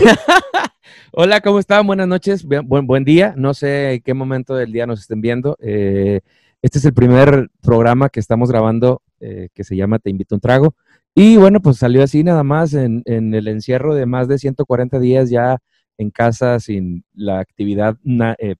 [1.12, 1.86] Hola, ¿cómo están?
[1.86, 3.34] Buenas noches, buen, día.
[3.36, 5.56] No sé en qué momento del día nos estén viendo.
[5.60, 6.20] Eh,
[6.62, 10.36] este es el primer programa que estamos grabando eh, que se llama Te invito a
[10.36, 10.74] un trago.
[11.14, 15.28] Y bueno, pues salió así nada más en, el encierro de más de 140 días
[15.28, 15.58] ya
[15.98, 17.96] en casa sin la actividad
[18.38, 18.54] eh,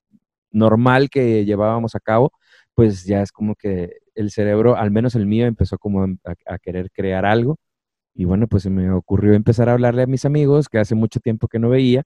[0.51, 2.33] normal que llevábamos a cabo,
[2.75, 6.91] pues ya es como que el cerebro, al menos el mío, empezó como a querer
[6.91, 7.59] crear algo.
[8.15, 11.21] Y bueno, pues se me ocurrió empezar a hablarle a mis amigos que hace mucho
[11.21, 12.05] tiempo que no veía.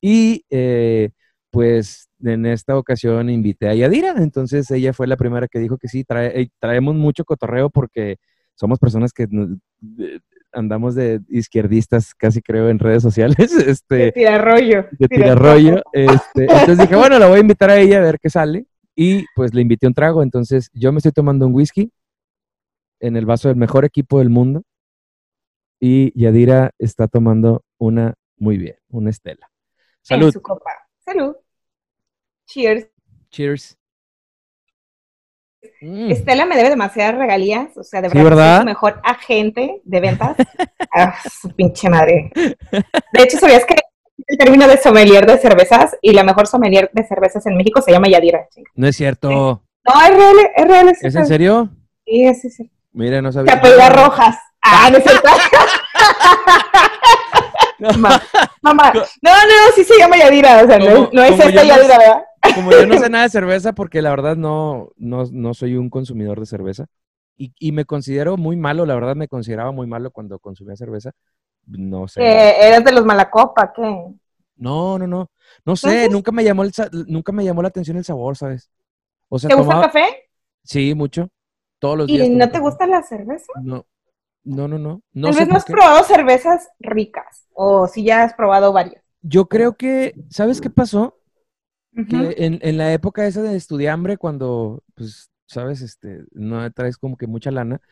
[0.00, 1.10] Y eh,
[1.50, 4.14] pues en esta ocasión invité a Yadira.
[4.18, 8.16] Entonces ella fue la primera que dijo que sí, trae, traemos mucho cotorreo porque
[8.54, 9.28] somos personas que
[10.52, 13.36] andamos de izquierdistas, casi creo, en redes sociales.
[13.66, 14.86] Este, de tirarrollo.
[14.98, 15.82] De tirarrollo.
[15.92, 18.66] Este, entonces dije, bueno, la voy a invitar a ella a ver qué sale.
[18.96, 20.22] Y pues le invité un trago.
[20.22, 21.90] Entonces yo me estoy tomando un whisky
[23.00, 24.62] en el vaso del mejor equipo del mundo
[25.84, 29.50] y Yadira está tomando una muy bien, una Estela.
[30.00, 30.26] Salud.
[30.26, 30.70] En su copa.
[31.04, 31.34] Salud.
[32.46, 32.86] Cheers.
[33.30, 33.76] Cheers.
[35.80, 36.12] Mm.
[36.12, 40.36] Estela me debe demasiadas regalías, o sea, de verdad, su mejor agente de ventas.
[40.94, 42.30] ah, su pinche madre.
[42.36, 43.74] De hecho, ¿sabías que
[44.28, 47.90] el término de sommelier de cervezas y la mejor sommelier de cervezas en México se
[47.90, 48.46] llama Yadira?
[48.76, 49.28] No es cierto.
[49.30, 50.88] No, es real, es real.
[51.00, 51.70] ¿Es, en serio?
[52.06, 53.60] Sí, es, es, Mira, no sabía.
[53.60, 54.36] Te rojas.
[54.62, 55.28] Ah, no es cierto.
[57.80, 58.22] mamá,
[58.62, 58.92] mamá.
[58.94, 62.22] No, no, sí se llama Yadira, o sea, no, no, es esta Yadira, ¿verdad?
[62.54, 65.90] Como yo no sé nada de cerveza, porque la verdad no, no, no soy un
[65.90, 66.86] consumidor de cerveza.
[67.36, 71.12] Y, y, me considero muy malo, la verdad me consideraba muy malo cuando consumía cerveza.
[71.66, 72.20] No sé.
[72.22, 73.82] ¿Eres de los malacopa, qué?
[74.56, 75.30] No, no, no.
[75.64, 76.72] No sé, nunca me llamó el,
[77.08, 78.70] nunca me llamó la atención el sabor, ¿sabes?
[79.28, 80.28] O sea, ¿Te gusta el café?
[80.62, 81.28] Sí, mucho.
[81.78, 82.26] Todos los días.
[82.26, 83.52] ¿Y no te gusta la cerveza?
[83.62, 83.86] No,
[84.44, 85.02] no, no, no.
[85.12, 89.02] no Tal vez no has probado cervezas ricas o si ya has probado varias.
[89.22, 91.18] Yo creo que, ¿sabes qué pasó?
[91.94, 97.18] que en, en, la época esa de estudiambre, cuando, pues, sabes, este, no traes como
[97.18, 97.82] que mucha lana,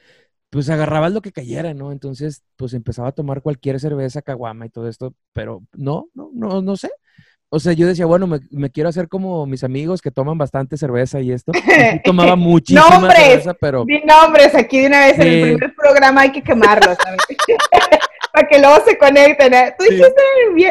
[0.48, 1.92] pues agarrabas lo que cayera, ¿no?
[1.92, 6.62] Entonces, pues empezaba a tomar cualquier cerveza, caguama y todo esto, pero no, no, no,
[6.62, 6.90] no sé
[7.52, 11.20] o sea, yo decía, bueno, me, quiero hacer como mis amigos que toman bastante cerveza
[11.20, 11.50] y esto.
[11.52, 13.84] Y tomaba muchísima nombres, cerveza, pero...
[13.84, 17.20] Di nombres, aquí de una vez en el primer programa hay que quemarlos, ¿sabes?
[18.32, 19.52] Para que luego se conecten.
[19.52, 19.74] ¿eh?
[19.76, 20.22] Tú dijiste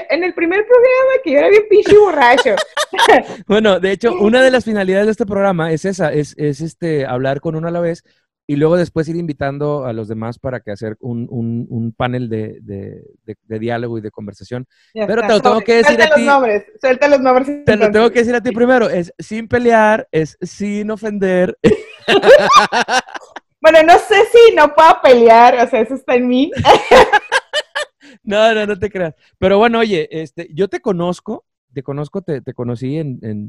[0.09, 2.55] en el, primer programa que yo era bien pinche borracho.
[3.47, 7.05] bueno, de hecho, una de las finalidades de este programa es esa, es, es este,
[7.05, 8.05] hablar con uno a la vez
[8.49, 12.29] y luego después ir invitando a los demás para que hacer un, un, un panel
[12.29, 14.65] de, de, de, diálogo y de conversación.
[14.91, 16.25] Pero te lo tengo que decir a ti.
[16.25, 17.63] Los nombres, suelta los nombres.
[17.63, 18.89] Te lo tengo que decir a ti primero.
[18.89, 21.59] Es sin pelear, es sin ofender.
[23.61, 26.51] bueno, no sé si no puedo pelear, o sea, eso está en mí.
[28.23, 29.13] no, no, no te creas.
[29.37, 33.19] Pero bueno, oye, este, yo te conozco te conozco, te, te conocí en...
[33.21, 33.47] en,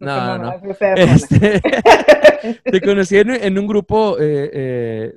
[0.00, 0.52] no, no,
[2.64, 5.16] te conocí en, un grupo eh, eh,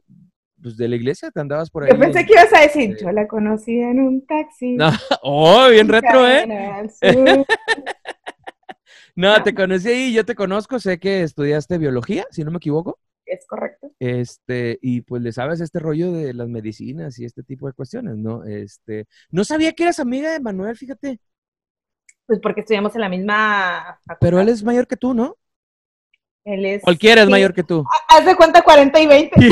[0.62, 1.92] pues de la iglesia, te andabas por ahí.
[1.92, 4.76] Yo pensé que ibas a decir, yo la conocí en un taxi.
[4.76, 4.90] No.
[5.22, 6.48] Oh, bien retro, ¿eh?
[9.16, 13.00] no, te conocí ahí, yo te conozco, sé que estudiaste biología, si no me equivoco.
[13.28, 13.92] Es correcto.
[14.00, 18.16] Este, y pues le sabes este rollo de las medicinas y este tipo de cuestiones,
[18.16, 18.46] ¿no?
[18.46, 21.20] Este, no sabía que eras amiga de Manuel, fíjate.
[22.26, 25.36] Pues porque estudiamos en la misma Pero él es mayor que tú, ¿no?
[26.46, 26.82] Él es.
[26.82, 27.86] Cualquiera es mayor que tú.
[28.10, 29.40] Haz de cuenta 40 y 20.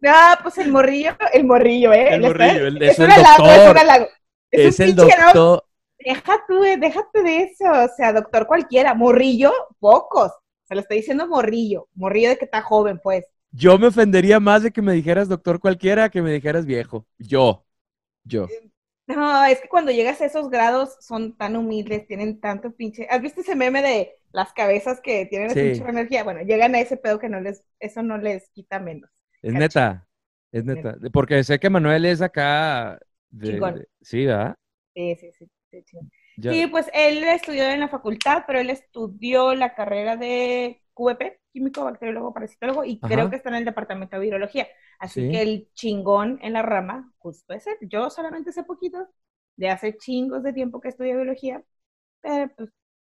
[0.00, 0.12] no,
[0.42, 2.14] pues el morrillo, el morrillo, ¿eh?
[2.14, 3.76] El morrillo, el, es, el doctor.
[4.50, 5.63] es, el doctor
[6.04, 10.32] deja tú, déjate de eso, o sea, doctor cualquiera, morrillo, pocos.
[10.64, 13.24] Se lo estoy diciendo morrillo, morrillo de que está joven, pues.
[13.50, 17.06] Yo me ofendería más de que me dijeras doctor cualquiera que me dijeras viejo.
[17.18, 17.64] Yo,
[18.24, 18.48] yo.
[19.06, 23.06] No, es que cuando llegas a esos grados son tan humildes, tienen tanto pinche.
[23.10, 26.24] ¿Has visto ese meme de las cabezas que tienen esa pinche energía?
[26.24, 29.10] Bueno, llegan a ese pedo que no les, eso no les quita menos.
[29.42, 30.08] Es neta,
[30.50, 30.96] es neta.
[31.12, 32.98] Porque sé que Manuel es acá.
[33.30, 34.56] De, sí, ¿verdad?
[34.94, 35.50] Sí, sí, sí.
[36.40, 41.84] Sí, pues él estudió en la facultad, pero él estudió la carrera de QVP, químico,
[41.84, 44.68] bacteriólogo, parasitólogo, y creo que está en el departamento de virología.
[44.98, 47.76] Así que el chingón en la rama, justo es él.
[47.82, 49.08] Yo solamente sé poquito,
[49.56, 51.62] de hace chingos de tiempo que estudio biología,
[52.20, 52.70] pero pues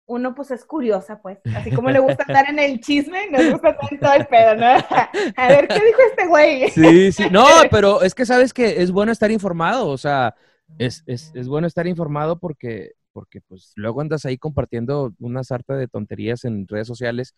[0.08, 1.40] uno pues es curiosa, pues.
[1.56, 4.56] Así como le gusta estar en el chisme, nos gusta estar en todo el pedo,
[4.56, 4.68] ¿no?
[5.36, 6.70] A ver, ¿qué dijo este güey?
[6.70, 7.30] Sí, sí.
[7.32, 10.36] No, pero es que sabes que es bueno estar informado, o sea,
[10.78, 15.76] es, es, es bueno estar informado porque, porque pues luego andas ahí compartiendo una sarta
[15.76, 17.36] de tonterías en redes sociales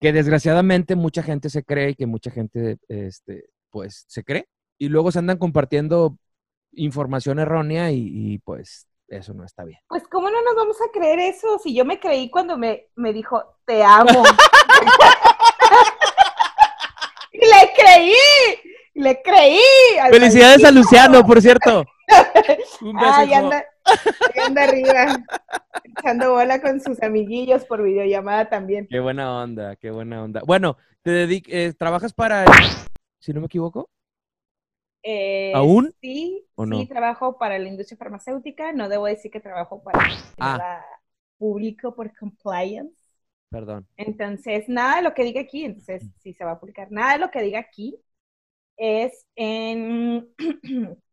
[0.00, 4.46] que desgraciadamente mucha gente se cree y que mucha gente, este, pues, se cree.
[4.76, 6.18] y luego se andan compartiendo
[6.72, 9.78] información errónea y, pues eso no está bien.
[9.88, 13.12] Pues cómo no nos vamos a creer eso si yo me creí cuando me, me
[13.12, 14.24] dijo, te amo.
[17.32, 18.14] le creí,
[18.94, 19.60] le creí.
[20.10, 21.84] Felicidades a Luciano, por cierto.
[22.82, 23.12] Un beso.
[23.14, 23.64] Ay, anda,
[24.46, 25.24] anda arriba,
[25.84, 28.86] echando bola con sus amiguillos por videollamada también.
[28.88, 30.42] Qué buena onda, qué buena onda.
[30.46, 32.44] Bueno, te dedic eh, ¿trabajas para,
[33.18, 33.88] si no me equivoco?
[35.02, 35.94] Eh, ¿Aún?
[36.00, 38.72] Sí, sí, trabajo para la industria farmacéutica.
[38.72, 40.00] No debo decir que trabajo para
[40.38, 40.84] ah.
[41.36, 42.96] público por compliance.
[43.50, 43.86] Perdón.
[43.96, 47.18] Entonces, nada de lo que diga aquí, entonces sí se va a publicar, nada de
[47.18, 48.00] lo que diga aquí
[48.76, 50.28] es en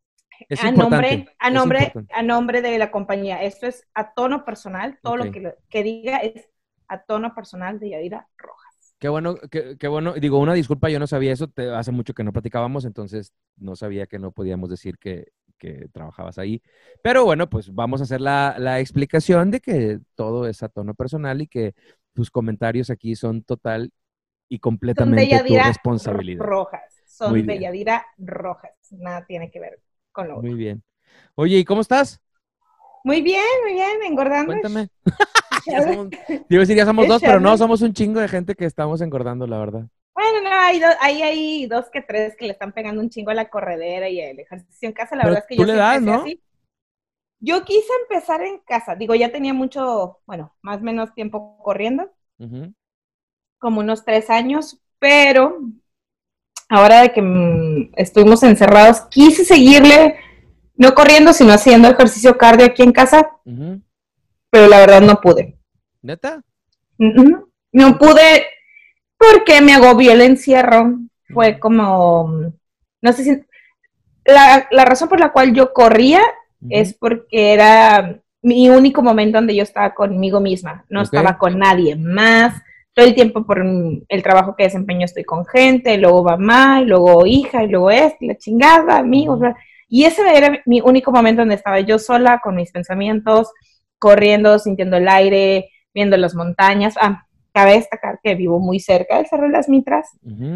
[0.62, 3.44] a nombre, a nombre, a nombre de la compañía.
[3.44, 6.50] Esto es a tono personal, todo lo que, que, diga es
[6.88, 8.96] a tono personal de Yadira Rojas.
[9.00, 10.14] Qué bueno, qué, bueno.
[10.14, 13.76] Digo, una disculpa, yo no sabía eso, te, hace mucho que no platicábamos, entonces no
[13.76, 16.62] sabía que no podíamos decir que, que trabajabas ahí.
[17.02, 20.94] Pero bueno, pues vamos a hacer la, la, explicación de que todo es a tono
[20.94, 21.74] personal y que
[22.14, 23.92] tus comentarios aquí son total
[24.50, 26.44] y completamente tu responsabilidad.
[26.44, 29.80] Rojas, son de Yadira Rojas, nada tiene que ver
[30.12, 30.84] con lo Muy bien.
[31.36, 32.22] Oye, ¿y cómo estás?
[33.04, 34.54] Muy bien, muy bien, engordando.
[34.54, 34.90] Cuéntame.
[35.86, 36.10] somos,
[36.50, 39.60] decir, ya somos dos, pero no, somos un chingo de gente que estamos engordando, la
[39.60, 39.88] verdad.
[40.14, 43.36] Bueno, no, hay, hay, hay dos que tres que le están pegando un chingo a
[43.36, 45.16] la corredera y el ejercicio en casa.
[45.16, 46.22] La verdad es que yo le das, ¿no?
[46.22, 46.42] Así.
[47.40, 48.96] Yo quise empezar en casa.
[48.96, 52.12] Digo, ya tenía mucho, bueno, más o menos tiempo corriendo,
[53.58, 55.60] como unos tres años, pero
[56.72, 60.16] ahora de que mm, estuvimos encerrados, quise seguirle,
[60.76, 63.30] no corriendo, sino haciendo ejercicio cardio aquí en casa,
[64.50, 65.58] pero la verdad no pude.
[66.02, 66.42] ¿Neta?
[66.98, 68.46] No pude
[69.18, 70.98] porque me agobió el encierro.
[71.34, 72.54] Fue como,
[73.02, 73.44] no sé si,
[74.24, 76.22] la, la razón por la cual yo corría
[76.70, 81.98] es porque era mi único momento donde yo estaba conmigo misma, no estaba con nadie
[81.98, 82.62] más.
[83.02, 83.66] Todo el tiempo por
[84.10, 88.18] el trabajo que desempeño estoy con gente, luego mamá, y luego hija, y luego esto,
[88.22, 89.40] la chingada, amigos.
[89.90, 93.52] Y ese era mi único momento donde estaba yo sola con mis pensamientos,
[93.98, 96.94] corriendo, sintiendo el aire, viendo las montañas.
[97.02, 100.08] Ah, cabe destacar que vivo muy cerca del Cerro de las Mitras.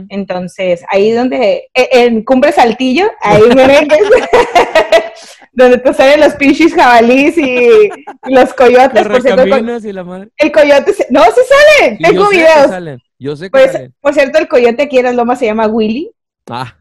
[0.09, 3.88] Entonces, ahí donde, e, en Cumbre Saltillo, ahí miren,
[5.56, 7.90] donde te salen los pinches jabalís y,
[8.24, 9.07] los coyotes.
[9.07, 10.30] Los por y la madre.
[10.38, 13.02] El coyote, no, se salen, tengo videos.
[13.18, 16.12] Yo sé que Por cierto, el coyote aquí en las lomas se llama Willy.
[16.50, 16.78] Ah.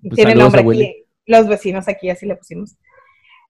[0.00, 2.76] Pues Tiene nombre aquí, los vecinos aquí así le pusimos.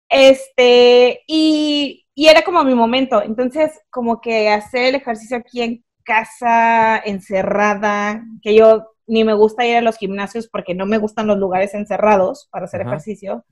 [0.09, 3.23] Este, y, y era como mi momento.
[3.23, 9.67] Entonces, como que hacer el ejercicio aquí en casa encerrada, que yo ni me gusta
[9.67, 13.45] ir a los gimnasios porque no me gustan los lugares encerrados para hacer ejercicio,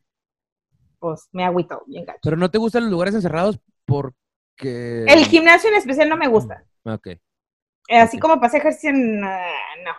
[1.02, 2.20] pues me agüito bien gacho.
[2.22, 5.04] Pero no te gustan los lugares encerrados porque...
[5.08, 6.64] El gimnasio en especial no me gusta.
[6.84, 7.06] Mm, ok.
[7.08, 9.92] Eh, así como para hacer ejercicio, no.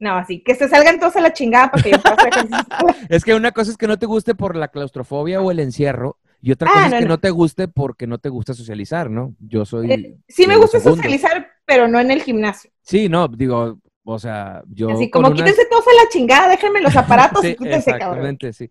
[0.00, 2.64] No, así, que se salgan todos a la chingada para que yo pase ejercicio.
[3.10, 6.18] es que una cosa es que no te guste por la claustrofobia o el encierro,
[6.40, 7.18] y otra cosa ah, es que no.
[7.18, 9.34] te guste porque no te gusta socializar, ¿no?
[9.38, 9.92] Yo soy.
[9.92, 12.70] Eh, sí, me gusta socializar, pero no en el gimnasio.
[12.82, 14.90] Sí, no, digo, o sea, yo.
[14.90, 18.70] Así como quítense todos a la chingada, déjenme los aparatos y quítense, exactamente, sí.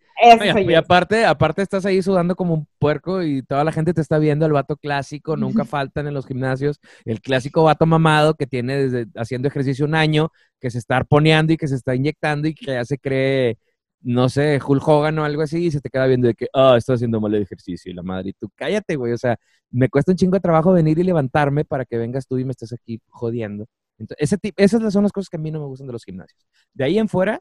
[0.68, 4.20] y, aparte, aparte estás ahí sudando como un puerco y toda la gente te está
[4.20, 8.78] viendo el vato clásico, nunca faltan en los gimnasios, el clásico vato mamado que tiene
[8.78, 12.54] desde haciendo ejercicio un año, que se está arponeando y que se está inyectando y
[12.54, 13.58] que ya se cree
[14.04, 16.76] no sé, Hulk Hogan o algo así, y se te queda viendo de que, ah,
[16.78, 19.38] estoy haciendo mal el ejercicio, y la madre, y tú cállate, güey, o sea,
[19.72, 22.52] me cuesta un chingo de trabajo venir y levantarme para que vengas tú y me
[22.52, 23.66] estés aquí jodiendo.
[23.98, 26.46] Entonces, ese esas son las cosas que a mí no me gustan de los gimnasios.
[26.74, 27.40] De ahí en fuera,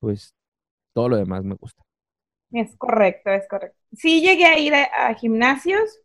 [0.00, 0.34] pues,
[0.92, 1.82] todo lo demás me gusta.
[2.50, 3.78] Es correcto, es correcto.
[3.92, 6.00] Sí llegué a ir a, a gimnasios,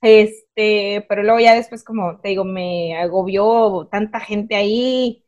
[0.00, 5.24] este, pero luego ya después, como te digo, me agobió tanta gente ahí,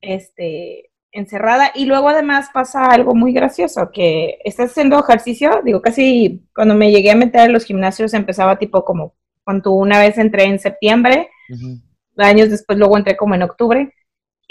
[0.00, 6.46] este, encerrada y luego además pasa algo muy gracioso, que estás haciendo ejercicio, digo, casi
[6.54, 9.14] cuando me llegué a meter en los gimnasios empezaba tipo como
[9.44, 11.28] cuando una vez entré en septiembre,
[12.20, 13.92] años después luego entré como en octubre,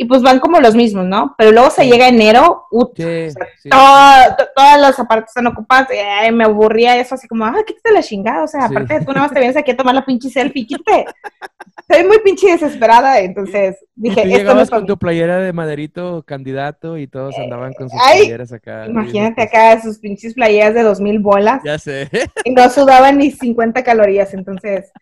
[0.02, 1.36] y pues van como los mismos, ¿no?
[1.38, 7.28] Pero luego se llega enero, todas las apartes están ocupadas, y, me aburría eso, así
[7.28, 9.72] como, ah, quítate la chingada, o sea, aparte de tú nada más te vienes aquí
[9.72, 11.06] a tomar la pinche selfie, quítate.
[11.90, 16.24] Estoy muy pinche desesperada, entonces dije, ¿Y esto no es con tu playera de maderito
[16.24, 18.86] candidato y todos andaban con sus playeras acá.
[18.88, 21.62] Imagínate acá sus pinches playeras de dos mil bolas.
[21.66, 22.10] Ya sé.
[22.46, 24.94] Y no sudaban ni 50 calorías, entonces,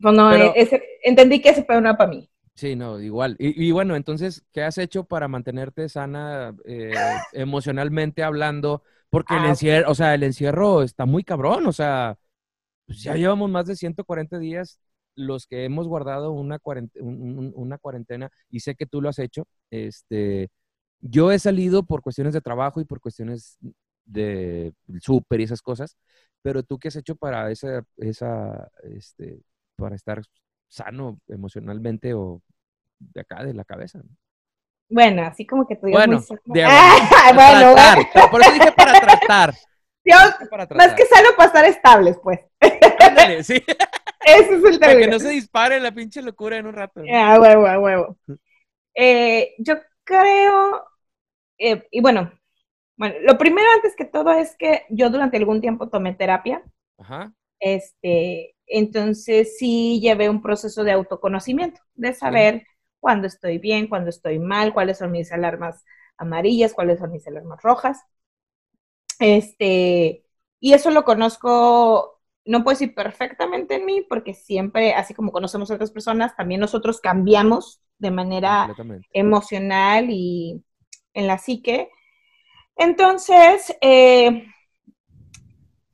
[0.00, 0.30] pues no,
[1.02, 2.30] entendí que ese fue una para mí.
[2.54, 3.36] Sí, no, igual.
[3.38, 6.92] Y, bueno, entonces, ¿qué has hecho para mantenerte sana eh,
[7.32, 8.82] emocionalmente hablando?
[9.08, 12.18] Porque el ah, encierro, o sea, el encierro está muy cabrón, o sea,
[12.86, 14.80] pues ya llevamos más de 140 días
[15.16, 19.46] los que hemos guardado una cuarentena, una cuarentena y sé que tú lo has hecho.
[19.70, 20.50] Este,
[21.00, 23.58] yo he salido por cuestiones de trabajo y por cuestiones
[24.04, 25.96] de súper y esas cosas,
[26.42, 29.40] pero tú qué has hecho para esa, esa, este,
[29.80, 30.20] para estar
[30.68, 32.42] sano emocionalmente o
[32.98, 34.00] de acá, de la cabeza.
[34.88, 36.64] Bueno, así como que tú bueno, de,
[37.34, 38.30] bueno, tratar.
[38.30, 39.54] Por eso dije para tratar.
[40.76, 42.40] más que sano para estar estables, pues.
[43.00, 43.62] Ándale, sí.
[44.26, 44.80] Ese es el término.
[44.80, 47.02] Para que no se dispare la pinche locura en un rato.
[47.12, 48.16] Ah, huevo, a huevo.
[48.94, 50.84] Eh, yo creo,
[51.58, 52.32] eh, y bueno,
[52.96, 56.62] bueno, lo primero antes que todo es que yo durante algún tiempo tomé terapia.
[56.98, 57.32] Ajá.
[57.58, 62.66] Este, entonces sí llevé un proceso de autoconocimiento, de saber
[63.00, 65.84] cuándo estoy bien, cuándo estoy mal, cuáles son mis alarmas
[66.16, 68.00] amarillas, cuáles son mis alarmas rojas.
[69.18, 70.24] Este,
[70.60, 75.70] y eso lo conozco, no puedo decir perfectamente en mí, porque siempre, así como conocemos
[75.70, 78.74] a otras personas, también nosotros cambiamos de manera
[79.12, 80.64] emocional y
[81.12, 81.90] en la psique.
[82.76, 84.46] Entonces, eh,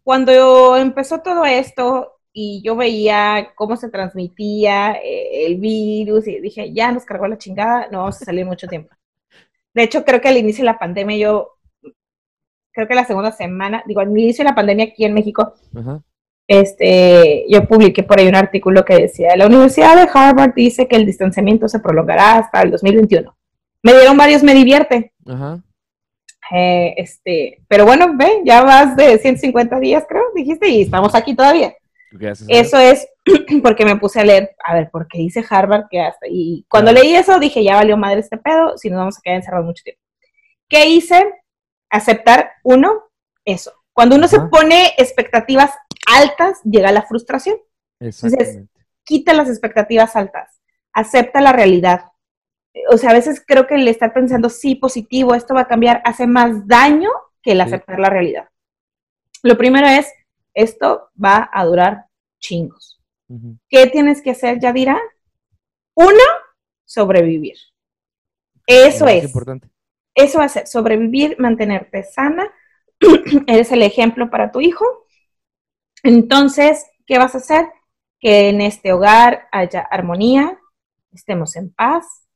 [0.03, 6.71] cuando empezó todo esto, y yo veía cómo se transmitía eh, el virus y dije,
[6.71, 8.95] ya nos cargó la chingada, no vamos a salir mucho tiempo.
[9.73, 11.57] De hecho, creo que al inicio de la pandemia yo,
[12.73, 15.55] creo que la segunda semana, digo, al inicio de la pandemia aquí en México,
[16.47, 20.97] este, yo publiqué por ahí un artículo que decía, la Universidad de Harvard dice que
[20.97, 23.35] el distanciamiento se prolongará hasta el 2021.
[23.83, 25.15] Me dieron varios, me divierte.
[26.53, 31.35] Eh, este, pero bueno, ve, ya vas de 150 días, creo, dijiste, y estamos aquí
[31.35, 31.75] todavía.
[32.49, 33.09] Eso es
[33.63, 36.27] porque me puse a leer, a ver, porque dice Harvard que hasta.
[36.29, 39.37] Y cuando leí eso dije, ya valió madre este pedo, si nos vamos a quedar
[39.37, 40.03] encerrados mucho tiempo.
[40.69, 41.25] ¿Qué hice?
[41.91, 43.05] Aceptar, uno,
[43.45, 43.73] eso.
[43.93, 45.71] Cuando uno se pone expectativas
[46.07, 47.57] altas, llega la frustración.
[48.01, 48.61] Entonces,
[49.05, 50.61] quita las expectativas altas,
[50.93, 52.07] acepta la realidad.
[52.91, 56.03] O sea, a veces creo que el estar pensando, sí, positivo, esto va a cambiar,
[56.05, 57.09] hace más daño
[57.43, 58.49] que el aceptar la realidad.
[59.43, 60.13] Lo primero es,
[60.53, 62.06] esto va a durar
[62.39, 63.01] chingos.
[63.69, 65.01] ¿Qué tienes que hacer, Yadira?
[65.95, 66.23] Uno,
[66.85, 67.57] sobrevivir.
[68.67, 69.25] Eso es.
[69.25, 69.69] Importante.
[70.15, 72.51] Eso va a ser, sobrevivir, mantenerte sana.
[73.47, 74.85] Eres el ejemplo para tu hijo.
[76.03, 77.67] Entonces, ¿qué vas a hacer?
[78.19, 80.59] Que en este hogar haya armonía,
[81.13, 82.27] estemos en paz,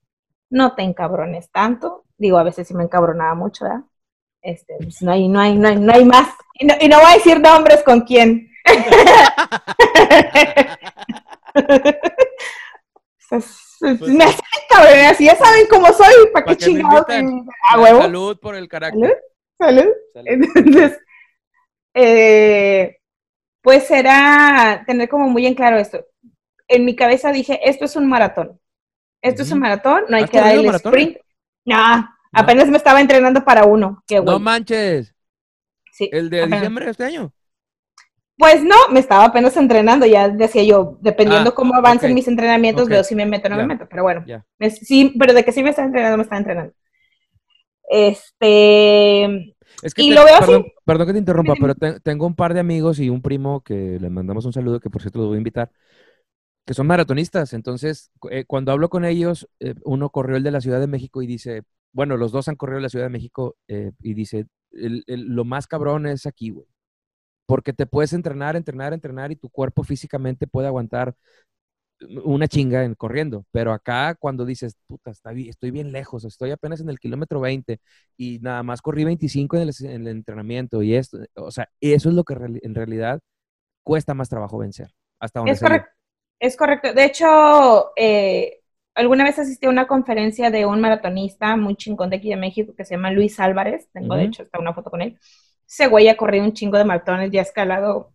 [0.51, 2.05] no te encabrones tanto.
[2.19, 3.85] Digo, a veces sí me encabronaba mucho, ¿verdad?
[4.43, 6.29] Este, pues no hay, no hay, no hay, no hay más.
[6.59, 8.50] Y no, y no voy a decir nombres con quién.
[13.29, 14.25] Pues, me
[15.07, 17.07] así ya saben cómo soy, ¿para qué chingados?
[17.71, 18.03] A huevo.
[18.03, 19.23] Salud por el carácter.
[19.59, 19.89] Salud.
[20.15, 20.99] Entonces,
[21.95, 22.99] eh,
[23.63, 26.07] pues será tener como muy en claro esto.
[26.69, 28.61] En mi cabeza dije, esto es un maratón.
[29.23, 31.19] Esto es un maratón, no hay que dar el sprint.
[31.67, 34.03] No, Apenas me estaba entrenando para uno.
[34.07, 35.15] Qué no manches.
[35.93, 36.09] Sí.
[36.13, 37.33] ¿El de diciembre de este año?
[38.41, 42.89] Pues no, me estaba apenas entrenando, ya decía yo, dependiendo ah, cómo avancen mis entrenamientos,
[42.89, 44.25] veo si me meto o no me meto, pero bueno,
[44.71, 46.73] sí, pero de que sí me está entrenando, me está entrenando.
[47.87, 49.55] Este,
[49.97, 50.73] y lo veo perdón, así.
[50.87, 54.09] Perdón que te interrumpa, pero tengo un par de amigos y un primo que le
[54.09, 55.71] mandamos un saludo, que por cierto los voy a invitar,
[56.65, 60.63] que son maratonistas, entonces eh, cuando hablo con ellos, eh, uno corrió el de la
[60.63, 63.91] Ciudad de México y dice, bueno, los dos han corrido la Ciudad de México eh,
[64.01, 66.70] y dice, lo más cabrón es aquí, güey.
[67.51, 71.17] Porque te puedes entrenar, entrenar, entrenar y tu cuerpo físicamente puede aguantar
[72.23, 73.45] una chinga en corriendo.
[73.51, 77.81] Pero acá cuando dices, puta, está estoy bien lejos, estoy apenas en el kilómetro 20
[78.17, 82.23] y nada más corrí 25 en el, entrenamiento y esto, o sea, eso es lo
[82.23, 83.19] que en realidad
[83.83, 84.93] cuesta más trabajo vencer.
[85.19, 85.91] Hasta es correcto.
[86.39, 86.95] Es correcto.
[86.95, 88.61] De hecho, eh,
[88.95, 92.75] alguna vez asistí a una conferencia de un maratonista muy chingón de aquí de México
[92.77, 95.19] que se llama Luis Álvarez, tengo de hecho hasta una foto con él.
[95.71, 98.13] Ese güey ha corrido un chingo de maratones, ya ha escalado,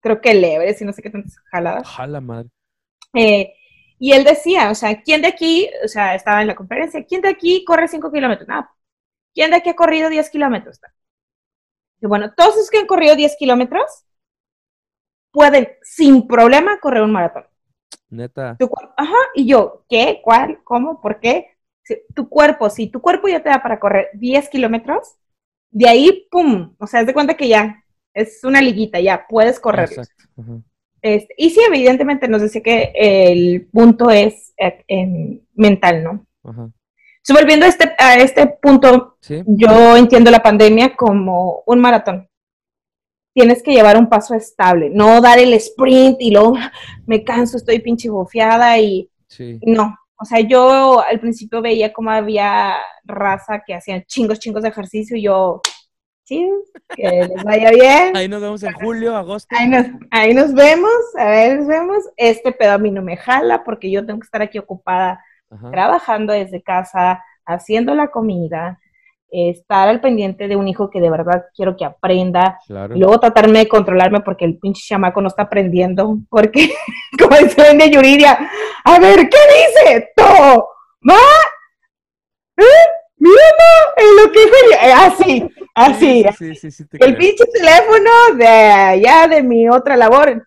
[0.00, 0.44] creo que el
[0.78, 1.88] y no sé qué tantas jaladas.
[1.88, 2.50] Jala madre.
[3.14, 3.54] Eh,
[3.98, 7.22] y él decía, o sea, ¿quién de aquí, o sea, estaba en la conferencia, ¿quién
[7.22, 8.46] de aquí corre 5 kilómetros?
[8.46, 8.70] Nada.
[9.32, 10.78] ¿Quién de aquí ha corrido 10 kilómetros?
[12.02, 14.04] Y bueno, todos los que han corrido 10 kilómetros
[15.32, 17.46] pueden sin problema correr un maratón.
[18.10, 18.58] Neta.
[18.98, 20.20] ajá, y yo, ¿qué?
[20.22, 20.60] ¿Cuál?
[20.62, 21.00] ¿Cómo?
[21.00, 21.54] ¿Por qué?
[22.14, 25.16] tu cuerpo, si tu cuerpo ya te da para correr 10 kilómetros,
[25.70, 26.74] de ahí, ¡pum!
[26.78, 27.84] O sea, es de cuenta que ya
[28.14, 29.90] es una liguita, ya puedes correr.
[31.00, 36.26] Este, y sí, evidentemente nos decía que el punto es eh, en mental, ¿no?
[37.30, 42.28] Volviendo a este, a este punto, yo entiendo la pandemia como un maratón.
[43.34, 46.54] Tienes que llevar un paso estable, no dar el sprint y luego
[47.06, 49.10] me canso, estoy pinche bofeada y
[49.62, 49.96] no.
[50.20, 55.16] O sea, yo al principio veía como había raza que hacían chingos, chingos de ejercicio
[55.16, 55.60] y yo,
[56.24, 56.50] sí,
[56.94, 58.16] que les vaya bien.
[58.16, 59.54] Ahí nos vemos en julio, agosto.
[59.56, 62.04] Ahí nos, ahí nos vemos, a ver, nos vemos.
[62.16, 65.24] Este pedo a mí no me jala porque yo tengo que estar aquí ocupada
[65.70, 68.78] trabajando desde casa, haciendo la comida,
[69.30, 73.60] estar al pendiente de un hijo que de verdad quiero que aprenda, y luego tratarme
[73.60, 76.70] de controlarme porque el pinche chamaco no está aprendiendo, porque,
[77.18, 78.38] como dice de Yuridia,
[78.84, 79.38] a ver, ¿qué
[79.86, 80.12] dice?
[80.16, 80.68] ¿To?
[81.00, 81.18] ¿Ma?
[82.56, 82.62] ¿Eh?
[83.20, 86.24] Mira, no, lo que eh, así, así.
[87.00, 90.46] el pinche teléfono de allá de mi otra labor,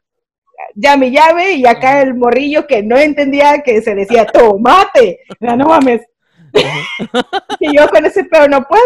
[0.74, 5.20] llame, llame, y acá el morrillo que no entendía que se decía tomate.
[5.40, 6.02] No, no mames.
[7.60, 8.84] y yo con ese pedo no puedo.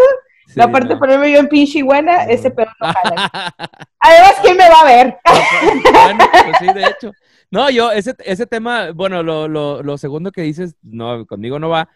[0.56, 3.54] la parte de ponerme yo en pinche buena, ese pedo no jala.
[4.00, 5.18] Además, ¿quién me va a ver?
[5.92, 7.12] bueno, pues sí, de hecho.
[7.52, 11.70] No, yo, ese, ese tema, bueno, lo, lo, lo segundo que dices, no, conmigo no
[11.70, 11.90] va,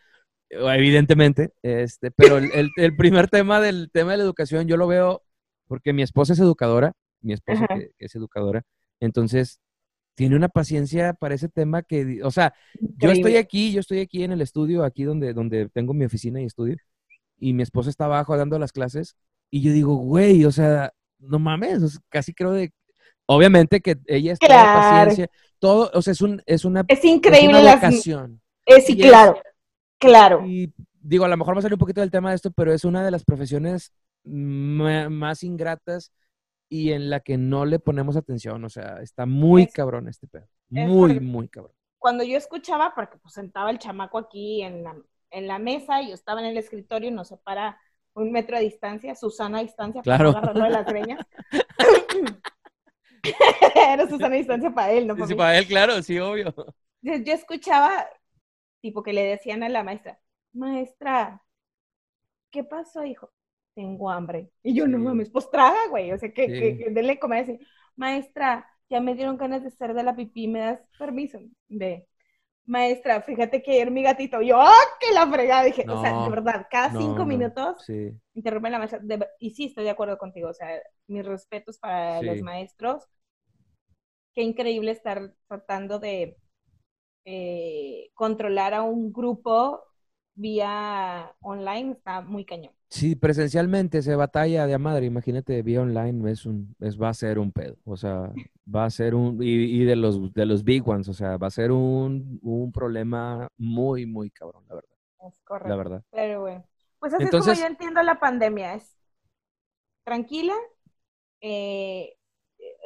[0.50, 5.24] evidentemente, este, pero el, el, primer tema del tema de la educación yo lo veo
[5.68, 8.64] porque mi esposa es educadora, mi esposa que, es educadora,
[9.00, 9.60] entonces
[10.20, 12.54] tiene una paciencia para ese tema que, o sea,
[12.98, 16.42] yo estoy aquí, yo estoy aquí en el estudio, aquí donde, donde tengo mi oficina
[16.42, 16.76] y estudio,
[17.38, 19.16] y mi esposa está abajo dando las clases,
[19.50, 22.74] y yo digo, güey, o sea, no mames, casi creo de,
[23.28, 27.76] obviamente que ella está paciencia, todo, o sea, es un, es una, es increíble la
[27.76, 28.42] vocación.
[28.66, 29.40] Es, sí, claro,
[29.98, 30.46] claro.
[30.46, 32.74] Y digo, a lo mejor va a salir un poquito del tema de esto, pero
[32.74, 33.94] es una de las profesiones
[34.26, 36.12] más ingratas
[36.70, 38.64] y en la que no le ponemos atención.
[38.64, 40.48] O sea, está muy cabrón este pedo.
[40.70, 41.74] Muy, muy cabrón.
[41.98, 44.96] Cuando yo escuchaba, porque pues sentaba el chamaco aquí en la,
[45.32, 47.78] en la mesa y yo estaba en el escritorio y nos separa
[48.14, 50.32] un metro de distancia, Susana a distancia, claro.
[50.32, 51.20] para de las greñas.
[53.76, 55.28] Era Susana a distancia para él, ¿no?
[55.28, 56.54] sí, para él, claro, sí, obvio.
[57.02, 58.08] Yo, yo escuchaba,
[58.82, 60.20] tipo que le decían a la maestra,
[60.54, 61.44] maestra,
[62.52, 63.32] ¿qué pasó, hijo?
[63.80, 64.50] Tengo hambre.
[64.62, 66.12] Y yo, no mames, traga, güey.
[66.12, 67.60] O sea, que, que, dele comer así.
[67.96, 71.40] Maestra, ya me dieron ganas de ser de la pipí, ¿me das permiso?
[71.70, 72.06] De,
[72.66, 75.64] maestra, fíjate que ayer mi gatito, yo, ¡ah, que la fregada!
[75.64, 78.12] Dije, o sea, de verdad, cada cinco minutos sí.
[78.34, 79.02] interrumpe la maestra.
[79.40, 80.50] y sí, estoy de acuerdo contigo.
[80.50, 80.68] O sea,
[81.08, 83.08] mis respetos para los maestros.
[84.36, 86.38] Qué increíble estar tratando de
[87.24, 89.89] eh, controlar a un grupo
[90.40, 91.92] vía online.
[91.92, 92.74] Está muy cañón.
[92.90, 97.14] Sí, presencialmente se batalla de a madre, imagínate, vía online es un, es, va a
[97.14, 98.34] ser un pedo, o sea,
[98.74, 101.52] va a ser un, y, de los, de los big ones, o sea, va a
[101.52, 104.90] ser un, un problema muy, muy cabrón, la verdad.
[105.28, 105.70] Es correcto.
[105.70, 106.04] La verdad.
[106.10, 106.66] Pero bueno,
[106.98, 108.98] pues así es como yo entiendo la pandemia, es
[110.04, 110.56] tranquila,
[111.42, 112.18] eh,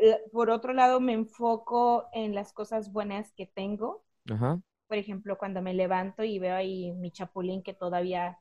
[0.02, 4.04] eh, por otro lado me enfoco en las cosas buenas que tengo.
[4.30, 4.60] Ajá.
[4.88, 8.38] Por ejemplo, cuando me levanto y veo ahí mi chapulín que todavía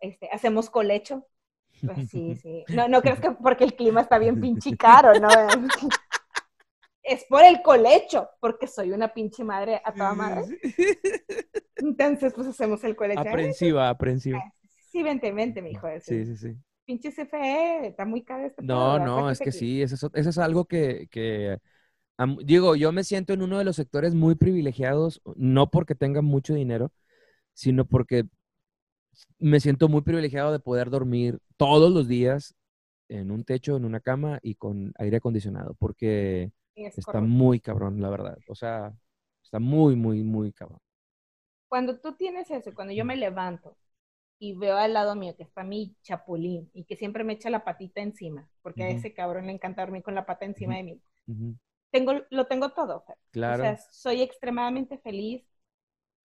[0.00, 1.26] este, hacemos colecho.
[1.84, 2.64] Pues sí, sí.
[2.68, 5.28] No, no crees que porque el clima está bien pinche caro, ¿no?
[7.02, 10.58] es por el colecho, porque soy una pinche madre a toda madre.
[11.76, 13.20] Entonces, pues hacemos el colecho.
[13.20, 14.40] Aprensiva, aprensiva.
[14.90, 15.88] Sí, vente, vente, mi hijo.
[16.00, 16.56] Sí, sí, sí.
[16.84, 20.38] Pinche CFE, está muy caro este No, no, es que sí, eso es, eso es
[20.38, 21.58] algo que, que
[22.42, 26.54] digo, yo me siento en uno de los sectores muy privilegiados, no porque tenga mucho
[26.54, 26.92] dinero,
[27.54, 28.24] sino porque
[29.38, 32.54] me siento muy privilegiado de poder dormir todos los días
[33.08, 38.08] en un techo, en una cama y con aire acondicionado, porque está muy cabrón, la
[38.08, 38.38] verdad.
[38.48, 38.92] O sea,
[39.42, 40.80] está muy, muy, muy cabrón.
[41.68, 43.76] Cuando tú tienes eso, cuando yo me levanto
[44.38, 47.64] y veo al lado mío que está mi chapulín y que siempre me echa la
[47.64, 51.00] patita encima, porque a ese cabrón le encanta dormir con la pata encima de mí.
[51.92, 53.04] Tengo, lo tengo todo.
[53.30, 53.62] Claro.
[53.62, 55.44] O sea, soy extremadamente feliz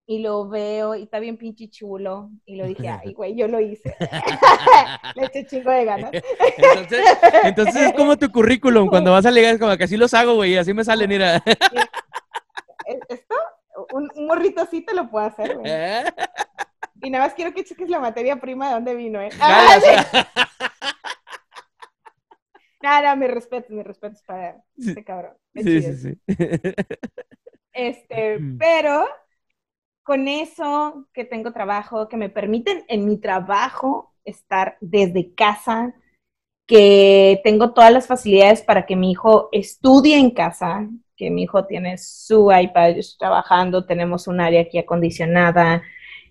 [0.06, 2.30] y lo veo y está bien pinche chulo.
[2.44, 3.94] Y lo dije, ay, güey, yo lo hice.
[5.14, 6.10] Le eché chingo de ganas.
[6.56, 8.88] entonces, entonces es como tu currículum.
[8.88, 11.36] Cuando vas a llegar, es como que así los hago, güey, así me sale, mira.
[13.08, 13.36] Esto,
[13.92, 15.70] un, un, morrito así te lo puedo hacer, güey.
[15.70, 16.04] ¿Eh?
[17.02, 19.30] Y nada más quiero que cheques la materia prima de dónde vino, ¿eh?
[22.82, 25.34] Nada, mi respeto, mi respeto para este cabrón.
[25.54, 26.18] sí, sí, sí.
[27.72, 29.06] Este, pero
[30.02, 35.94] con eso que tengo trabajo, que me permiten en mi trabajo estar desde casa,
[36.66, 41.66] que tengo todas las facilidades para que mi hijo estudie en casa, que mi hijo
[41.66, 45.82] tiene su iPad, yo estoy trabajando, tenemos un área aquí acondicionada,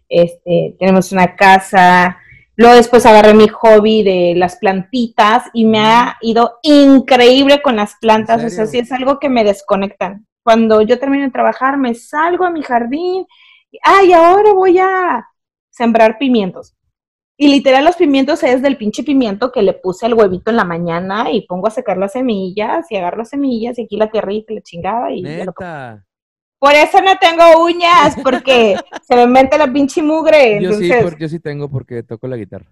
[0.09, 2.17] este, tenemos una casa.
[2.59, 7.95] Luego después agarré mi hobby de las plantitas y me ha ido increíble con las
[8.01, 8.43] plantas.
[8.43, 10.27] O sea, sí es algo que me desconectan.
[10.43, 13.25] Cuando yo termino de trabajar, me salgo a mi jardín.
[13.71, 15.25] Y, Ay, ahora voy a
[15.69, 16.75] sembrar pimientos.
[17.37, 20.65] Y literal los pimientos es del pinche pimiento que le puse al huevito en la
[20.65, 24.53] mañana y pongo a secar las semillas y agarro las semillas y aquí la tierrita
[24.53, 25.23] la chingada y
[26.59, 28.75] Por eso no tengo uñas, porque
[29.07, 30.61] se me mete la pinche mugre.
[30.61, 32.69] Yo, sí, yo sí tengo porque toco la guitarra.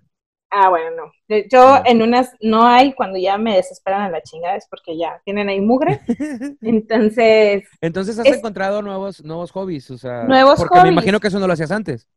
[0.50, 1.12] Ah, bueno, no.
[1.52, 5.22] Yo en unas no hay, cuando ya me desesperan a la chingada es porque ya
[5.26, 6.00] tienen ahí mugre.
[6.62, 7.66] Entonces.
[7.82, 10.24] Entonces has encontrado nuevos, nuevos hobbies, o sea.
[10.24, 12.08] Nuevos porque me imagino que eso no lo hacías antes.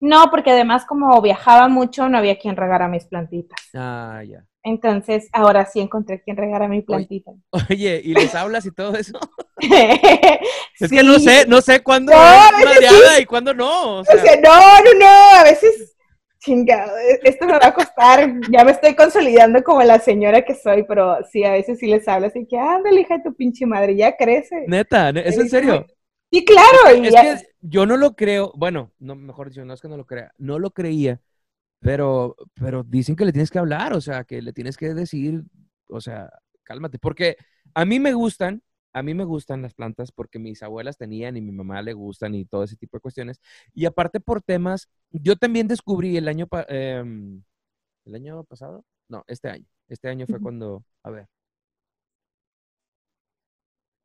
[0.00, 3.58] No, porque además como viajaba mucho, no había quien regara mis plantitas.
[3.74, 4.44] Ah, ya.
[4.68, 7.32] Entonces, ahora sí encontré quien regara mi plantita.
[7.70, 9.18] Oye, ¿y les hablas y todo eso?
[9.60, 14.00] es que no sé, no sé cuándo no, y cuándo no.
[14.00, 14.14] O sea.
[14.16, 15.96] no, no, no, a veces,
[16.38, 20.54] chingado, e, esto me va a costar, ya me estoy consolidando como la señora que
[20.54, 23.64] soy, pero sí, a veces sí les hablas y que, ándale, hija de tu pinche
[23.64, 24.64] madre, ya crece.
[24.66, 25.86] Neta, ¿es en serio?
[26.30, 26.88] Sí, claro.
[27.02, 30.04] Es, que, yo no lo creo, bueno, no, mejor dicho, no es que no lo
[30.04, 31.22] crea, no lo creía,
[31.80, 35.44] pero, pero dicen que le tienes que hablar, o sea, que le tienes que decir,
[35.88, 36.30] o sea,
[36.64, 37.36] cálmate, porque
[37.74, 38.62] a mí me gustan,
[38.92, 42.34] a mí me gustan las plantas porque mis abuelas tenían y mi mamá le gustan
[42.34, 43.40] y todo ese tipo de cuestiones.
[43.74, 47.42] Y aparte por temas, yo también descubrí el año, em,
[48.06, 51.28] el año pasado, no, este año, este año fue cuando, a ver,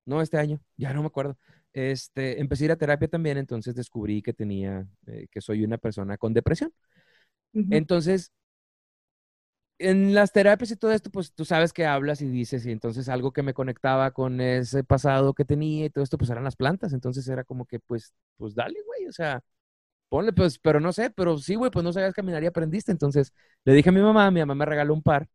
[0.05, 1.37] no, este año, ya no me acuerdo.
[1.73, 5.77] Este, empecé a ir a terapia también, entonces descubrí que tenía, eh, que soy una
[5.77, 6.71] persona con depresión.
[7.69, 8.31] Entonces,
[9.79, 13.09] en las terapias y todo esto, pues tú sabes que hablas y dices, y entonces
[13.09, 16.55] algo que me conectaba con ese pasado que tenía y todo esto, pues eran las
[16.55, 16.93] plantas.
[16.93, 19.41] Entonces era como que, pues, pues dale, güey, o sea,
[20.09, 22.91] ponle, pues, pero no sé, pero sí, güey, pues no sabías caminar y aprendiste.
[22.93, 23.33] Entonces
[23.65, 25.29] le dije a mi mamá, mi mamá me regaló un par.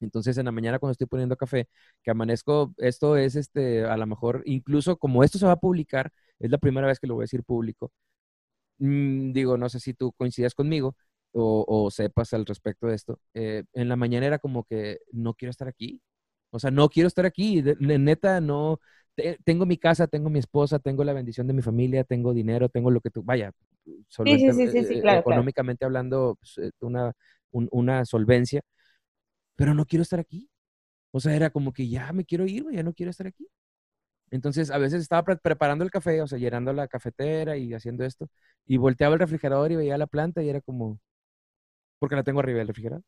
[0.00, 1.68] Entonces en la mañana cuando estoy poniendo café,
[2.02, 6.10] que amanezco, esto es este, a lo mejor, incluso como esto se va a publicar,
[6.38, 7.92] es la primera vez que lo voy a decir público.
[8.80, 10.96] Mm, digo, no sé si tú coincidas conmigo
[11.32, 13.20] o, sepas al respecto de esto.
[13.34, 16.00] Eh, en la mañana era como que no quiero estar aquí.
[16.50, 17.62] O sea, no quiero estar aquí.
[17.78, 18.80] neta, no.
[19.44, 22.90] tengo mi casa, tengo mi esposa, tengo la bendición de mi familia, tengo dinero, tengo
[22.90, 23.22] lo que tú.
[23.22, 23.52] Vaya,
[25.20, 27.12] económicamente hablando, pues, eh, una,
[27.52, 28.62] una solvencia
[29.60, 30.48] pero no quiero estar aquí.
[31.10, 33.46] O sea, era como que ya me quiero ir, ya no quiero estar aquí.
[34.30, 38.28] Entonces, a veces estaba preparando el café, o sea, llenando la cafetera y haciendo esto,
[38.66, 41.00] y volteaba el refrigerador y veía la planta y era como,
[41.98, 43.04] porque la tengo arriba del refrigerador.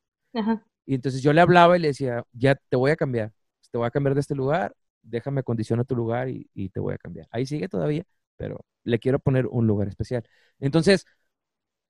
[0.86, 3.32] Y entonces yo le hablaba y le decía, ya te voy a cambiar,
[3.70, 6.94] te voy a cambiar de este lugar, déjame acondicionar tu lugar y, y te voy
[6.94, 7.28] a cambiar.
[7.32, 8.04] Ahí sigue todavía,
[8.36, 10.24] pero le quiero poner un lugar especial.
[10.60, 11.06] Entonces,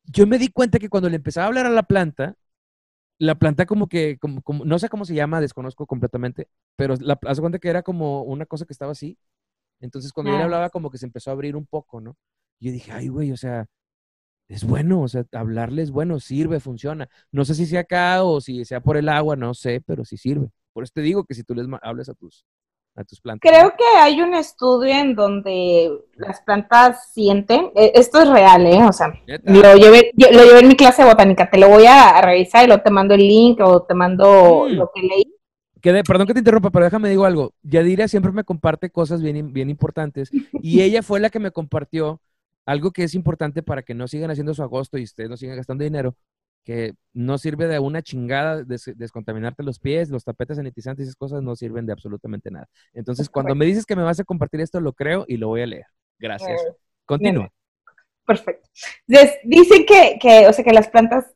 [0.04, 2.36] yo me di cuenta que cuando le empezaba a hablar a la planta,
[3.22, 7.40] la planta como que, como, no sé cómo se llama, desconozco completamente, pero la, hace
[7.40, 9.16] cuenta que era como una cosa que estaba así.
[9.80, 12.16] Entonces cuando yo le hablaba como que se empezó a abrir un poco, ¿no?
[12.58, 13.66] Yo dije, ay, güey, o sea,
[14.48, 17.08] es bueno, o sea, hablarle es bueno, sirve, funciona.
[17.30, 20.16] No sé si sea acá o si sea por el agua, no sé, pero sí
[20.16, 20.50] sirve.
[20.72, 22.44] Por eso te digo que si tú les hables a tus,
[22.94, 23.50] a tus plantas.
[23.50, 28.84] Creo que hay un estudio en donde las plantas sienten, e, esto es real, ¿eh?
[28.84, 29.08] O sea,
[29.44, 32.66] lo llevé, lo llevé en mi clase de botánica, te lo voy a revisar y
[32.66, 34.72] luego te mando el link o te mando mm.
[34.72, 35.34] lo que leí.
[35.80, 37.54] Que perdón que te interrumpa, pero déjame digo algo.
[37.62, 42.20] Yadira siempre me comparte cosas bien, bien importantes y ella fue la que me compartió
[42.64, 45.56] algo que es importante para que no sigan haciendo su agosto y ustedes no sigan
[45.56, 46.14] gastando dinero,
[46.64, 51.42] que no sirve de una chingada descontaminarte los pies, los tapetes sanitizantes y esas cosas
[51.42, 52.68] no sirven de absolutamente nada.
[52.92, 55.62] Entonces, cuando me dices que me vas a compartir esto, lo creo y lo voy
[55.62, 55.86] a leer.
[56.18, 56.60] Gracias.
[57.04, 57.52] Continúa.
[58.24, 58.68] Perfecto.
[59.44, 61.26] Dicen que, que, o sea, que las plantas,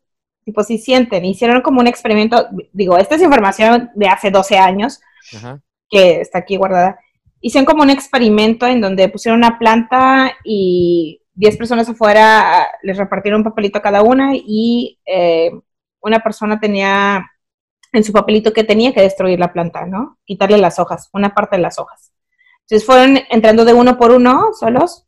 [0.44, 5.00] tipo, si sienten, hicieron como un experimento, digo, esta es información de hace 12 años,
[5.90, 6.98] que está aquí guardada.
[7.40, 13.40] Hicieron como un experimento en donde pusieron una planta y 10 personas afuera les repartieron
[13.40, 15.52] un papelito a cada una y eh,
[16.00, 17.30] una persona tenía
[17.92, 20.18] en su papelito que tenía que destruir la planta, ¿no?
[20.24, 22.12] Quitarle las hojas, una parte de las hojas.
[22.62, 25.06] Entonces fueron entrando de uno por uno, solos.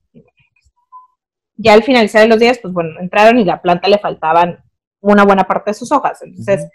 [1.56, 4.62] Ya al finalizar los días, pues bueno, entraron y la planta le faltaban
[5.00, 6.22] una buena parte de sus hojas.
[6.22, 6.68] Entonces,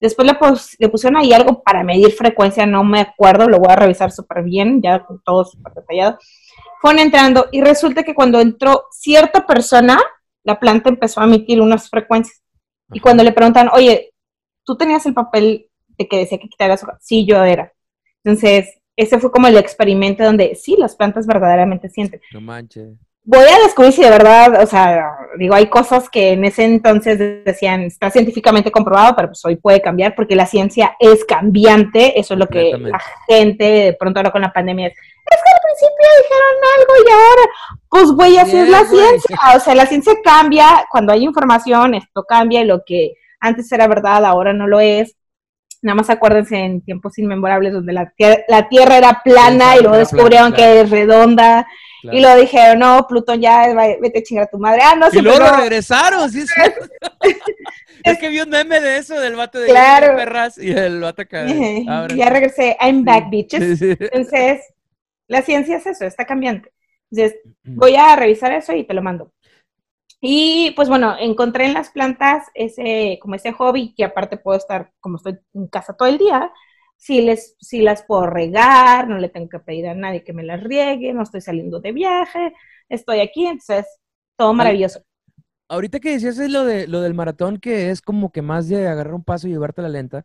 [0.00, 0.36] después le,
[0.78, 4.42] le, pusieron ahí algo para medir frecuencia, no me acuerdo, lo voy a revisar súper
[4.42, 6.18] bien, ya con todo súper detallado
[6.80, 9.98] fueron entrando y resulta que cuando entró cierta persona,
[10.44, 12.42] la planta empezó a emitir unas frecuencias.
[12.92, 14.12] Y cuando le preguntan, oye,
[14.64, 16.84] ¿tú tenías el papel de que decía que quitaras?
[17.00, 17.72] Sí, yo era.
[18.22, 22.20] Entonces, ese fue como el experimento donde sí, las plantas verdaderamente sienten.
[22.32, 22.96] No manches.
[23.28, 25.04] Voy a descubrir si de verdad, o sea,
[25.36, 29.82] digo, hay cosas que en ese entonces decían, está científicamente comprobado, pero pues hoy puede
[29.82, 34.30] cambiar porque la ciencia es cambiante, eso es lo que la gente de pronto ahora
[34.30, 35.40] con la pandemia es, es
[35.76, 37.50] principio dijeron algo y ahora,
[37.88, 42.24] pues güey, así es la ciencia, o sea, la ciencia cambia, cuando hay información, esto
[42.24, 45.14] cambia y lo que antes era verdad, ahora no lo es.
[45.82, 48.12] Nada más acuérdense en tiempos inmemorables donde la,
[48.48, 51.66] la Tierra era plana y luego descubrieron que es redonda.
[52.02, 54.80] Y luego dijeron, no, Plutón ya, vete a chingar a tu madre.
[54.82, 56.44] Ah, no, y luego regresaron, sí,
[58.04, 61.46] es que vi un meme de eso, del vato de perras y el vato acá.
[62.16, 63.82] Ya regresé, I'm back, bitches.
[63.82, 64.60] Entonces,
[65.28, 66.72] la ciencia es eso, está cambiante.
[67.10, 69.32] Entonces, voy a revisar eso y te lo mando.
[70.20, 74.92] Y pues bueno, encontré en las plantas ese, como ese hobby que aparte puedo estar,
[75.00, 76.50] como estoy en casa todo el día,
[76.96, 80.42] si, les, si las puedo regar, no le tengo que pedir a nadie que me
[80.42, 82.54] las riegue, no estoy saliendo de viaje,
[82.88, 83.86] estoy aquí, entonces
[84.36, 85.02] todo maravilloso.
[85.68, 88.86] Ahorita que decías es lo, de, lo del maratón, que es como que más de
[88.88, 90.24] agarrar un paso y llevarte la lenta,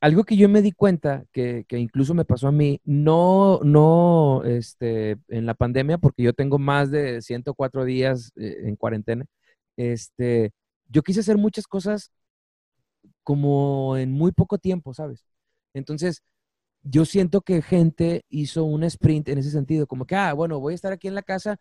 [0.00, 4.42] algo que yo me di cuenta, que, que, incluso me pasó a mí, no, no
[4.44, 9.24] este, en la pandemia, porque yo tengo más de 104 días eh, en cuarentena,
[9.76, 10.52] este,
[10.88, 12.12] yo quise hacer muchas cosas
[13.22, 15.24] como en muy poco tiempo, ¿sabes?
[15.74, 16.22] Entonces,
[16.82, 20.74] yo siento que gente hizo un sprint en ese sentido, como que, ah, bueno, voy
[20.74, 21.58] a estar aquí en la casa,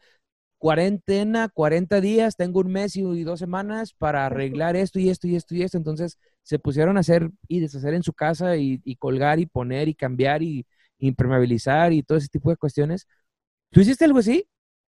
[0.63, 5.35] cuarentena, 40 días, tengo un mes y dos semanas para arreglar esto y esto y
[5.35, 5.77] esto y esto.
[5.77, 9.93] Entonces, se pusieron a hacer y deshacer en su casa y, colgar y poner y
[9.93, 10.65] cambiar y
[10.99, 13.07] impermeabilizar y todo ese tipo de cuestiones.
[13.71, 14.47] ¿Tú hiciste algo así?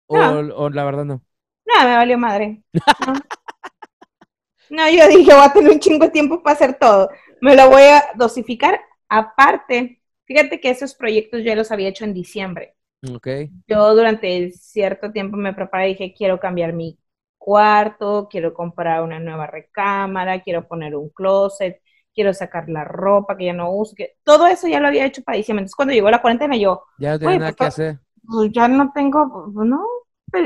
[0.07, 1.23] ¿O, o la verdad no?
[1.65, 2.61] No, me valió madre.
[2.73, 2.81] No.
[4.71, 7.09] no, yo dije, voy a tener un chingo de tiempo para hacer todo.
[7.39, 8.77] Me lo voy a dosificar
[9.13, 12.77] Aparte, fíjate que esos proyectos yo los había hecho en diciembre.
[13.09, 13.49] Okay.
[13.67, 16.99] Yo durante cierto tiempo me preparé y dije, quiero cambiar mi
[17.37, 21.81] cuarto, quiero comprar una nueva recámara, quiero poner un closet,
[22.13, 25.23] quiero sacar la ropa que ya no uso, que todo eso ya lo había hecho
[25.23, 25.61] para diciembre.
[25.61, 27.99] Entonces cuando llegó la cuarentena yo, ya no tenía nada pues, que hacer.
[28.23, 29.83] Pues ya no tengo, pues, no.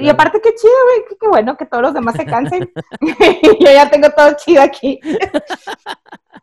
[0.01, 2.71] Y aparte qué chido, güey, qué, bueno que todos los demás se cansen.
[3.59, 4.99] yo ya tengo todo chido aquí.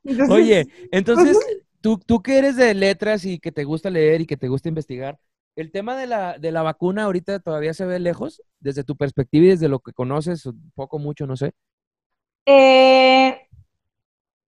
[0.31, 1.38] Oye, entonces
[1.81, 4.68] tú, tú que eres de letras y que te gusta leer y que te gusta
[4.68, 5.18] investigar,
[5.57, 9.47] ¿el tema de la, de la vacuna ahorita todavía se ve lejos desde tu perspectiva
[9.47, 11.53] y desde lo que conoces, poco, mucho, no sé?
[12.47, 13.49] Eh,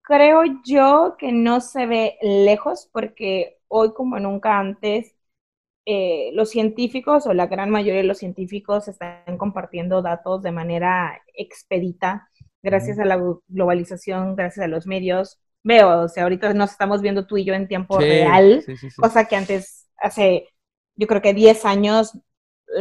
[0.02, 5.16] creo yo que no se ve lejos porque hoy como nunca antes
[5.86, 11.22] eh, los científicos o la gran mayoría de los científicos están compartiendo datos de manera
[11.36, 12.30] expedita
[12.64, 17.28] gracias a la globalización, gracias a los medios, veo, o sea, ahorita nos estamos viendo
[17.28, 18.64] tú y yo en tiempo real,
[18.98, 20.48] cosa que antes, hace,
[20.96, 22.18] yo creo que 10 años,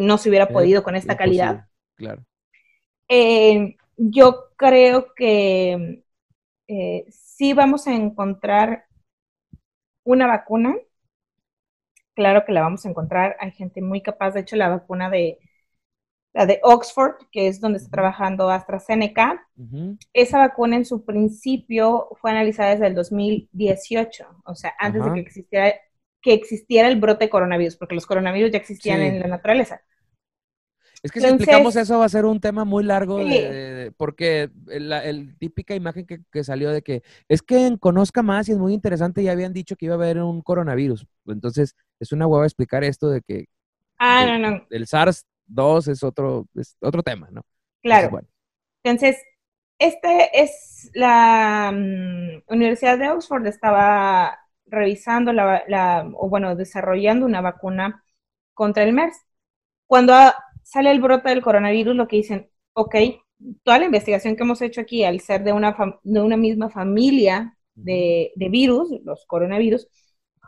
[0.01, 1.66] no se hubiera podido con esta calidad.
[1.96, 2.25] Claro.
[3.09, 6.05] Eh, yo creo que
[6.66, 8.87] eh, sí vamos a encontrar
[10.05, 10.77] una vacuna.
[12.14, 13.37] Claro que la vamos a encontrar.
[13.40, 14.33] Hay gente muy capaz.
[14.33, 15.38] De hecho, la vacuna de,
[16.33, 19.46] la de Oxford, que es donde está trabajando AstraZeneca.
[20.12, 25.20] Esa vacuna en su principio fue analizada desde el 2018, o sea, antes de que
[25.20, 25.75] existiera,
[26.23, 29.83] que existiera el brote de coronavirus, porque los coronavirus ya existían en la naturaleza.
[31.03, 33.19] Es que si explicamos eso va a ser un tema muy largo,
[33.97, 35.03] porque la
[35.39, 39.33] típica imagen que, salió de que es que Conozca Más y es muy interesante, ya
[39.33, 41.05] habían dicho que iba a haber un coronavirus.
[41.27, 43.47] Entonces, es una hueva explicar esto de que
[43.99, 44.67] ah, no, no.
[44.71, 46.47] el SARS dos es otro,
[46.81, 47.43] otro tema, ¿no?
[47.83, 48.21] Claro.
[48.85, 49.17] Entonces,
[49.79, 54.39] este es la mm, Universidad de Oxford estaba
[54.73, 58.05] revisando la, o bueno, desarrollando una vacuna
[58.55, 59.17] contra el MERS.
[59.87, 60.15] Cuando
[60.63, 62.97] sale el brote del coronavirus, lo que dicen, ok,
[63.63, 67.57] toda la investigación que hemos hecho aquí, al ser de una, de una misma familia
[67.75, 69.87] de, de virus, los coronavirus,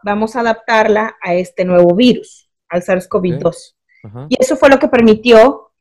[0.03, 3.75] vamos a adaptarla a este nuevo virus, al SARS-CoV-2.
[4.29, 5.73] Y eso fue lo que permitió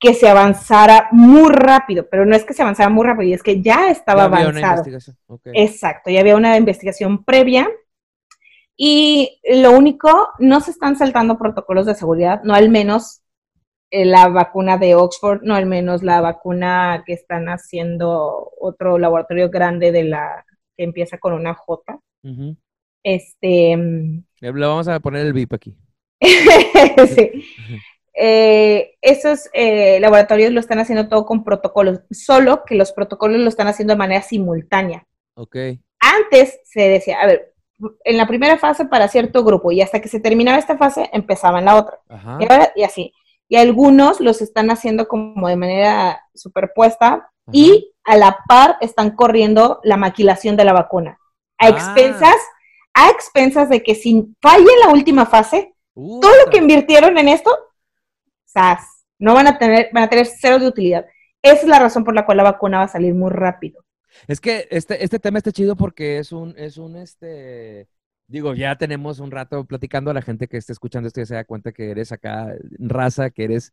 [0.00, 3.60] que se avanzara muy rápido, pero no es que se avanzara muy rápido, es que
[3.60, 4.84] ya estaba avanzado.
[5.54, 7.68] Exacto, ya había una investigación previa
[8.76, 13.22] y lo único, no se están saltando protocolos de seguridad, no al menos
[13.90, 19.50] eh, la vacuna de Oxford, no al menos la vacuna que están haciendo otro laboratorio
[19.50, 20.44] grande de la
[20.76, 21.98] que empieza con una J.
[23.02, 23.76] Este.
[23.76, 25.76] Mm, Le vamos a poner el VIP aquí.
[26.20, 27.44] sí.
[28.20, 33.48] Eh, esos eh, laboratorios lo están haciendo todo con protocolos, solo que los protocolos lo
[33.48, 35.06] están haciendo de manera simultánea.
[35.34, 35.56] Ok.
[36.00, 37.54] Antes se decía, a ver,
[38.02, 41.60] en la primera fase para cierto grupo y hasta que se terminaba esta fase empezaba
[41.60, 42.00] en la otra.
[42.74, 43.12] Y, así.
[43.48, 49.78] Y algunos los están haciendo como de manera superpuesta y a la par están corriendo
[49.84, 51.20] la maquilación de la vacuna.
[51.56, 51.68] A ah.
[51.68, 52.36] expensas,
[52.94, 57.56] a expensas de que si falla la última fase, todo lo que invirtieron en esto,
[59.18, 61.06] No van a tener, van a tener cero de utilidad.
[61.42, 63.84] Esa es la razón por la cual la vacuna va a salir muy rápido.
[64.26, 67.88] Es que este, este tema está chido porque es un, es un, este,
[68.26, 71.34] digo, ya tenemos un rato platicando a la gente que esté escuchando esto y se
[71.34, 73.72] da cuenta que eres acá raza, que eres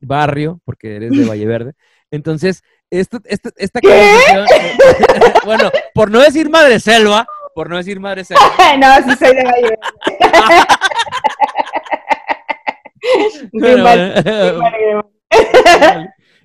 [0.00, 1.72] barrio, porque eres de Valle Verde.
[2.10, 4.46] Entonces, esto, esta conversación,
[5.44, 8.42] bueno, por no decir madre selva, por no decir madre selva.
[8.78, 9.78] no, sí soy de Valle Verde.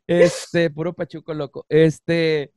[0.08, 1.66] este, puro pachuco loco.
[1.70, 2.52] Este,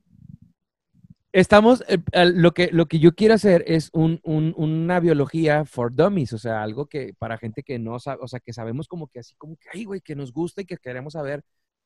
[1.32, 1.98] estamos, eh,
[2.34, 6.62] lo, que, lo que yo quiero hacer es un, una biología for dummies, o sea,
[6.62, 9.56] algo que para gente que no sabe, o sea, que sabemos como que así, como
[9.56, 11.42] que, ay, güey, que nos gusta y que queremos saber,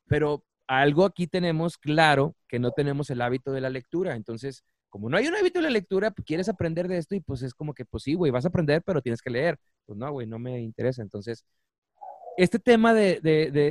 [0.06, 5.08] pero algo aquí tenemos claro que no tenemos el hábito de la lectura, entonces, como
[5.08, 7.54] no hay un hábito de la lectura, pues quieres aprender de esto y pues es
[7.54, 9.58] como que, pues sí, güey, vas a aprender, pero tienes que leer.
[9.84, 11.02] Pues no, güey, no me interesa.
[11.02, 11.44] Entonces,
[12.36, 13.20] este tema de,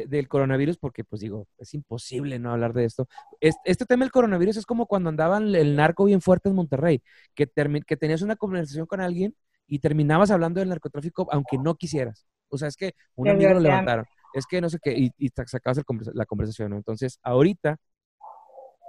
[0.09, 3.07] del coronavirus, porque pues digo, es imposible no hablar de esto.
[3.39, 7.01] Este, tema del coronavirus es como cuando andaban el narco bien fuerte en Monterrey,
[7.33, 7.47] que,
[7.85, 9.35] que tenías una conversación con alguien
[9.67, 12.27] y terminabas hablando del narcotráfico aunque no quisieras.
[12.49, 14.05] O sea, es que un amigo lo levantaron.
[14.33, 15.81] Es que no sé qué, y, y sacabas
[16.13, 16.77] la conversación, ¿no?
[16.77, 17.77] Entonces, ahorita,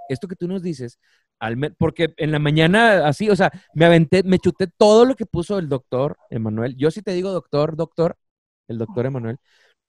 [0.09, 0.99] esto que tú nos dices,
[1.39, 5.25] al porque en la mañana así, o sea, me aventé, me chuté todo lo que
[5.25, 6.75] puso el doctor Emanuel.
[6.75, 8.17] Yo sí te digo doctor, doctor,
[8.67, 9.37] el doctor Emanuel,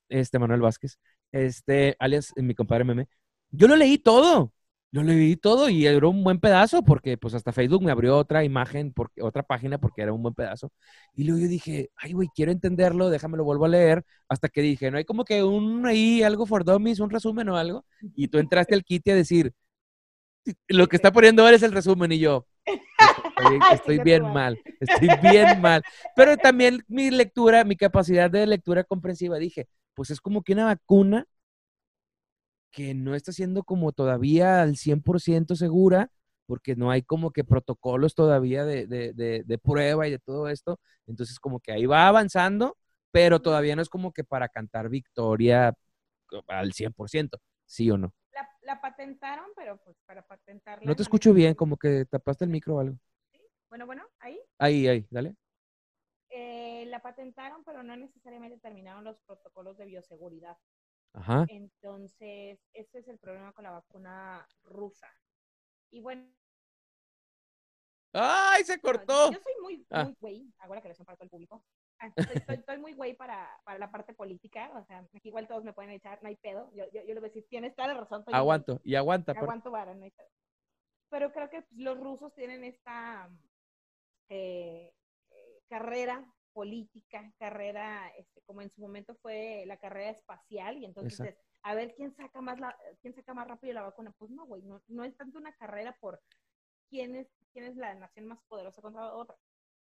[0.09, 0.99] este Manuel Vázquez,
[1.31, 3.07] este, alias mi compadre Meme,
[3.51, 4.53] yo lo leí todo,
[4.91, 8.43] lo leí todo y era un buen pedazo porque pues hasta Facebook me abrió otra
[8.43, 10.71] imagen, porque, otra página porque era un buen pedazo.
[11.15, 14.61] Y luego yo dije, ay güey, quiero entenderlo, déjame lo vuelvo a leer, hasta que
[14.61, 17.85] dije, no hay como que un ahí algo for dummies, un resumen o algo.
[18.15, 19.53] Y tú entraste al kit a decir,
[20.67, 22.47] lo que está poniendo ahora es el resumen y yo,
[23.71, 25.83] estoy, bien mal, estoy bien mal.
[26.15, 29.67] Pero también mi lectura, mi capacidad de lectura comprensiva, dije,
[29.99, 31.27] pues es como que una vacuna
[32.71, 36.09] que no está siendo como todavía al 100% segura,
[36.45, 40.79] porque no hay como que protocolos todavía de, de, prueba y de todo esto.
[41.05, 42.77] Entonces como que ahí va avanzando,
[43.11, 45.73] pero todavía no es como que para cantar victoria
[46.47, 48.13] al 100%, ¿sí o no?
[48.61, 50.85] La, patentaron, pero pues para patentarla.
[50.85, 52.97] No te escucho bien, como que tapaste el micro o algo.
[53.33, 53.41] ¿Sí?
[53.67, 54.39] Bueno, bueno, ahí.
[54.59, 55.35] Ahí, ahí, dale.
[56.29, 60.57] Eh, la patentaron, pero no necesariamente terminaron los protocolos de bioseguridad.
[61.13, 61.45] Ajá.
[61.49, 65.09] Entonces, ese es el problema con la vacuna rusa.
[65.91, 66.31] Y bueno.
[68.13, 69.31] ¡Ay, se cortó!
[69.31, 70.03] Yo soy muy, ah.
[70.03, 71.63] muy güey, hago la creación para todo el público.
[71.99, 72.11] Ah,
[72.55, 75.91] estoy, muy güey para, para, la parte política, o sea, aquí igual todos me pueden
[75.91, 76.71] echar, no hay pedo.
[76.73, 78.23] Yo, yo, yo le voy a decir, tienes toda la razón.
[78.27, 79.33] Aguanto, y aguanta.
[79.33, 80.29] Aguanto vara, no hay pedo.
[81.09, 83.29] Pero creo que pues, los rusos tienen esta
[84.29, 84.93] eh,
[85.69, 91.75] carrera política, carrera, este, como en su momento fue la carrera espacial, y entonces a
[91.75, 94.13] ver quién saca más la, quién saca más rápido la vacuna.
[94.17, 96.21] Pues no, güey, no, no es tanto una carrera por
[96.89, 99.37] quién es, quién es la nación más poderosa contra otra.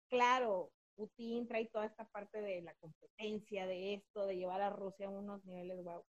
[0.08, 5.06] Claro, Putin trae toda esta parte de la competencia, de esto, de llevar a Rusia
[5.06, 6.04] a unos niveles wow.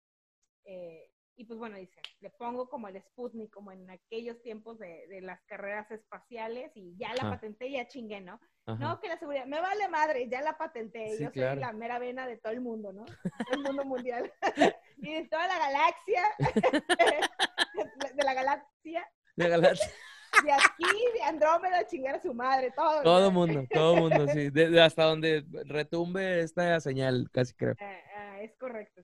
[0.65, 5.07] Eh, y pues bueno, dice, le pongo como el Sputnik, como en aquellos tiempos de,
[5.09, 8.41] de las carreras espaciales y ya la patenté, ya chingué, ¿no?
[8.67, 12.27] No, que la seguridad, me vale madre, ya la patenté, yo soy la mera vena
[12.27, 13.05] de todo el mundo, ¿no?
[13.53, 14.33] el mundo mundial.
[14.99, 16.23] y de toda la galaxia,
[18.15, 19.11] de la galaxia.
[19.35, 19.91] De la galaxia.
[20.45, 23.03] De aquí, de Andrómeda, chingar a su madre, todo.
[23.03, 24.49] Todo mundo, todo mundo, sí.
[24.51, 27.75] De, hasta donde retumbe esta señal, casi creo.
[27.81, 28.12] Ah, ah,
[28.45, 29.03] es correcto.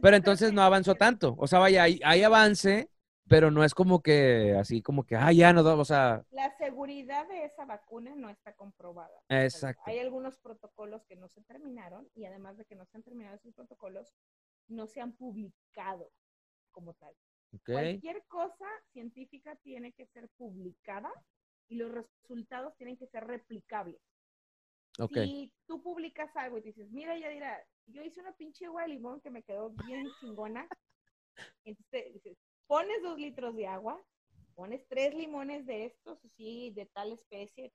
[0.00, 1.34] pero entonces no avanzó tanto.
[1.38, 2.90] O sea, vaya, hay, hay avance,
[3.28, 6.24] pero no es como que así como que, ah, ya no, o sea...
[6.30, 9.20] La seguridad de esa vacuna no está comprobada.
[9.28, 9.82] Exacto.
[9.86, 13.36] Hay algunos protocolos que no se terminaron y además de que no se han terminado
[13.36, 14.12] esos protocolos,
[14.68, 16.10] no se han publicado
[16.70, 17.14] como tal.
[17.64, 21.10] Cualquier cosa científica tiene que ser publicada
[21.68, 24.00] y los resultados tienen que ser replicables.
[25.24, 28.88] Si tú publicas algo y dices, mira, ya dirá, yo hice una pinche agua de
[28.88, 30.68] limón que me quedó bien chingona,
[31.64, 34.02] entonces dices, pones dos litros de agua,
[34.54, 37.72] pones tres limones de estos, sí, de tal especie,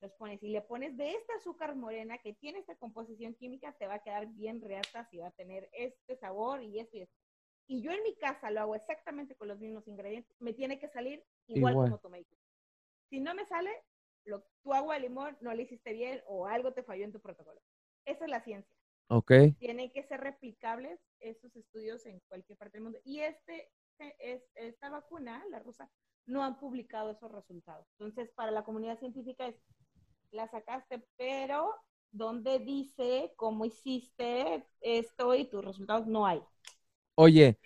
[0.00, 3.86] los pones y le pones de esta azúcar morena que tiene esta composición química, te
[3.86, 7.16] va a quedar bien reata y va a tener este sabor y esto y esto.
[7.68, 10.88] Y yo en mi casa lo hago exactamente con los mismos ingredientes, me tiene que
[10.88, 12.38] salir igual, como tú me dices.
[13.08, 13.70] Si no me sale,
[14.24, 17.20] lo, tu agua de limón no le hiciste bien o algo te falló en tu
[17.20, 17.60] protocolo.
[18.04, 18.76] Esa es la ciencia.
[19.08, 19.32] Ok.
[19.58, 22.98] Tienen que ser replicables estos estudios en cualquier parte del mundo.
[23.04, 23.70] Y este,
[24.18, 25.90] es, esta vacuna, la rusa,
[26.26, 27.86] no han publicado esos resultados.
[27.98, 29.56] Entonces, para la comunidad científica es,
[30.30, 31.74] la sacaste, pero
[32.12, 36.40] ¿dónde dice cómo hiciste esto y tus resultados no hay?
[37.16, 37.58] Oye,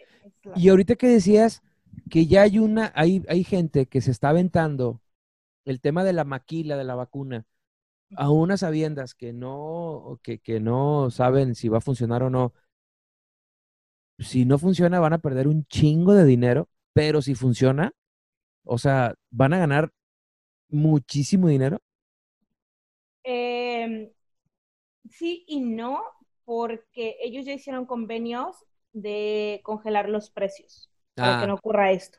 [0.57, 1.63] y ahorita que decías
[2.11, 5.03] que ya hay una, hay, hay gente que se está aventando
[5.65, 7.47] el tema de la maquila de la vacuna,
[8.17, 12.53] a unas sabiendas que no, que, que no saben si va a funcionar o no.
[14.19, 17.93] Si no funciona, van a perder un chingo de dinero, pero si funciona,
[18.65, 19.93] o sea, van a ganar
[20.69, 21.81] muchísimo dinero.
[23.25, 24.11] Em,
[25.11, 26.03] sí y no,
[26.45, 28.57] porque ellos ya hicieron convenios
[28.93, 31.47] de congelar los precios para que ah.
[31.49, 32.19] no ocurra esto.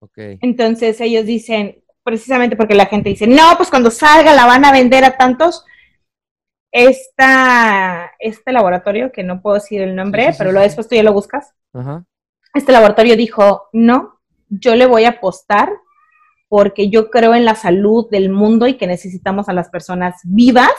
[0.00, 0.38] Okay.
[0.42, 4.70] Entonces ellos dicen, precisamente porque la gente dice, no, pues cuando salga la van a
[4.70, 5.64] vender a tantos.
[6.70, 11.12] Esta, este laboratorio, que no puedo decir el nombre, pero lo después tú ya lo
[11.12, 11.52] buscas.
[12.54, 15.72] Este laboratorio dijo, no, yo le voy a apostar
[16.48, 20.74] porque yo creo en la salud del mundo y que necesitamos a las personas vivas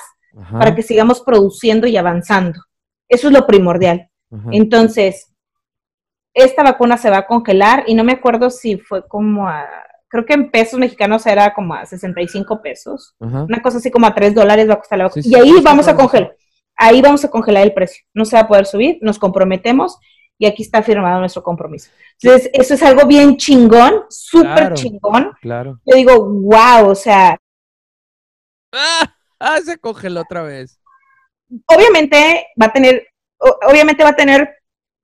[0.52, 2.62] para que sigamos produciendo y avanzando.
[3.10, 4.10] Eso es lo primordial.
[4.52, 5.34] Entonces,
[6.34, 9.66] esta vacuna se va a congelar y no me acuerdo si fue como a,
[10.08, 13.16] creo que en pesos mexicanos era como a 65 pesos.
[13.20, 15.26] Una cosa así como a 3 dólares va a costar la vacuna.
[15.26, 16.36] y ahí vamos a congelar,
[16.76, 18.06] ahí vamos a congelar el precio.
[18.14, 19.98] No se va a poder subir, nos comprometemos
[20.40, 21.90] y aquí está firmado nuestro compromiso.
[22.22, 25.34] Entonces, eso es algo bien chingón, súper chingón.
[25.42, 25.80] Claro.
[25.86, 27.38] Yo digo, wow, o sea.
[28.72, 29.14] ¡Ah!
[29.40, 29.60] ¡Ah!
[29.64, 30.80] Se congeló otra vez.
[31.66, 33.08] Obviamente va a tener,
[33.40, 34.58] obviamente va a tener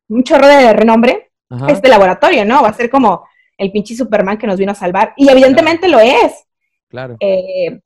[0.10, 1.32] un chorro de renombre
[1.68, 2.64] este laboratorio, ¿no?
[2.64, 3.26] Va a ser como
[3.58, 5.14] el pinche Superman que nos vino a salvar.
[5.18, 6.46] Y evidentemente lo es.
[6.90, 7.18] Claro.
[7.20, 7.80] Eh,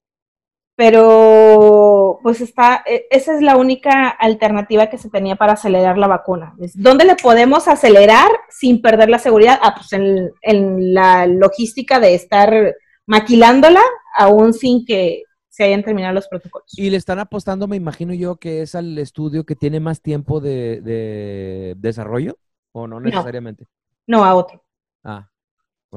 [0.75, 6.07] pero pues está, e, esa es la única alternativa que se tenía para acelerar la
[6.07, 6.55] vacuna.
[6.75, 9.59] ¿Dónde le podemos acelerar sin perder la seguridad?
[9.61, 12.75] Ah, pues en, en la logística de estar
[13.07, 13.81] maquilándola
[14.15, 15.23] aún sin que
[15.57, 16.71] se hayan terminado los protocolos.
[16.77, 20.39] Y le están apostando, me imagino yo, que es al estudio que tiene más tiempo
[20.39, 22.37] de, desarrollo,
[22.73, 23.65] o no necesariamente.
[24.05, 24.63] No, a otro.
[25.03, 25.27] Ah.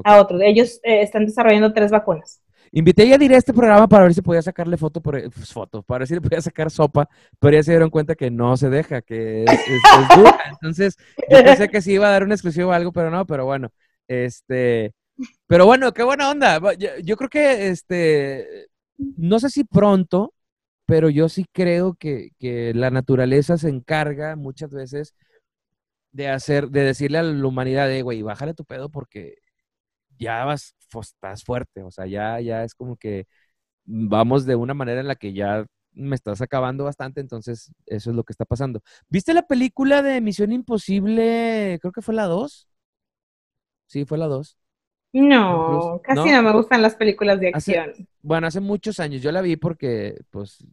[0.05, 0.41] A otro.
[0.41, 2.41] Ellos eh, están desarrollando tres vacunas.
[2.73, 6.01] Invité ya diré este programa para ver si podía sacarle foto, por, pues, foto, para
[6.01, 7.09] ver si le podía sacar sopa,
[7.41, 9.61] pero ya se dieron cuenta que no se deja, que es,
[10.17, 10.39] dura.
[10.53, 10.97] Entonces,
[11.29, 13.73] yo pensé que sí iba a dar un exclusivo o algo, pero no, pero bueno,
[14.07, 14.93] este,
[15.49, 16.61] pero bueno, qué buena onda.
[17.03, 20.33] Yo, creo que, este, no sé si pronto,
[20.87, 25.15] pero yo sí creo que, que la naturaleza se encarga muchas veces
[26.13, 29.39] de hacer, de decirle a la humanidad, de, güey, bájale tu pedo porque
[30.21, 33.27] ya vas, estás fuerte, o sea, ya, ya es como que
[33.85, 38.17] vamos de una manera en la que ya me estás acabando bastante, entonces eso es
[38.17, 38.83] lo que está pasando.
[39.09, 41.79] ¿Viste la película de Misión Imposible?
[41.81, 42.69] Creo que fue la 2.
[43.87, 44.57] Sí, fue la 2.
[45.13, 46.43] No, casi ¿No?
[46.43, 47.93] me gustan las películas de acción.
[48.23, 50.65] bueno, hace muchos años, yo la vi porque, pues,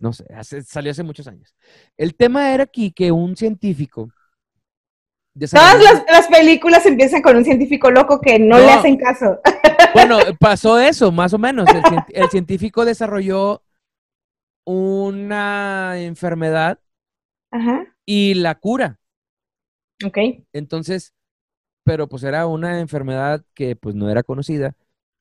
[0.00, 0.26] no sé,
[0.64, 1.54] salió hace muchos años.
[1.96, 4.10] El tema era aquí que un científico
[5.38, 9.40] Todas las, películas empiezan con un científico loco que no, le hacen caso.
[9.92, 11.66] Bueno, pasó eso, más o menos.
[12.12, 13.62] El, científico desarrolló
[14.66, 16.78] una enfermedad
[18.04, 18.98] y la cura.
[20.04, 20.18] Ok.
[20.52, 21.14] Entonces,
[21.82, 24.74] pero pues era una enfermedad que pues no era conocida.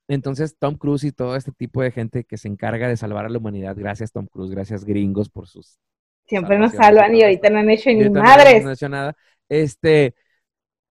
[0.09, 3.29] Entonces Tom Cruise y todo este tipo de gente que se encarga de salvar a
[3.29, 5.79] la humanidad, gracias Tom Cruise, gracias gringos por sus...
[6.27, 8.63] Siempre nos salvan y ahorita no han hecho ni madres.
[8.63, 9.15] No han hecho nada
[9.49, 10.15] este,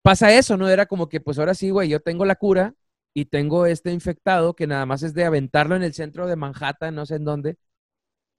[0.02, 0.68] pasa eso, ¿no?
[0.68, 2.74] Era como que, pues ahora sí, güey, yo tengo la cura
[3.14, 6.94] y tengo este infectado que nada más es de aventarlo en el centro de Manhattan,
[6.94, 7.56] no sé en dónde,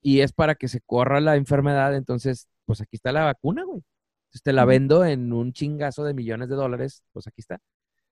[0.01, 3.81] y es para que se corra la enfermedad, entonces, pues aquí está la vacuna, güey.
[4.27, 7.59] Entonces te la vendo en un chingazo de millones de dólares, pues aquí está.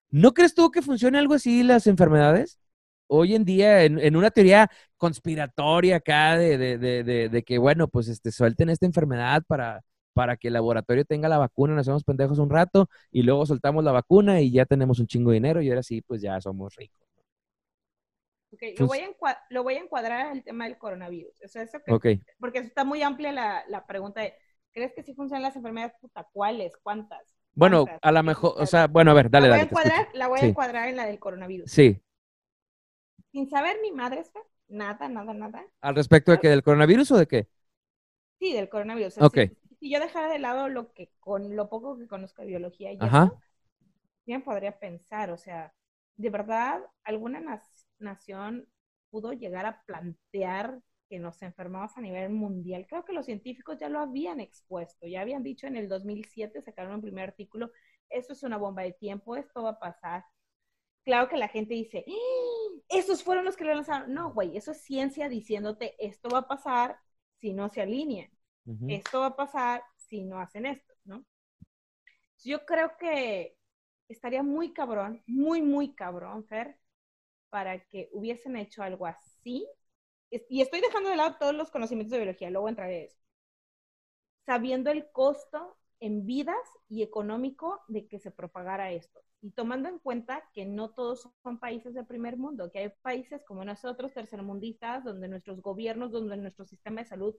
[0.09, 2.59] ¿No crees tú que funcione algo así las enfermedades?
[3.07, 8.31] Hoy en día, en, una teoría conspiratoria acá de, de, de, que, bueno, pues este,
[8.31, 9.81] suelten esta enfermedad para,
[10.13, 13.83] para que el laboratorio tenga la vacuna, nos hacemos pendejos un rato y luego soltamos
[13.83, 16.75] la vacuna y ya tenemos un chingo de dinero y ahora sí, pues ya somos
[16.75, 17.03] ricos.
[18.53, 21.41] Ok, lo, voy a lo voy a encuadrar en el tema del coronavirus.
[21.43, 21.79] O sea, eso
[22.39, 24.35] Porque está muy amplia la, pregunta de,
[24.71, 25.95] ¿crees que sí funcionan las enfermedades?
[25.99, 26.77] Puta, ¿cuáles?
[26.77, 27.35] ¿Cuántas?
[27.55, 29.69] Bueno, a lo mejor, o sea, bueno, a ver, dale, la voy dale.
[29.69, 31.71] A encuadrar, la voy a encuadrar en la del coronavirus.
[31.71, 31.99] Sí.
[33.31, 34.23] Sin saber mi madre,
[34.67, 35.65] nada, nada, nada.
[35.81, 36.49] ¿Al respecto de qué?
[36.49, 37.47] ¿Del coronavirus o de qué?
[38.39, 39.19] Sí, del coronavirus.
[39.19, 39.37] ok
[39.83, 42.97] si yo dejara de lado lo que con lo poco que conozco de biología y
[43.01, 43.37] eso,
[44.25, 45.73] bien podría pensar, o sea,
[46.15, 47.41] de verdad, alguna
[47.99, 48.65] nación
[49.09, 50.79] pudo llegar a plantear
[51.09, 52.85] que nos enfermamos a nivel mundial.
[52.87, 56.95] Creo que los científicos ya lo habían expuesto, ya habían dicho en el 2007, sacaron
[56.95, 57.69] un primer artículo,
[58.09, 60.23] esto es una bomba de tiempo, esto va a pasar.
[61.03, 62.81] Claro que la gente dice, ¡Ah!
[62.87, 64.13] esos fueron los que lo lanzaron.
[64.13, 66.97] No, güey, eso es ciencia diciéndote, esto va a pasar
[67.41, 68.31] si no se alinean.
[68.87, 71.25] Esto va a pasar si no hacen esto, ¿no?
[72.43, 73.57] Yo creo que
[74.07, 76.77] estaría muy cabrón, muy, muy cabrón, Fer,
[77.49, 79.67] para que hubiesen hecho algo así.
[80.49, 83.19] Y estoy dejando de lado todos los conocimientos de biología, luego entraré a eso.
[84.45, 86.57] Sabiendo el costo en vidas
[86.89, 89.21] y económico de que se propagara esto.
[89.41, 93.43] Y tomando en cuenta que no todos son países de primer mundo, que hay países
[93.45, 97.35] como nosotros, tercermundistas, donde nuestros gobiernos, donde nuestro sistema de salud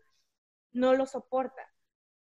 [0.75, 1.63] no lo soporta.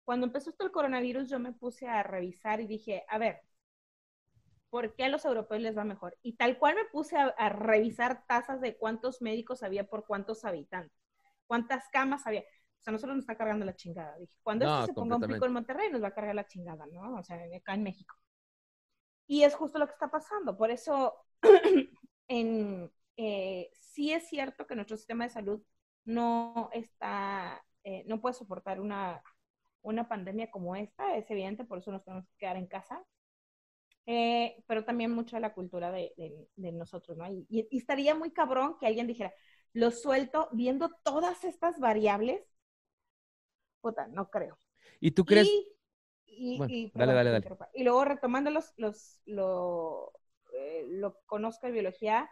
[0.05, 3.41] Cuando empezó esto el coronavirus, yo me puse a revisar y dije, a ver,
[4.69, 6.17] ¿por qué a los europeos les va mejor?
[6.21, 10.97] Y tal cual me puse a, revisar tasas de cuántos médicos había por cuántos habitantes,
[11.47, 12.41] cuántas camas había.
[12.41, 14.17] O sea, nosotros nos está cargando la chingada.
[14.17, 16.85] Dije, cuando esto se ponga un pico en Monterrey, nos va a cargar la chingada,
[16.87, 17.15] ¿no?
[17.15, 18.15] O sea, acá en México.
[19.25, 20.57] Y es justo lo que está pasando.
[20.57, 21.15] Por eso,
[22.27, 25.63] en, eh, sí es cierto que nuestro sistema de salud
[26.03, 29.21] no está, eh, no puede soportar una,
[29.81, 33.03] una pandemia como esta, es evidente, por eso nos tenemos que quedar en casa.
[34.05, 37.25] Eh, pero también mucho de la cultura de, nosotros, ¿no?
[37.29, 39.33] Y, estaría muy cabrón que alguien dijera,
[39.71, 42.41] lo suelto viendo todas estas variables.
[43.81, 44.57] Puta, no creo.
[44.99, 45.49] ¿Y tú crees?
[46.25, 47.47] Y, dale, dale, dale.
[47.73, 50.11] Y luego retomando los, los, lo,
[50.53, 52.29] eh, lo conozco de biología,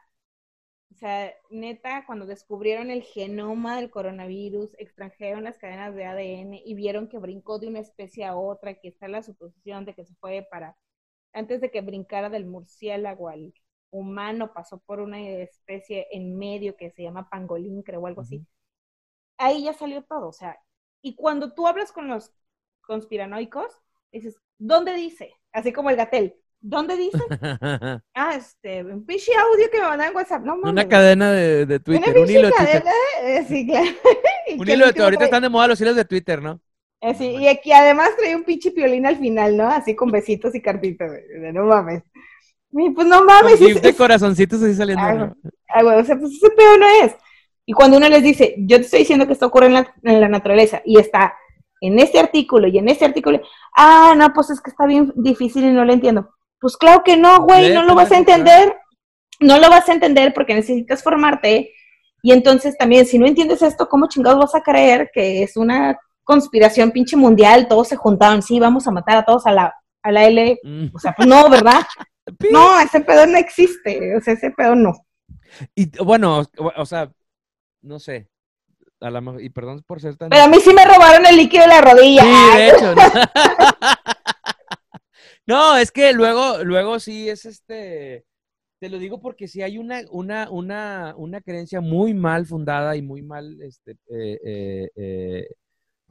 [0.91, 6.73] o sea, neta, cuando descubrieron el genoma del coronavirus, extrajeron las cadenas de ADN y
[6.75, 10.15] vieron que brincó de una especie a otra, que está la suposición de que se
[10.15, 10.77] fue para
[11.33, 13.53] antes de que brincara del murciélago al
[13.89, 18.45] humano, pasó por una especie en medio que se llama pangolín, creo, o algo así.
[19.37, 20.59] Ahí ya salió todo, o sea,
[21.01, 22.33] y cuando tú hablas con los
[22.81, 23.81] conspiranoicos,
[24.11, 25.33] dices, ¿dónde dice?
[25.51, 27.17] Así como el gatel, ¿dónde dice?
[28.15, 31.79] ah, este, un pinche audio que me mandan en WhatsApp, no Una cadena de, de
[31.79, 32.83] Twitter, un hilo de Twitter.
[33.23, 33.89] Eh, sí, claro.
[34.57, 36.61] un hilo de, ahorita están de moda los hilos de Twitter, ¿no?
[37.01, 39.67] Eh, y aquí además trae un pinche piolín al final, ¿no?
[39.67, 41.11] Así con besitos y cartitas,
[41.51, 42.03] no mames.
[42.73, 43.59] Y pues no mames.
[43.59, 45.03] Y de corazoncitos así saliendo.
[45.67, 47.15] Ah, o sea, pues ese pedo no es.
[47.65, 50.21] Y cuando uno les dice, yo te estoy diciendo que esto ocurre en la, en
[50.21, 51.33] la naturaleza y está
[51.81, 53.41] en este artículo y en este artículo,
[53.75, 56.29] ah, no, pues es que está bien difícil y no lo entiendo.
[56.61, 58.73] Pues claro que no, güey, no lo vas a entender.
[59.41, 61.73] No lo vas a entender porque necesitas formarte.
[62.21, 65.97] Y entonces también, si no entiendes esto, ¿cómo chingados vas a creer que es una
[66.23, 70.11] conspiración pinche mundial, todos se juntaron, sí, vamos a matar a todos a la, a
[70.11, 70.59] la L.
[70.63, 70.87] Mm.
[70.93, 71.81] O sea, pues no, ¿verdad?
[72.51, 74.93] no, ese pedo no existe, o sea, ese pedo no.
[75.75, 76.43] Y bueno,
[76.77, 77.11] o sea,
[77.81, 78.29] no sé.
[79.01, 80.29] A la, y perdón por ser tan.
[80.29, 82.21] Pero a mí sí me robaron el líquido de la rodilla.
[82.21, 82.95] Sí, de hecho.
[82.95, 83.01] No,
[85.77, 88.25] es que luego, luego sí es este.
[88.79, 93.01] Te lo digo porque sí hay una, una, una, una creencia muy mal fundada y
[93.03, 95.47] muy mal este, eh, eh, eh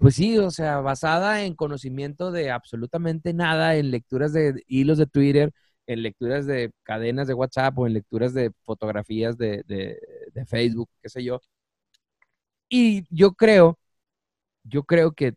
[0.01, 5.07] pues sí, o sea, basada en conocimiento de absolutamente nada, en lecturas de hilos de
[5.07, 5.53] Twitter,
[5.87, 9.65] en lecturas de cadenas de WhatsApp o en lecturas de fotografías de,
[10.47, 11.41] Facebook, qué sé yo.
[12.69, 13.79] Y yo creo,
[14.65, 15.35] yo creo que,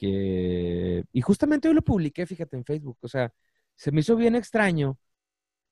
[0.00, 3.32] y justamente hoy lo publiqué, fíjate, en Facebook, o sea,
[3.76, 4.98] se me hizo bien extraño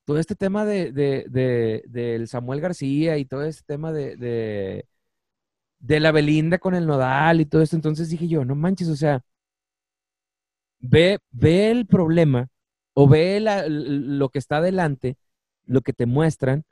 [0.04, 1.26] todo este tema de, de,
[1.88, 4.16] de, Samuel García y todo este tema de,
[5.82, 7.76] de la Belinda con el nodal y todo esto.
[7.76, 9.22] Entonces dije yo, no manches, o sea,
[10.80, 12.48] ve, ve el problema
[12.94, 15.16] o ve lo que está adelante,
[15.64, 16.64] lo que te muestran,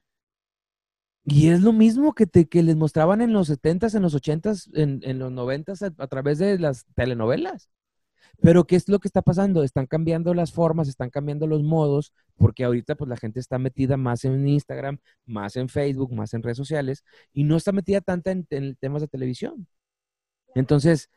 [1.25, 4.71] y es lo mismo que, te, que les mostraban en los 70s, en los 80s,
[4.75, 7.71] en, en los 90s a, través de las telenovelas.
[8.43, 9.63] Pero ¿qué es lo que está pasando?
[9.63, 13.97] Están cambiando las formas, están cambiando los modos, porque ahorita pues la gente está metida
[13.97, 18.31] más en Instagram, más en Facebook, más en redes sociales, y no está metida tanta
[18.31, 19.67] en, temas de televisión.
[20.55, 21.11] Entonces,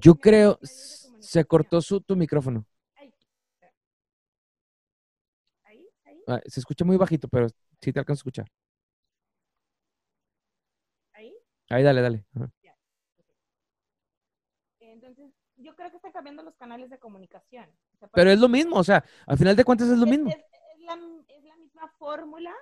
[0.00, 2.66] yo creo, se cortó su, tu micrófono.
[6.26, 7.46] Ah, se escucha muy bajito, pero
[7.80, 8.46] sí te alcanzo a escuchar.
[11.68, 11.82] ¿Ahí?
[11.82, 12.24] Dale, dale
[15.56, 17.66] yo creo que están cambiando los canales de comunicación.
[18.12, 20.30] Pero es lo mismo, o sea, al final de cuentas es lo mismo.
[20.30, 20.38] Es,
[20.80, 20.96] la,
[21.56, 22.54] misma fórmula,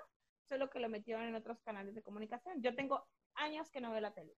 [0.48, 2.62] solo que lo metieron en otros canales de comunicación.
[2.62, 4.34] Yo tengo años que no veo la tele.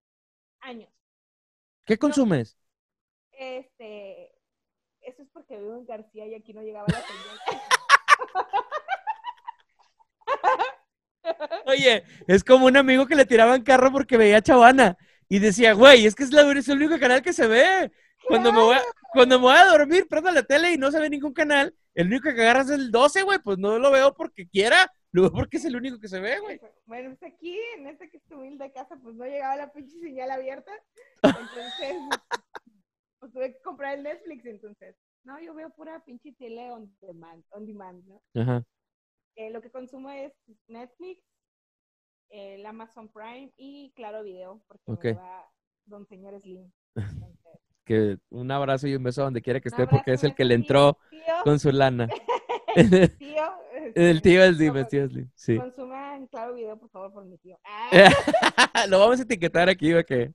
[0.61, 0.93] Años.
[1.85, 2.59] ¿Qué consumes?
[3.31, 4.35] Este,
[5.01, 7.62] eso es porque vivo en García y aquí no llegaba la tele.
[11.66, 14.97] Oye, es como un amigo que le tiraban carro porque veía Chavana
[15.29, 17.91] y decía, güey, es que es, la, es el único canal que se ve.
[18.29, 21.01] Cuando me, voy a, cuando me voy a dormir, prendo la tele y no se
[21.01, 21.74] ve ningún canal.
[21.95, 25.22] El único que agarras es el 12, güey, pues no lo veo porque quiera, lo
[25.22, 26.61] veo porque es el único que se ve, güey.
[26.87, 29.99] Bueno, pues aquí, en esta que es tu humilde casa, pues no llegaba la pinche
[30.01, 30.72] señal abierta.
[31.22, 31.97] Entonces,
[33.20, 34.97] pues tuve que comprar el Netflix, entonces.
[35.24, 38.22] No, yo veo pura pinche tele on demand, on demand ¿no?
[38.41, 38.64] Ajá.
[39.37, 40.32] Eh, lo que consumo es
[40.66, 41.22] Netflix,
[42.30, 45.47] el Amazon Prime y Claro Video, porque me va
[45.84, 46.72] Don Señor Slim.
[47.84, 50.55] que un abrazo y un beso donde quiera que esté, porque es el que le
[50.55, 50.97] entró
[51.45, 52.09] con su lana.
[52.76, 53.43] el tío.
[53.95, 55.59] El tío Slim, el tío Slim, sí.
[55.59, 57.59] Consuman Claro Video, por favor, por mi tío.
[58.89, 60.32] Lo vamos a etiquetar aquí, ¿va que?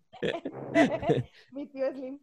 [1.52, 2.20] mi tío Slim.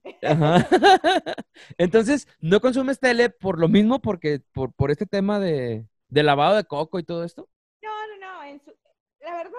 [1.76, 6.57] Entonces, ¿no consumes tele por lo mismo, porque por, por este tema de, de lavado
[6.57, 7.49] de coco y todo esto?
[7.83, 8.43] No, no, no.
[8.45, 8.75] En su...
[9.21, 9.59] La verdad,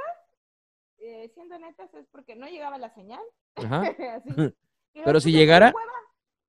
[0.97, 3.24] eh, siendo netas, es porque no llegaba la señal.
[3.56, 3.84] Ajá.
[4.93, 5.74] Pero si llegara...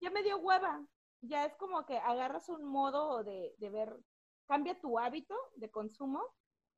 [0.00, 0.84] ya me dio hueva.
[1.22, 3.94] Ya es como que agarras un modo de, de ver,
[4.46, 6.22] cambia tu hábito de consumo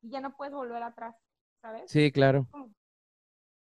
[0.00, 1.14] y ya no puedes volver atrás,
[1.60, 1.90] ¿sabes?
[1.90, 2.48] Sí, claro.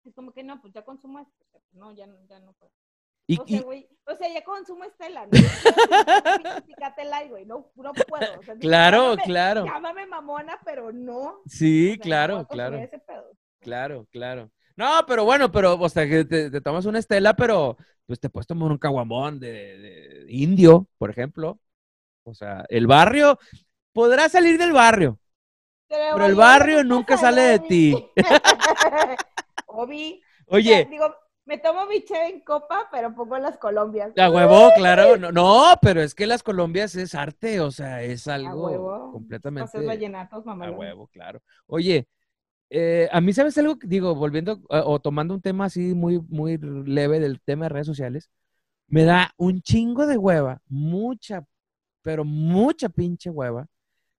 [0.03, 1.45] Es como, que no, pues ya consumo esto.
[1.51, 2.71] Pues, no, ya, ya no puedo.
[3.27, 5.31] Y, o, sea, güey, o sea, ya consumo Estela, ¿no?
[7.29, 8.25] güey, no, no puedo.
[8.59, 9.65] claro, llámame, claro.
[9.65, 11.41] Llámame mamona, pero no.
[11.47, 12.79] Sí, claro, claro.
[13.61, 14.51] Claro, claro.
[14.75, 18.45] No, pero bueno, pero, o sea, que te, tomas una estela, pero pues te puedes
[18.45, 21.59] tomar un caguamón de, indio, por ejemplo.
[22.23, 23.39] O sea, el barrio,
[23.93, 25.19] podrá salir del barrio,
[25.87, 28.11] pero, el barrio nunca sale de ti.
[29.67, 30.21] Obi.
[30.47, 30.87] Oye.
[30.89, 31.15] digo,
[31.45, 34.11] me tomo mi che en copa, pero pongo las Colombias.
[34.17, 35.17] A huevo, claro.
[35.17, 39.85] No, no, pero es que las Colombias es arte, o sea, es algo completamente.
[39.85, 40.67] vallenatos, mamá.
[40.67, 41.41] A huevo, claro.
[41.67, 42.07] Oye,
[42.69, 43.77] eh, a mí, ¿sabes algo?
[43.83, 48.31] Digo, volviendo o tomando un tema así muy, muy leve del tema de redes sociales,
[48.87, 51.45] me da un chingo de hueva, mucha,
[52.01, 53.67] pero mucha pinche hueva,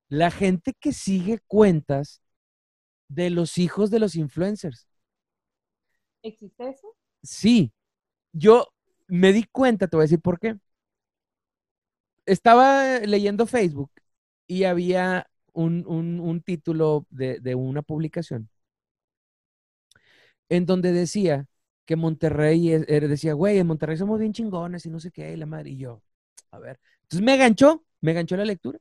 [0.09, 2.23] la gente que sigue cuentas
[3.09, 4.89] de los hijos de los influencers.
[6.23, 6.96] ¿Existe eso?
[7.23, 7.73] Sí,
[8.33, 8.69] yo
[9.09, 10.57] me di cuenta, te voy a decir por qué.
[12.27, 13.91] Estaba leyendo Facebook
[14.47, 18.49] y había un, título de, una publicación
[20.49, 21.47] en donde decía
[21.85, 25.71] que Monterrey, decía, güey, en Monterrey somos bien chingones y no sé qué, la madre,
[25.71, 26.03] y yo,
[26.51, 26.81] a ver.
[27.03, 28.79] Entonces me ganchó, me ganchó la lectura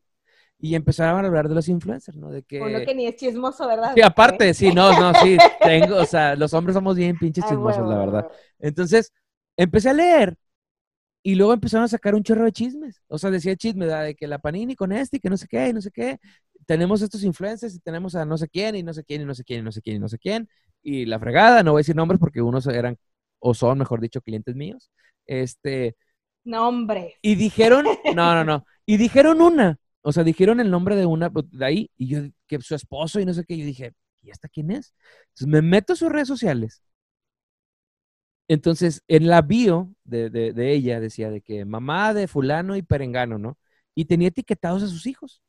[0.66, 2.32] y empezaron a hablar de los influencers, ¿no?
[2.32, 2.60] De que...
[2.60, 3.92] Uno que ni es chismoso, ¿verdad?
[3.94, 7.50] Sí, aparte, sí, no, no, sí, tengo, o sea, los hombres somos bien pinches ah,
[7.50, 8.28] chismosos, la verdad.
[8.58, 9.14] Entonces,
[9.56, 10.36] empecé a leer
[11.22, 13.00] y luego empezaron a sacar un chorro de chismes.
[13.08, 15.70] O sea, decía chisme de que la Panini con este y que no sé qué
[15.70, 16.18] y no sé qué.
[16.66, 19.36] Tenemos estos influencers y tenemos a no sé quién y no sé quién y no
[19.36, 20.50] sé quién y no sé quién y no sé quién.
[20.82, 22.98] Y la fregada, no voy a decir nombres porque unos eran,
[23.38, 24.90] o son, mejor dicho, clientes míos.
[25.28, 25.96] Este...
[26.44, 27.14] Nombres.
[27.22, 27.86] Y dijeron,
[28.16, 28.66] no, no, no.
[28.88, 29.78] Y dijeron una,
[30.08, 33.20] o sea, dijeron el nombre de una pues, de ahí y yo, que su esposo
[33.20, 33.58] y no sé qué.
[33.58, 34.94] Yo dije, ¿y esta quién es?
[35.30, 36.84] Entonces me meto a sus redes sociales.
[38.48, 43.40] Entonces, en la bio de, de, ella decía de que mamá de fulano y perengano,
[43.40, 43.58] ¿no?
[43.96, 45.42] Y tenía etiquetados a sus hijos.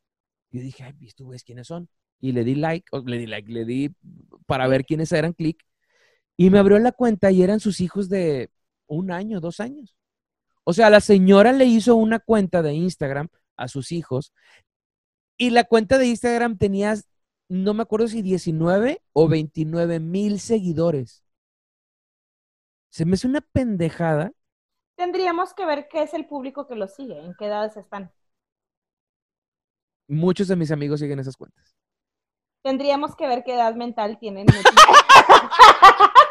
[0.50, 1.90] Yo dije, ay, ¿tú ves quiénes son?
[2.18, 3.94] Y le di like, le di like, le di
[4.46, 5.62] para ver quiénes eran, clic.
[6.38, 8.50] Y me abrió la cuenta y eran sus hijos de
[8.86, 9.98] un año, dos años.
[10.64, 14.32] O sea, la señora le hizo una cuenta de Instagram a sus hijos.
[15.38, 16.94] Y la cuenta de Instagram tenía,
[17.48, 21.24] no me acuerdo si 19 o 29 mil seguidores.
[22.90, 24.32] Se me hace una pendejada.
[24.96, 28.10] Tendríamos que ver qué es el público que lo sigue, en qué edades están.
[30.08, 31.76] Muchos de mis amigos siguen esas cuentas.
[32.62, 34.46] Tendríamos que ver qué edad mental tienen.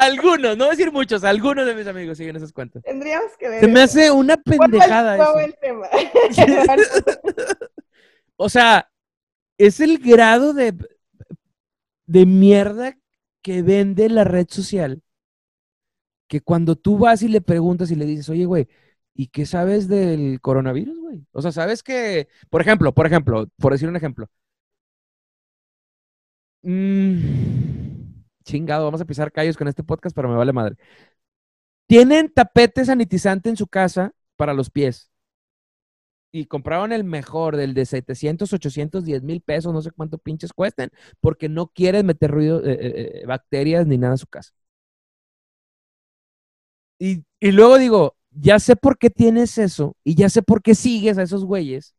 [0.00, 2.82] Algunos, no decir muchos, algunos de mis amigos siguen esas cuentas.
[2.82, 3.60] Tendríamos que ver.
[3.60, 5.38] Se me hace una pendejada eso.
[5.38, 5.86] El tema?
[8.36, 8.90] o sea,
[9.58, 10.74] es el grado de,
[12.06, 12.96] de mierda
[13.42, 15.02] que vende la red social.
[16.28, 18.68] Que cuando tú vas y le preguntas y le dices, oye, güey,
[19.12, 21.26] ¿y qué sabes del coronavirus, güey?
[21.32, 24.30] O sea, sabes que, por ejemplo, por ejemplo, por decir un ejemplo.
[26.62, 27.69] Mmm
[28.44, 30.76] chingado, vamos a pisar callos con este podcast, pero me vale madre.
[31.86, 35.10] Tienen tapete sanitizante en su casa para los pies.
[36.32, 40.52] Y compraron el mejor, del de 700, 800, 10 mil pesos, no sé cuánto pinches
[40.52, 44.52] cuesten, porque no quieren meter ruido, eh, eh, eh, bacterias ni nada a su casa.
[46.98, 50.74] Y, y luego digo, ya sé por qué tienes eso y ya sé por qué
[50.74, 51.94] sigues a esos güeyes.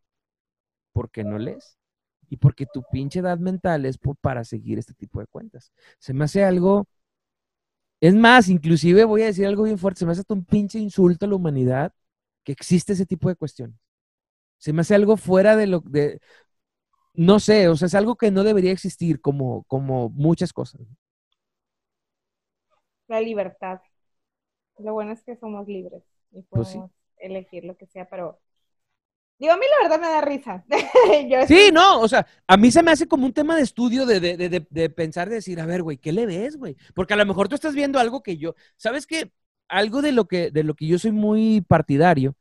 [0.94, 1.78] porque no lees
[2.32, 5.74] y porque tu pinche edad mental es para seguir este tipo de cuentas.
[6.00, 6.88] Se me hace algo,
[8.00, 10.80] es más, inclusive voy a decir algo bien fuerte, se me hace hasta un pinche
[10.80, 11.94] insulto a la humanidad
[12.46, 13.76] que existe ese tipo de cuestiones.
[14.60, 16.22] Se me hace algo fuera de lo de,
[17.16, 20.80] no sé, o sea, es algo que no debería existir como, como muchas cosas.
[23.10, 23.82] La libertad.
[24.78, 28.40] Lo bueno es que somos libres y pues podemos elegir lo que sea, pero
[29.42, 30.64] Digo, a mí la verdad me da risa.
[31.48, 34.20] sí, no, o sea, a mí se me hace como un tema de estudio de,
[34.20, 36.78] de, de, de pensar, de decir, a ver, güey, ¿qué le ves, güey?
[36.94, 39.32] Porque a lo mejor tú estás viendo algo que yo, ¿sabes qué?
[39.68, 42.36] Algo de lo que, de lo que yo soy muy partidario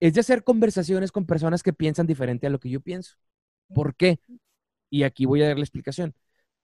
[0.00, 3.16] es de hacer conversaciones con personas que piensan diferente a lo que yo pienso.
[3.74, 4.20] ¿Por qué?
[4.90, 6.14] Y aquí voy a dar la explicación.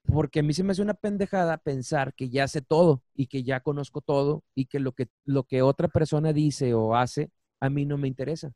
[0.05, 3.45] Porque a mí se me hace una pendejada pensar que ya sé todo y que
[3.45, 7.71] ya conozco todo y que lo que, lo que otra persona dice o hace a
[7.71, 8.53] mí no me interesa.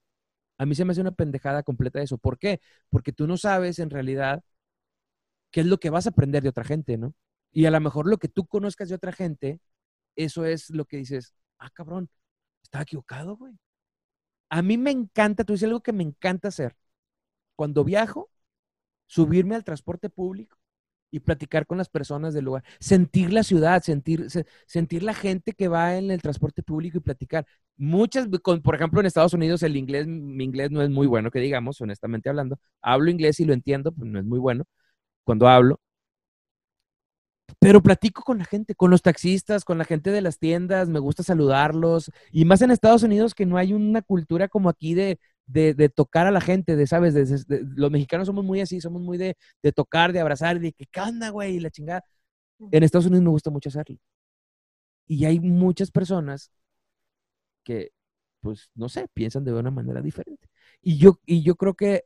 [0.61, 2.19] A mí se me hace una pendejada completa eso.
[2.19, 2.61] ¿Por qué?
[2.91, 4.43] Porque tú no sabes en realidad
[5.51, 7.15] qué es lo que vas a aprender de otra gente, ¿no?
[7.53, 9.61] Y a lo mejor lo que tú conozcas de otra gente,
[10.17, 12.11] eso es lo que dices, ah, cabrón,
[12.63, 13.55] estaba equivocado, güey.
[14.51, 16.77] A mí me encanta, tú dices algo que me encanta hacer.
[17.57, 18.31] Cuando viajo,
[19.07, 20.60] subirme al transporte público
[21.11, 24.27] y platicar con las personas del lugar, sentir la ciudad, sentir,
[24.67, 27.47] sentir la gente que va en el transporte público y platicar.
[27.77, 28.29] Muchas,
[28.63, 31.81] por ejemplo, en Estados Unidos el inglés, mi inglés no es muy bueno, que digamos,
[31.81, 32.59] honestamente hablando.
[32.83, 34.65] Hablo inglés y lo entiendo, pero no es muy bueno
[35.25, 35.81] cuando hablo.
[37.59, 40.99] Pero platico con la gente, con los taxistas, con la gente de las tiendas, me
[40.99, 42.11] gusta saludarlos.
[42.33, 45.19] Y más en Estados Unidos que no hay una cultura como aquí de,
[45.51, 47.47] de, tocar a la gente, de, ¿sabes?
[47.49, 49.37] los mexicanos somos muy así, somos muy de,
[49.75, 51.57] tocar, de abrazar, de que, ¿qué onda, güey?
[51.57, 52.05] Y la chingada.
[52.71, 53.97] En Estados Unidos me gusta mucho hacerlo.
[55.07, 56.53] Y hay muchas personas
[57.65, 57.93] que,
[58.41, 60.49] pues, no sé, piensan de una manera diferente.
[60.83, 62.05] Y yo, y yo creo que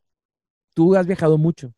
[0.73, 1.73] tú has viajado mucho.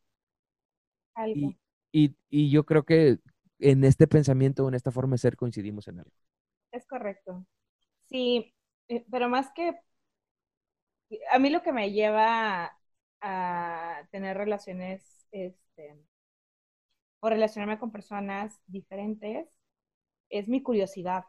[1.33, 1.57] Y,
[1.91, 3.17] y, y, yo creo que
[3.59, 6.11] en este pensamiento, en esta forma de ser, coincidimos en algo.
[6.71, 7.45] Es correcto.
[8.05, 8.53] Sí,
[8.87, 9.79] eh, pero más que
[11.31, 12.77] a mí lo que me lleva
[13.21, 15.95] a tener relaciones, este,
[17.19, 19.47] o relacionarme con personas diferentes,
[20.29, 21.25] es mi curiosidad,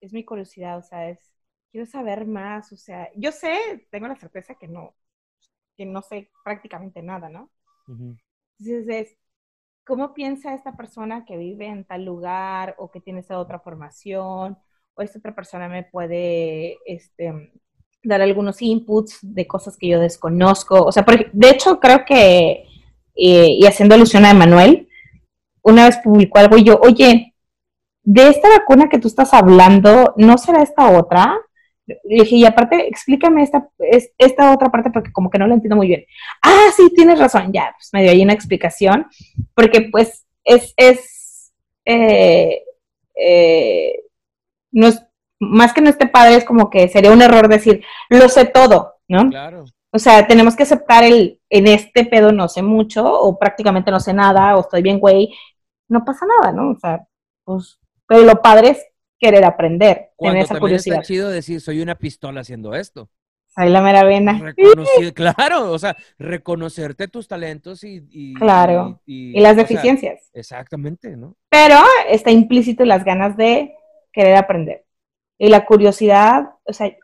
[0.00, 1.32] es mi curiosidad, o sea, es,
[1.70, 4.94] quiero saber más, o sea, yo sé, tengo la certeza que no,
[5.76, 7.50] que no sé prácticamente nada, ¿no?
[8.58, 9.18] Entonces es,
[9.84, 14.58] ¿cómo piensa esta persona que vive en tal lugar o que tiene esa otra formación?
[14.94, 17.52] O esta otra persona me puede, este,
[18.04, 20.82] dar algunos inputs de cosas que yo desconozco.
[20.84, 22.64] O sea, de hecho, creo que,
[23.14, 24.88] eh, y haciendo alusión a Emanuel,
[25.62, 27.34] una vez publicó algo y yo, oye,
[28.02, 31.38] de esta vacuna que tú estás hablando, ¿no será esta otra?
[31.86, 33.68] Le dije, y aparte, explícame esta,
[34.18, 36.04] esta otra parte porque como que no lo entiendo muy bien.
[36.42, 39.06] Ah, sí, tienes razón, ya, pues me dio ahí una explicación,
[39.54, 41.52] porque pues es, es,
[41.84, 42.62] eh,
[43.14, 44.02] eh,
[44.72, 45.04] no es
[45.42, 48.94] más que no esté padre, es como que sería un error decir, lo sé todo,
[49.08, 49.28] ¿no?
[49.28, 49.64] Claro.
[49.90, 54.00] O sea, tenemos que aceptar el, en este pedo no sé mucho, o prácticamente no
[54.00, 55.34] sé nada, o estoy bien, güey,
[55.88, 56.70] no pasa nada, ¿no?
[56.70, 57.06] O sea,
[57.44, 58.86] pues, pero lo padre es
[59.18, 60.96] querer aprender, Cuando tener esa curiosidad.
[60.96, 63.10] Está chido decir, soy una pistola haciendo esto.
[63.54, 64.54] Soy la mera vena.
[65.14, 68.32] claro, o sea, reconocerte tus talentos y...
[68.34, 70.30] claro, y, las deficiencias.
[70.32, 71.36] exactamente, ¿no?
[71.50, 71.76] Pero
[72.08, 73.74] está implícito las ganas de
[74.10, 74.84] querer aprender.
[75.42, 76.96] Y la curiosidad, o sea,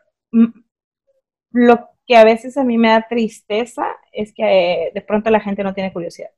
[1.51, 4.43] lo que a veces a mí me da tristeza es que
[4.85, 6.29] eh, de pronto la gente no tiene curiosidad.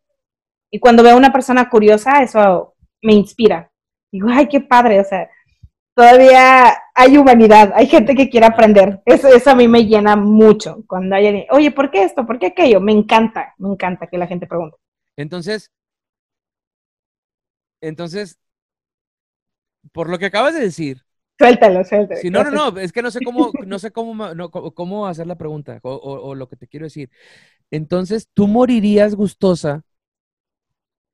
[0.72, 2.74] Y cuando veo a una persona curiosa, eso
[3.04, 3.72] me inspira.
[4.12, 5.30] Digo, ay, qué padre, o sea,
[5.96, 9.04] todavía hay humanidad, hay gente que quiere aprender.
[9.06, 10.84] Eso, eso a mí me llena mucho.
[10.88, 12.26] Cuando hay oye, ¿por qué esto?
[12.26, 12.82] ¿Por qué aquello?
[12.82, 14.76] Me encanta, me encanta que la gente pregunte.
[15.16, 15.72] Entonces,
[17.80, 18.40] entonces,
[19.92, 21.06] por lo que acabas de decir,
[21.42, 22.22] Suéltalo, suéltalo.
[22.30, 25.38] no, no, no, es que no sé cómo, no sé cómo, no, cómo hacer la
[25.40, 27.10] pregunta o, o, lo que te quiero decir.
[27.72, 29.84] Entonces, tú morirías gustosa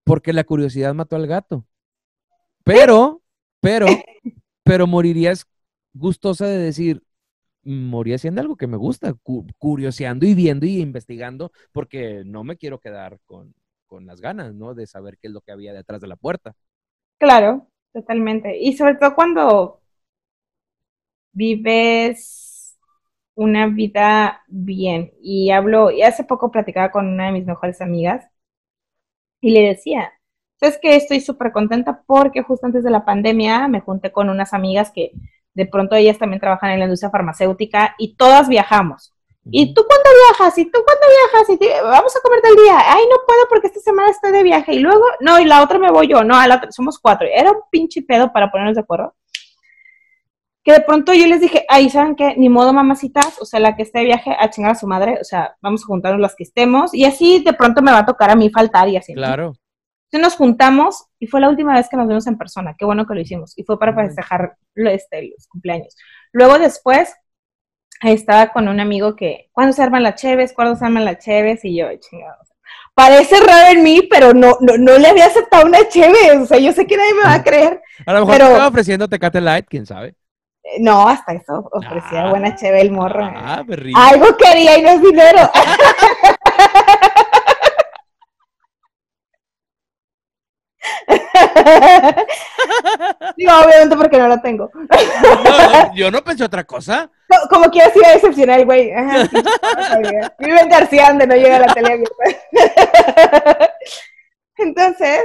[0.04, 1.66] porque la curiosidad mató al gato.
[2.66, 3.22] Pero,
[3.62, 3.88] pero,
[4.64, 5.46] pero morirías
[5.94, 7.04] gustosa de decir,
[7.64, 9.16] morí haciendo algo que me gusta,
[9.58, 13.56] curioseando y viendo y investigando, porque no me quiero quedar con,
[13.86, 14.74] con las ganas, ¿no?
[14.74, 16.54] De saber qué es lo que había detrás de la puerta.
[17.18, 18.58] Claro, totalmente.
[18.58, 19.82] Y sobre todo cuando
[21.38, 22.78] vives
[23.36, 25.14] una vida bien.
[25.22, 28.26] Y hablo, y hace poco platicaba con una de mis mejores amigas
[29.40, 30.12] y le decía,
[30.60, 34.54] es que estoy súper contenta porque justo antes de la pandemia me junté con unas
[34.54, 35.12] amigas que
[35.54, 39.14] de pronto ellas también trabajan en la industria farmacéutica y todas viajamos.
[39.50, 40.58] ¿Y tú cuándo viajas?
[40.58, 41.50] ¿Y tú cuándo viajas?
[41.50, 42.80] ¿Y vamos a comer el día.
[42.80, 44.74] Ay, no puedo porque esta semana estoy de viaje.
[44.74, 46.24] Y luego, no, y la otra me voy yo.
[46.24, 47.28] No, a la otra, somos cuatro.
[47.32, 49.16] Era un pinche pedo para ponernos de acuerdo.
[50.68, 52.36] Que de pronto yo les dije, ay, ¿saben qué?
[52.36, 53.42] Ni modo, mamacitas.
[53.42, 55.18] O sea, la que esté de viaje a chingar a su madre.
[55.22, 56.94] O sea, vamos a juntarnos las que estemos.
[56.94, 59.14] Y así de pronto me va a tocar a mí faltar y así.
[59.14, 59.54] Claro.
[60.12, 62.76] Entonces nos juntamos y fue la última vez que nos vimos en persona.
[62.78, 63.58] Qué bueno que lo hicimos.
[63.58, 65.96] Y fue para festejar este, los cumpleaños.
[66.34, 67.16] Luego después
[68.02, 70.52] estaba con un amigo que, ¿cuándo se arman las cheves?
[70.52, 71.64] ¿Cuándo se arman las cheves?
[71.64, 72.50] Y yo, chingados.
[72.94, 76.38] Parece raro en mí, pero no, no, no le había aceptado una cheve.
[76.42, 77.82] O sea, yo sé que nadie me va a creer.
[78.06, 78.48] A lo mejor pero...
[78.48, 80.17] estaba ofreciendo Tecate Light, quién sabe.
[80.80, 82.30] No, hasta eso ofrecía Ah.
[82.30, 83.24] buena cheve el morro.
[83.36, 83.98] Ah, berrillo.
[83.98, 85.50] Algo quería y no es dinero.
[93.36, 94.70] Digo, obviamente porque no lo tengo.
[94.74, 94.88] No,
[95.88, 97.10] no, yo no pensé otra cosa.
[97.28, 98.92] Co- Como que así a decepcionar el güey.
[98.92, 102.16] Ajá, pinche porra, Vive en García donde no llega la tele abierta.
[104.58, 105.22] Entonces,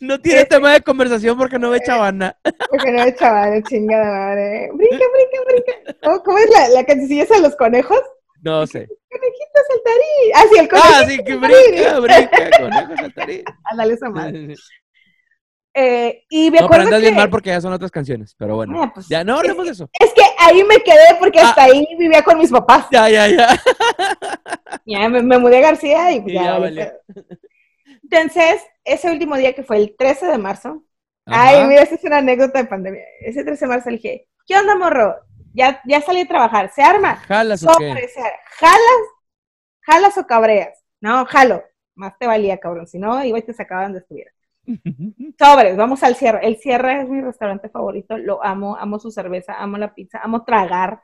[0.00, 2.36] No tiene Este- tema de conversación porque no ve chavana.
[2.70, 4.70] porque no es chaval, chingada madre.
[4.74, 5.98] Brinca, brinca, brinca.
[6.02, 8.00] ¿Cómo, cómo es la, la esa de los conejos?
[8.42, 8.86] No sé.
[9.10, 10.32] Conejito saltarín.
[10.34, 13.44] Ah, sí, el conejito Ah, sí, que brinca, brinca, conejo saltarín.
[13.64, 14.54] Ándale esa madre.
[15.74, 17.06] Eh, y me No, pero acuerdo andas que...
[17.06, 18.34] bien mal porque ya son otras canciones.
[18.38, 18.72] Pero bueno.
[18.72, 19.88] Mira, pues, Ya, no hablemos de eso.
[20.00, 21.48] Es que ahí me quedé porque Ah.
[21.50, 22.86] hasta ahí vivía con mis papás.
[22.90, 23.48] Ya, ya, ya.
[24.86, 27.24] Ya me, me mudé a García y pues Y ya, ya vale pedo.
[28.10, 30.84] Entonces, ese último día que fue el 13 de marzo,
[31.26, 31.48] Ajá.
[31.48, 33.04] ay, mira, esta es una anécdota de pandemia.
[33.20, 35.14] Ese 13 de marzo le dije, ¿qué onda, morro?
[35.52, 37.16] Ya, ya salí a trabajar, ¿se arma?
[37.16, 38.08] ¿Jalas o qué?
[38.58, 39.00] ¿Jalas?
[39.80, 40.84] ¿Jalas o cabreas?
[41.00, 41.62] No, jalo.
[41.94, 42.86] Más te valía, cabrón.
[42.86, 44.30] Si no, iba y te sacaban donde estuviera.
[45.38, 46.46] Sobres, vamos al cierre.
[46.46, 50.44] El cierre es mi restaurante favorito, lo amo, amo su cerveza, amo la pizza, amo
[50.44, 51.00] tragar.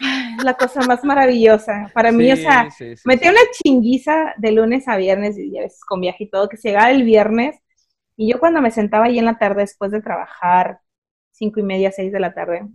[0.44, 1.90] La cosa más maravillosa.
[1.92, 5.62] Para mí, o sea, sí, sí, metí una chinguiza de lunes a viernes y a
[5.62, 7.56] veces con viaje y todo, que se llegaba el viernes
[8.20, 10.80] y yo cuando me sentaba ahí en la tarde después de trabajar,
[11.30, 12.66] cinco y media, seis de la tarde,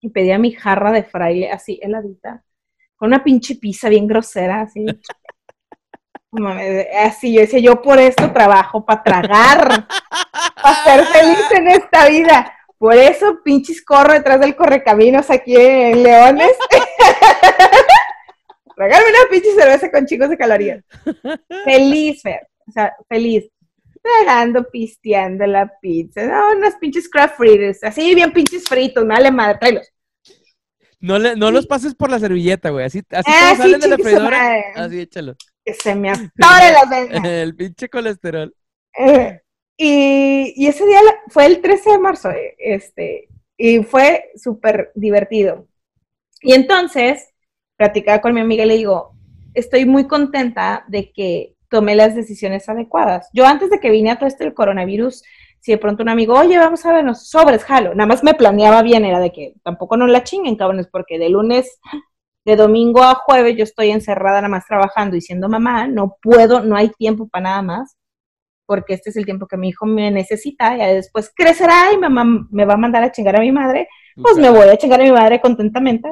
[0.00, 2.42] y pedía mi jarra de fraile así heladita,
[2.96, 4.84] con una pinche pizza bien grosera, así.
[7.02, 9.88] Así, yo decía, yo por esto trabajo, para tragar,
[10.62, 12.59] para ser feliz en esta vida.
[12.80, 16.52] Por eso, pinches corro detrás del correcaminos aquí en Leones.
[18.74, 20.82] Tragarme una pinche cerveza con chicos de calorías.
[21.66, 22.48] Feliz, Fer.
[22.66, 23.50] O sea, feliz.
[24.00, 26.24] Tragando, pisteando la pizza.
[26.24, 27.84] No, unas pinches craft fritters.
[27.84, 29.92] Así bien pinches fritos, me vale madre, tráelos.
[31.00, 32.86] No, le, no los pases por la servilleta, güey.
[32.86, 35.36] Así, así Ah, sí, salen de la freidora, así échalo.
[35.62, 37.24] Que se me atoren las venas.
[37.26, 38.54] El pinche colesterol.
[38.98, 39.38] Eh,
[39.82, 45.68] y, ese día fue el 13 de marzo, eh, este, y fue súper divertido.
[46.42, 47.30] Y entonces,
[47.76, 49.14] platicaba con mi amiga y le digo,
[49.54, 53.30] estoy muy contenta de que tomé las decisiones adecuadas.
[53.32, 55.22] Yo antes de que vine a todo esto del coronavirus,
[55.60, 57.94] si de pronto un amigo, oye, vamos a vernos, sobres, jalo.
[57.94, 61.30] Nada más me planeaba bien, era de que tampoco no la chinguen, cabrones, porque de
[61.30, 61.80] lunes,
[62.44, 66.60] de domingo a jueves yo estoy encerrada nada más trabajando y siendo mamá, no puedo,
[66.60, 67.96] no hay tiempo para nada más
[68.70, 72.46] porque este es el tiempo que mi hijo me necesita, ya después crecerá y mamá
[72.52, 75.02] me va a mandar a chingar a mi madre, pues me voy a chingar a
[75.02, 76.08] mi madre contentamente,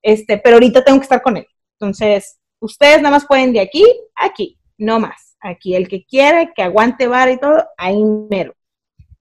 [0.00, 1.46] este, pero ahorita tengo que estar con él.
[1.78, 3.84] Entonces, ustedes nada más pueden de aquí
[4.16, 5.36] a aquí, no más.
[5.40, 8.54] Aquí el que quiera, que aguante vara y todo, ahí mero.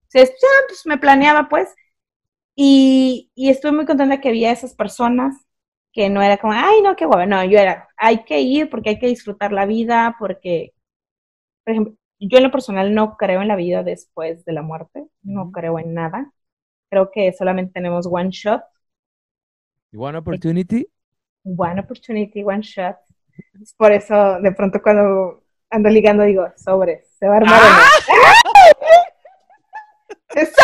[0.03, 1.68] Entonces, ya, pues me planeaba pues,
[2.55, 5.36] y, y estuve muy contenta que había esas personas
[5.91, 8.91] que no era como, ay, no, qué guapa, no, yo era, hay que ir porque
[8.91, 10.72] hay que disfrutar la vida, porque,
[11.66, 11.97] por ejemplo,
[12.30, 15.80] yo en lo personal no creo en la vida después de la muerte, no creo
[15.80, 16.32] en nada.
[16.89, 18.63] Creo que solamente tenemos one shot,
[19.95, 20.88] One opportunity.
[21.43, 22.97] one opportunity, one shot.
[23.61, 27.61] Es por eso, de pronto, cuando ando ligando, digo, sobre, se va a armar.
[30.36, 30.63] ¡Está!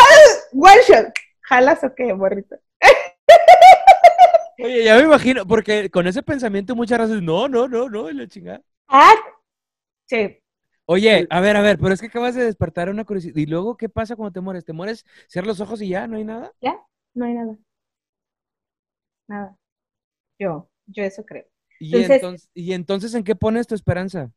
[0.52, 1.12] One shot.
[1.42, 2.56] ¿Jalas o qué, borrito?
[4.62, 8.14] Oye, ya me imagino, porque con ese pensamiento muchas veces, no, no, no, no, y
[8.14, 8.60] la chingada.
[8.88, 9.14] Ah,
[10.06, 10.39] sí.
[10.92, 13.36] Oye, a ver, a ver, pero es que acabas de despertar una curiosidad.
[13.36, 14.64] ¿Y luego qué pasa cuando te mueres?
[14.64, 16.52] ¿Te mueres, cierras los ojos y ya, no hay nada?
[16.62, 16.74] ¿Ya?
[17.14, 17.56] No hay nada.
[19.28, 19.56] Nada.
[20.38, 21.46] Yo, yo eso creo.
[21.78, 24.30] ¿Y, Entonces- entonces, ¿Y entonces en qué pones tu esperanza?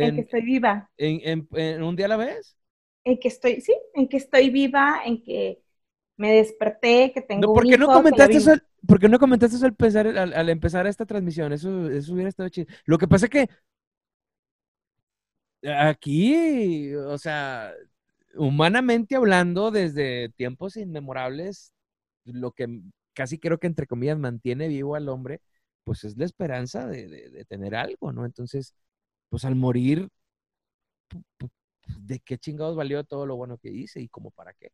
[0.00, 0.90] En, que ¿En, estoy viva.
[0.98, 2.56] en, en- en un día a la vez?
[3.04, 5.62] En que estoy, sí, en que estoy viva, en que
[6.16, 9.18] me desperté, que tengo No, ¿por qué no hijo, comentaste eso al, por qué no
[9.18, 11.52] comentaste eso al empezar, al, al empezar esta transmisión?
[11.52, 12.66] Eso, eso hubiera estado chido.
[12.84, 13.48] Lo que pasa es que
[15.62, 17.72] aquí, o sea,
[18.34, 21.72] humanamente hablando, desde tiempos inmemorables,
[22.24, 22.80] lo que
[23.14, 25.40] casi creo que entre comillas mantiene vivo al hombre
[25.84, 28.24] pues es la esperanza de, tener algo, ¿no?
[28.24, 28.74] Entonces,
[29.28, 30.08] pues al morir,
[31.98, 34.70] ¿de qué chingados valió todo lo bueno que hice y como para qué?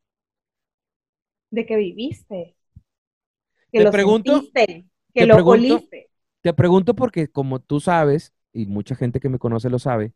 [1.51, 2.57] De que viviste.
[3.72, 5.84] Que te pregunto, que lo pregunto,
[6.43, 10.12] Te pregunto porque como tú sabes, y mucha gente que me conoce lo sabe,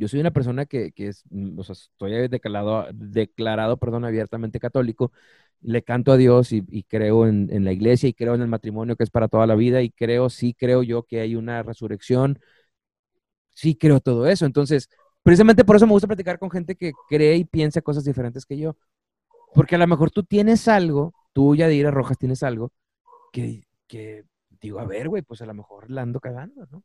[0.00, 5.12] yo soy una persona que, es, mm, o sea, estoy declarado, declarado perdón, abiertamente católico,
[5.60, 9.04] le canto a Dios y, creo en, la iglesia y creo en el matrimonio que
[9.04, 12.40] es para toda la vida y creo, sí creo yo que hay una resurrección,
[13.52, 14.46] sí creo todo eso.
[14.46, 14.88] Entonces,
[15.22, 18.56] precisamente por eso me gusta platicar con gente que cree y piensa cosas diferentes que
[18.56, 18.76] yo.
[19.54, 22.72] Porque a lo mejor tú tienes algo, tú, Yadira Rojas, tienes algo
[23.32, 24.24] que, que
[24.62, 26.82] digo, a ver, güey, pues a lo mejor la ando cagando, ¿no?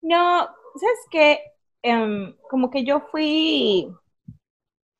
[0.00, 1.53] No, ¿sabes qué?
[1.86, 3.94] Em, como que yo fui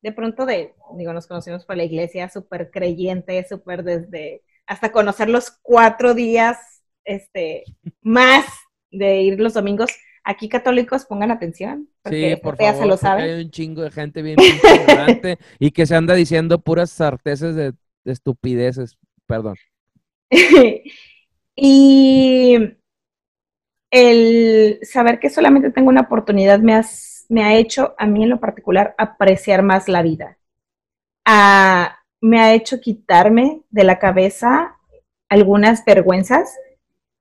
[0.03, 5.27] de pronto de, digo, nos conocimos por la iglesia, súper creyente, súper desde, hasta conocer
[5.27, 7.63] los cuatro días, este,
[8.03, 8.45] más
[8.91, 9.89] de ir los domingos.
[10.23, 11.89] Aquí católicos pongan atención.
[12.03, 13.23] Porque sí, por favor, se lo sabe.
[13.23, 17.71] hay un chingo de gente bien importante y que se anda diciendo puras sarteces de,
[18.03, 19.55] de estupideces, perdón.
[21.55, 22.59] y
[23.91, 26.81] el saber que solamente tengo una oportunidad me,
[27.29, 30.37] me ha hecho, a mí en lo particular, apreciar más la vida.
[31.25, 34.77] Ah, me ha hecho quitarme de la cabeza
[35.29, 36.55] algunas vergüenzas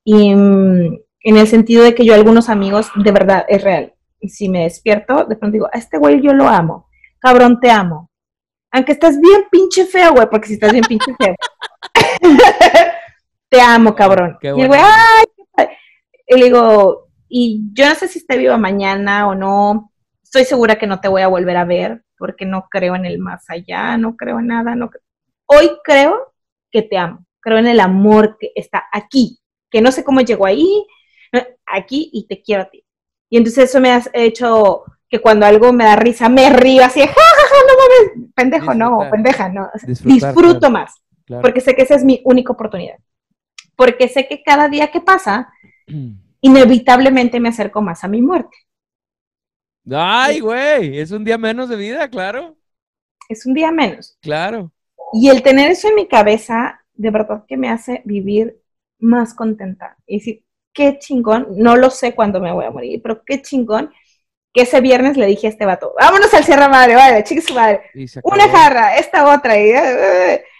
[0.04, 3.94] y mm, en el sentido de que yo algunos amigos, de verdad, es real.
[4.20, 6.88] Y si me despierto, de pronto digo, a este güey yo lo amo.
[7.18, 8.10] Cabrón, te amo.
[8.70, 11.34] Aunque estás bien pinche feo, güey, porque si estás bien pinche feo.
[13.48, 14.36] te amo, cabrón.
[14.42, 15.24] y el güey, ay,
[16.26, 20.76] y le digo, y yo no sé si esté viva mañana o no, estoy segura
[20.76, 23.96] que no te voy a volver a ver porque no creo en el más allá,
[23.96, 24.90] no creo en nada, no
[25.46, 26.32] Hoy creo
[26.70, 29.38] que te amo, creo en el amor que está aquí,
[29.70, 30.86] que no sé cómo llegó ahí,
[31.66, 32.84] aquí y te quiero a ti.
[33.28, 37.00] Y entonces eso me ha hecho que cuando algo me da risa me río así,
[37.00, 39.68] ja, ja, ja, no mames, pendejo, no, pendeja, no.
[40.04, 40.94] Disfruto más,
[41.42, 42.96] porque sé que esa es mi única oportunidad.
[43.76, 45.52] Porque sé que cada día que pasa,
[46.40, 48.56] inevitablemente me acerco más a mi muerte.
[49.90, 52.56] Ay, güey, es un día menos de vida, claro.
[53.28, 54.16] Es un día menos.
[54.20, 54.72] Claro.
[55.12, 58.60] Y el tener eso en mi cabeza, de verdad que me hace vivir
[58.98, 59.96] más contenta.
[60.06, 63.90] Y decir, qué chingón, no lo sé cuándo me voy a morir, pero qué chingón
[64.52, 67.54] que ese viernes le dije a este vato, vámonos al Sierra Madre, vale, chica su
[67.54, 67.82] madre.
[68.22, 69.72] Una jarra, esta otra, y,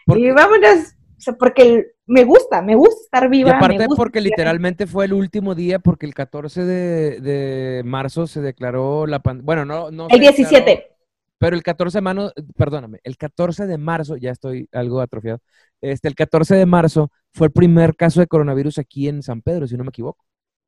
[0.06, 0.94] y vámonos,
[1.38, 3.50] porque me gusta, me gusta estar viva.
[3.50, 9.06] Y aparte porque literalmente fue el último día, porque el 14 de, marzo se declaró
[9.06, 9.46] la pandemia.
[9.46, 10.08] Bueno, no, no.
[10.10, 10.90] El 17.
[11.38, 15.40] pero el 14 de marzo, perdóname, el 14 de marzo, ya estoy algo atrofiado,
[15.80, 19.66] este, el 14 de marzo fue el primer caso de coronavirus aquí en San Pedro,
[19.66, 20.24] si no me equivoco.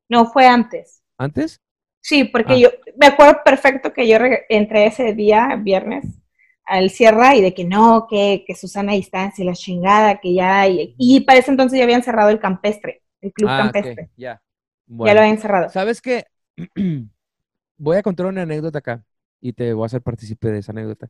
[0.09, 1.03] No, fue antes.
[1.17, 1.61] ¿Antes?
[2.01, 2.57] Sí, porque ah.
[2.57, 4.17] yo me acuerdo perfecto que yo
[4.49, 6.05] entré ese día, viernes,
[6.67, 10.61] al Sierra y de que no, que, que Susana distancia y la chingada, que ya
[10.61, 10.95] hay.
[10.97, 14.09] Y para ese entonces ya habían cerrado el campestre, el club ah, campestre.
[14.17, 14.41] ya.
[14.87, 15.69] Ya lo habían cerrado.
[15.69, 16.25] ¿Sabes qué?
[17.77, 19.03] voy a contar una anécdota acá
[19.39, 21.09] y te voy a hacer partícipe de esa anécdota.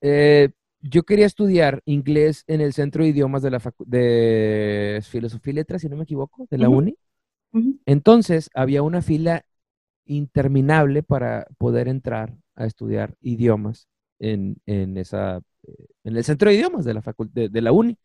[0.00, 5.56] Eh, yo quería estudiar inglés en el Centro de Idiomas de la de Filosofía y
[5.56, 6.96] Letras, si no me equivoco, de la UNI.
[7.84, 9.44] Entonces había una fila
[10.04, 13.88] interminable para poder entrar a estudiar idiomas
[14.20, 17.98] en, esa, eh, en el centro de idiomas de la, facultad, de, la uni.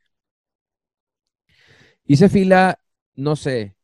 [2.05, 2.79] Hice fila,
[3.15, 3.75] no sé,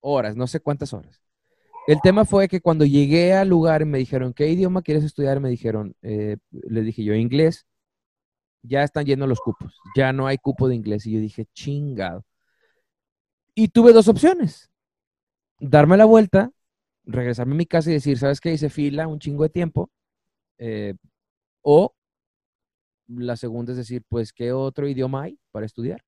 [0.00, 1.20] horas, no sé cuántas horas.
[1.86, 5.40] El tema fue que cuando llegué al lugar y me dijeron, ¿qué idioma quieres estudiar?
[5.40, 7.66] Me dijeron, eh, le dije yo, inglés.
[8.62, 11.06] Ya están llenos los cupos, ya no hay cupo de inglés.
[11.06, 12.24] Y yo dije, chingado.
[13.54, 14.70] Y tuve dos opciones.
[15.60, 16.50] Darme la vuelta,
[17.04, 18.52] regresarme a mi casa y decir, ¿sabes qué?
[18.52, 19.90] Hice fila un chingo de tiempo.
[20.58, 20.94] Eh,
[21.64, 21.94] o
[23.08, 26.04] la segunda es decir, pues, ¿qué otro idioma hay para estudiar?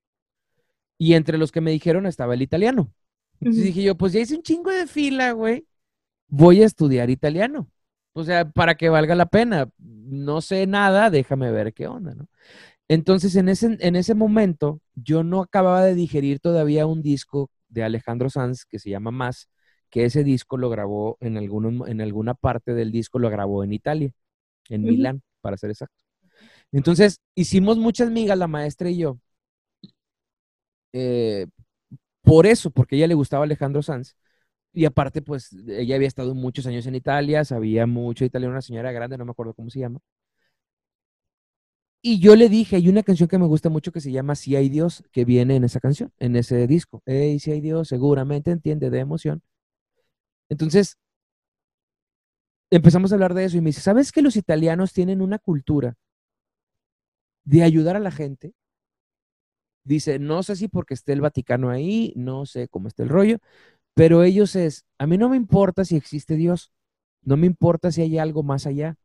[0.98, 2.92] Y entre los que me dijeron estaba el italiano.
[3.40, 5.66] Entonces dije yo, pues ya hice un chingo de fila, güey.
[6.28, 7.68] Voy a estudiar italiano.
[8.14, 9.68] O sea, para que valga la pena.
[9.78, 12.28] No sé nada, déjame ver qué onda, ¿no?
[12.88, 17.82] Entonces, en ese, en ese momento, yo no acababa de digerir todavía un disco de
[17.82, 19.50] Alejandro Sanz que se llama Más,
[19.90, 24.12] que ese disco lo grabó en, en alguna parte del disco, lo grabó en Italia,
[24.70, 25.94] en Milán para ser exacto.
[26.72, 29.18] Entonces, hicimos muchas migas, la maestra y yo.
[30.92, 31.46] Eh,
[32.22, 34.16] por eso, porque a ella le gustaba Alejandro Sanz.
[34.74, 38.92] Y aparte, pues, ella había estado muchos años en Italia, sabía mucho italiano, una señora
[38.92, 40.00] grande, no me acuerdo cómo se llama.
[42.02, 44.54] Y yo le dije, hay una canción que me gusta mucho que se llama Si
[44.56, 47.02] hay Dios, que viene en esa canción, en ese disco.
[47.06, 49.42] Si hay Dios, seguramente entiende de emoción.
[50.48, 50.96] Entonces,
[52.70, 55.96] empezamos a hablar de eso y me dice, ¿sabes que los italianos tienen una cultura
[57.44, 58.54] de ayudar a la gente?
[59.84, 63.38] Dice, no sé si porque esté el Vaticano ahí, no sé cómo está el rollo,
[63.94, 66.72] pero ellos es, a mí no me importa si existe Dios,
[67.22, 68.96] no me importa si hay algo más allá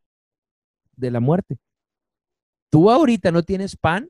[0.96, 1.60] de la muerte.
[2.72, 4.10] Tú ahorita no tienes pan,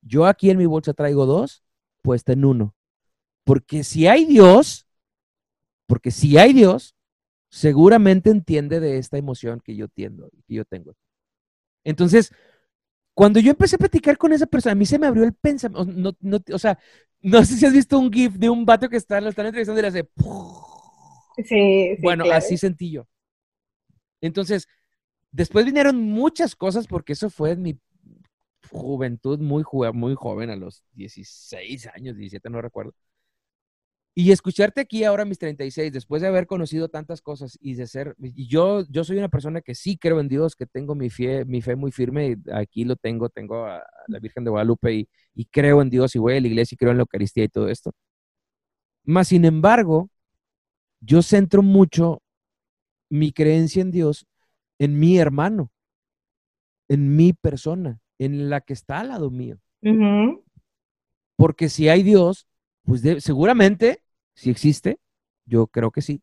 [0.00, 1.64] yo aquí en mi bolsa traigo dos,
[2.02, 2.74] pues ten uno.
[3.44, 4.86] Porque si hay Dios,
[5.86, 6.94] porque si hay Dios,
[7.52, 10.94] seguramente entiende de esta emoción que yo, tiendo, que yo tengo.
[11.84, 12.32] Entonces,
[13.12, 16.16] cuando yo empecé a platicar con esa persona, a mí se me abrió el pensamiento.
[16.50, 16.78] o sea,
[17.20, 19.78] no sé si has visto un GIF de un vato que está, lo están entrevistando
[19.78, 20.08] y le hace.
[21.36, 23.06] Sí, sí, bueno, así sentí yo.
[24.22, 24.66] Entonces,
[25.30, 27.78] después vinieron muchas cosas porque eso fue en mi
[28.70, 32.94] juventud muy, muy joven, a los 16 años, 17, no recuerdo.
[34.14, 38.14] Y escucharte aquí ahora mis 36, después de haber conocido tantas cosas y de ser,
[38.18, 41.46] y yo, yo soy una persona que sí creo en Dios, que tengo mi fe,
[41.46, 45.46] mi fe muy firme, aquí lo tengo, tengo a la Virgen de Guadalupe y, y
[45.46, 47.68] creo en Dios y voy a la iglesia y creo en la Eucaristía y todo
[47.68, 47.92] esto.
[49.04, 50.10] Más sin embargo,
[51.00, 52.22] yo centro mucho
[53.08, 54.26] mi creencia en Dios
[54.82, 55.70] en mi hermano,
[56.88, 59.58] en mi persona, en la que está al lado mío.
[61.36, 62.48] Porque si hay Dios,
[62.84, 64.02] pues seguramente,
[64.34, 64.98] si existe,
[65.46, 66.22] yo creo que sí,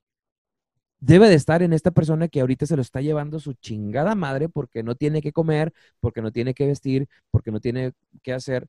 [0.99, 4.49] debe de estar en esta persona que ahorita se lo está llevando su chingada madre
[4.49, 7.93] porque no tiene que comer, porque no tiene que vestir, porque no tiene
[8.24, 8.68] que hacer.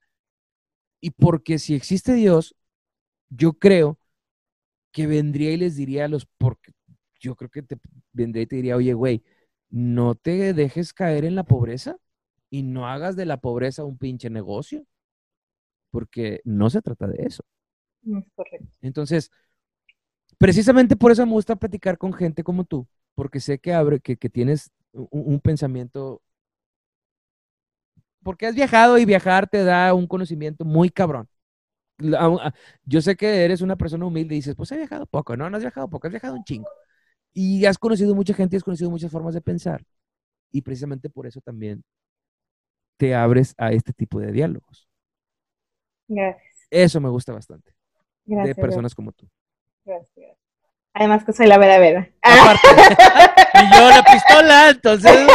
[1.00, 2.54] Y porque si existe Dios,
[3.30, 3.98] yo creo
[4.92, 6.72] que vendría y les diría a los, porque
[7.20, 7.78] yo creo que te
[8.12, 9.24] vendría y te diría, oye, güey,
[9.70, 11.98] no te dejes caer en la pobreza
[12.50, 14.86] y no hagas de la pobreza un pinche negocio,
[15.90, 17.44] porque no se trata de eso.
[18.02, 18.66] Es correcto.
[18.80, 19.30] Entonces,
[20.40, 24.16] precisamente por eso me gusta platicar con gente como tú, porque sé que, abre, que,
[24.16, 26.22] tienes un, pensamiento,
[28.22, 31.28] porque has viajado y viajar te da un conocimiento muy cabrón.
[32.84, 35.56] Yo sé que eres una persona humilde y dices, pues he viajado poco, no, no
[35.58, 36.70] has viajado poco, has viajado un chingo.
[37.34, 39.84] Y has conocido mucha gente y has conocido muchas formas de pensar.
[40.50, 41.84] Y precisamente por eso también
[42.96, 44.88] te abres a este tipo de diálogos.
[46.08, 46.66] Gracias.
[46.70, 47.79] Eso me gusta bastante
[48.36, 49.28] de personas como tú.
[49.84, 50.36] Gracias.
[50.92, 52.10] Además que soy la vera vera.
[52.20, 52.68] Aparte.
[53.54, 55.26] y yo la pistola, entonces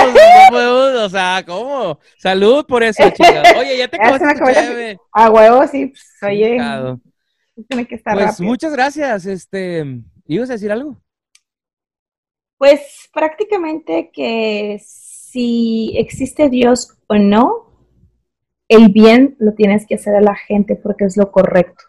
[0.49, 1.99] pues, o sea, ¿cómo?
[2.17, 3.41] Salud por eso, chica.
[3.57, 4.21] Oye, ya te acabas
[5.13, 6.57] A huevo, sí, pues, oye.
[7.69, 9.25] Tiene que estar pues muchas gracias.
[9.25, 10.97] Este, ¿ibas a decir algo?
[12.57, 17.65] Pues prácticamente que si existe Dios o no,
[18.67, 21.83] el bien lo tienes que hacer a la gente porque es lo correcto.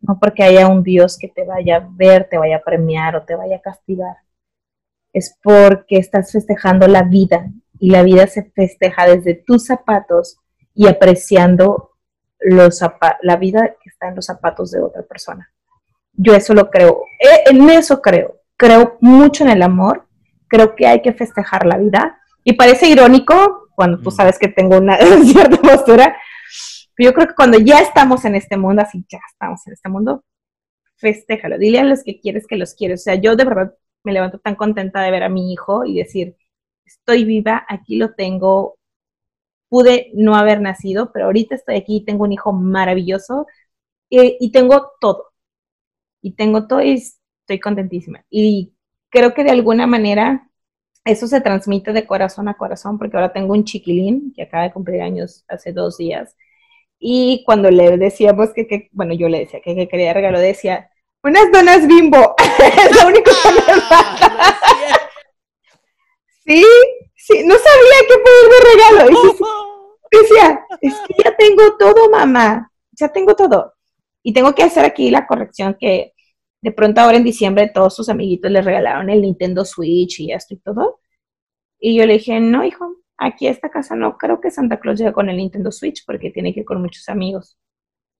[0.00, 3.22] No porque haya un Dios que te vaya a ver, te vaya a premiar o
[3.22, 4.16] te vaya a castigar.
[5.12, 10.38] Es porque estás festejando la vida y la vida se festeja desde tus zapatos
[10.74, 11.92] y apreciando
[12.38, 12.80] los
[13.22, 15.50] la vida que está en los zapatos de otra persona.
[16.12, 17.02] Yo eso lo creo.
[17.18, 18.40] E, en eso creo.
[18.56, 20.06] Creo mucho en el amor.
[20.48, 22.20] Creo que hay que festejar la vida.
[22.44, 24.12] Y parece irónico cuando tú mm.
[24.12, 26.16] sabes que tengo una cierta postura,
[26.98, 30.24] yo creo que cuando ya estamos en este mundo, así ya estamos en este mundo,
[30.96, 33.02] festéjalo, dile a los que quieres que los quieres.
[33.02, 33.74] O sea, yo de verdad
[34.04, 36.36] me levanto tan contenta de ver a mi hijo y decir,
[36.84, 38.78] estoy viva, aquí lo tengo,
[39.68, 43.46] pude no haber nacido, pero ahorita estoy aquí, tengo un hijo maravilloso
[44.10, 45.32] y, y tengo todo.
[46.22, 48.24] Y tengo todo y estoy contentísima.
[48.30, 48.74] Y
[49.10, 50.50] creo que de alguna manera
[51.04, 54.72] eso se transmite de corazón a corazón, porque ahora tengo un chiquilín que acaba de
[54.72, 56.36] cumplir años hace dos días
[57.08, 60.90] y cuando le decíamos que, bueno, yo le decía que, quería regalo, decía,
[61.22, 65.10] unas donas bimbo, es lo único que me ah, falta.
[66.44, 66.64] sí,
[67.14, 69.10] sí, no sabía qué pedirme regalo.
[70.10, 73.74] Y decía, es que ya tengo todo, mamá, ya tengo todo.
[74.24, 76.12] Y tengo que hacer aquí la corrección que
[76.60, 80.54] de pronto ahora en diciembre todos sus amiguitos le regalaron el Nintendo Switch y esto
[80.54, 80.98] y todo.
[81.78, 84.98] Y yo le dije, no, hijo, Aquí a esta casa no creo que Santa Claus
[84.98, 87.58] llegue con el Nintendo Switch porque tiene que ir con muchos amigos,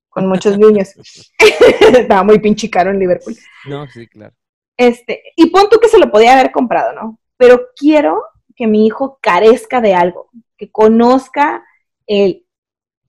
[0.08, 0.94] con muchos niños.
[1.80, 3.36] Estaba muy pinche caro en Liverpool.
[3.66, 4.34] No, sí, claro.
[4.76, 7.18] Este, y pon tú que se lo podía haber comprado, ¿no?
[7.36, 8.22] Pero quiero
[8.54, 11.64] que mi hijo carezca de algo, que conozca
[12.06, 12.46] el,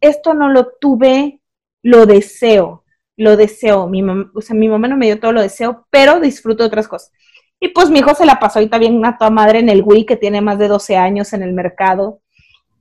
[0.02, 1.42] esto no lo tuve,
[1.82, 2.84] lo deseo,
[3.16, 3.88] lo deseo.
[3.88, 6.88] Mi o sea, mi mamá no me dio todo lo deseo, pero disfruto de otras
[6.88, 7.12] cosas.
[7.60, 10.06] Y pues mi hijo se la pasó ahorita bien una toda madre en el Wii,
[10.06, 12.22] que tiene más de 12 años en el mercado.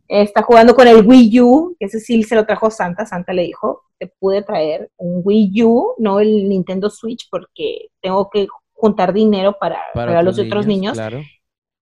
[0.09, 3.07] Está jugando con el Wii U, que ese sí se lo trajo Santa.
[3.07, 8.29] Santa le dijo, te pude traer un Wii U, no el Nintendo Switch, porque tengo
[8.31, 10.99] que juntar dinero para, para, los otros niños.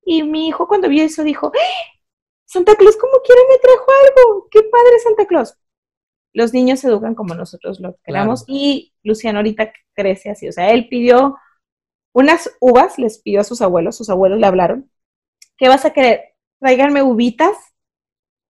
[0.05, 1.95] Y mi hijo cuando vio eso dijo, ¡Eh!
[2.45, 5.57] Santa Claus como quiera me trajo algo, qué padre Santa Claus.
[6.33, 10.71] Los niños se educan como nosotros lo queramos y Luciano ahorita crece así, o sea,
[10.71, 11.37] él pidió
[12.15, 14.91] unas uvas, les pidió a sus abuelos, sus abuelos le hablaron,
[15.59, 16.35] ¿qué vas a querer?
[16.61, 17.57] Tráiganme uvitas,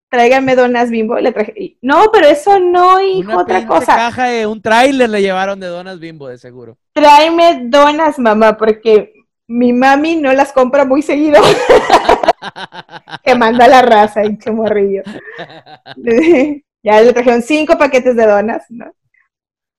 [0.09, 1.17] tráiganme donas bimbo.
[1.17, 3.95] Le traje, no, pero eso no, hijo, otra cosa.
[3.95, 6.77] caja de un tráiler le llevaron de donas bimbo, de seguro.
[6.91, 9.13] Tráeme donas, mamá, porque
[9.47, 11.41] mi mami no las compra muy seguido.
[13.23, 15.03] que manda la raza, hinche morrillo.
[16.83, 18.93] ya le trajeron cinco paquetes de donas, ¿no?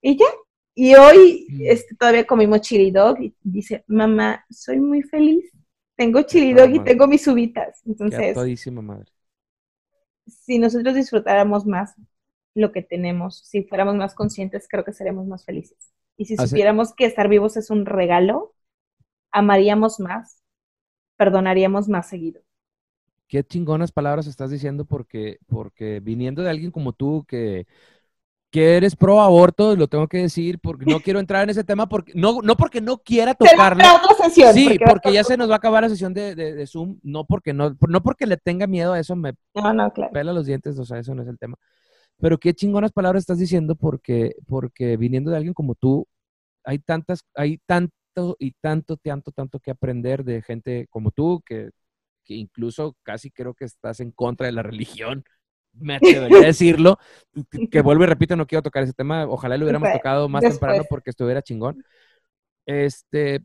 [0.00, 0.26] Y ya.
[0.74, 1.60] Y hoy mm.
[1.66, 5.50] este, todavía comimos chili dog y dice, mamá, soy muy feliz.
[5.96, 7.80] Tengo chili dog y tengo mis subitas.
[7.86, 8.36] Entonces,
[8.72, 9.04] madre.
[10.26, 11.94] si nosotros disfrutáramos más
[12.54, 15.92] lo que tenemos, si fuéramos más conscientes, creo que seríamos más felices.
[16.16, 18.54] Y si supiéramos que estar vivos es un regalo,
[19.30, 20.42] amaríamos más,
[21.16, 22.40] perdonaríamos más seguido.
[23.28, 27.66] Qué chingonas palabras estás diciendo porque, porque viniendo de alguien como tú que,
[28.54, 31.88] que eres pro aborto, lo tengo que decir, porque no quiero entrar en ese tema,
[31.88, 33.82] porque no, no porque no quiera tocarlo.
[33.82, 37.00] Otra sesión, sí, porque, ya se nos va a acabar la sesión de, de, Zoom,
[37.02, 39.32] no porque no, no porque le tenga miedo a eso, me
[40.12, 41.56] pela los dientes, o sea, eso no es el tema.
[42.18, 46.06] Pero qué chingonas palabras estás diciendo porque, porque viniendo de alguien como tú,
[46.62, 47.90] hay tantas, hay tan,
[48.38, 51.70] y tanto, tanto, tanto que aprender de gente como tú, que,
[52.28, 54.62] incluso casi creo que estás en contra de la
[55.10, 55.24] religión,
[55.74, 56.98] me atrevería a decirlo,
[57.70, 60.84] que vuelvo y repito, no quiero tocar ese tema, ojalá lo hubiéramos tocado más temprano
[60.88, 61.84] porque estuviera chingón.
[62.66, 63.40] Este,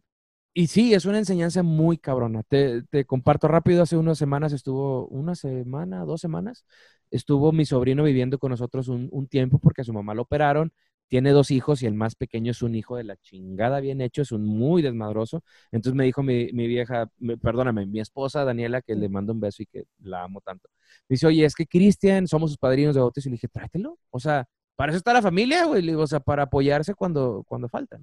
[0.53, 2.43] y sí, es una enseñanza muy cabrona.
[2.43, 6.65] Te, te, comparto rápido, hace unas semanas estuvo, una semana, dos semanas,
[7.11, 10.71] estuvo mi sobrino viviendo con nosotros un, un tiempo porque a su mamá lo operaron
[11.09, 14.21] tiene dos hijos y el más pequeño es un hijo de la chingada bien hecho,
[14.21, 15.43] es un muy desmadroso.
[15.71, 17.09] Entonces me dijo mi, vieja,
[17.41, 20.69] perdóname, mi esposa Daniela, que le mando un beso y que la amo tanto.
[21.09, 23.29] Me dice, oye, es que Cristian, somos sus padrinos de bautismo.
[23.29, 23.97] Y le dije, tráetelo.
[24.11, 25.87] O sea, para eso está la familia, güey.
[25.95, 27.99] O sea, para apoyarse cuando, cuando falta.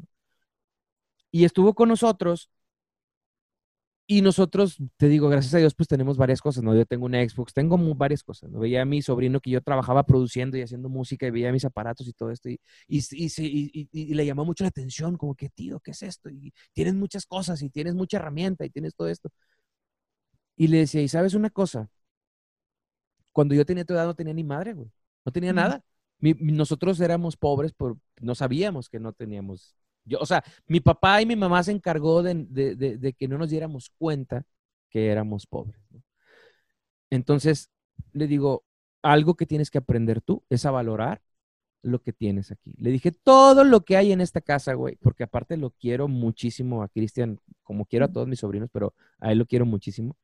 [1.30, 2.50] Y estuvo con nosotros
[4.08, 6.74] y nosotros, te digo, gracias a Dios, pues tenemos varias cosas, ¿no?
[6.76, 8.60] Yo tengo una Xbox, tengo varias cosas, ¿no?
[8.60, 12.06] Veía a mi sobrino que yo trabajaba produciendo y haciendo música y veía mis aparatos
[12.06, 15.90] y todo esto y, y, y, le llamó mucho la atención, como que, tío, ¿qué
[15.90, 16.30] es esto?
[16.30, 19.30] Y tienes muchas cosas y tienes mucha herramienta y tienes todo esto.
[20.56, 21.90] Y le decía, ¿y sabes una cosa?
[23.32, 24.90] Cuando yo tenía tu edad no tenía ni madre, güey.
[25.24, 25.82] No tenía nada.
[26.20, 29.76] nosotros éramos pobres, por, no sabíamos que no teníamos
[30.06, 33.90] yo, o sea, mi papá y mi mamá se encargó de, que no nos diéramos
[33.98, 34.44] cuenta
[34.88, 35.80] que éramos pobres.
[37.10, 37.70] Entonces,
[38.12, 38.64] le digo,
[39.02, 41.22] algo que tienes que aprender tú es a valorar
[41.82, 42.74] lo que tienes aquí.
[42.78, 46.82] Le dije, todo lo que hay en esta casa, güey, porque aparte lo quiero muchísimo
[46.82, 50.16] a Cristian, como quiero a todos mis sobrinos, pero a él lo quiero muchísimo.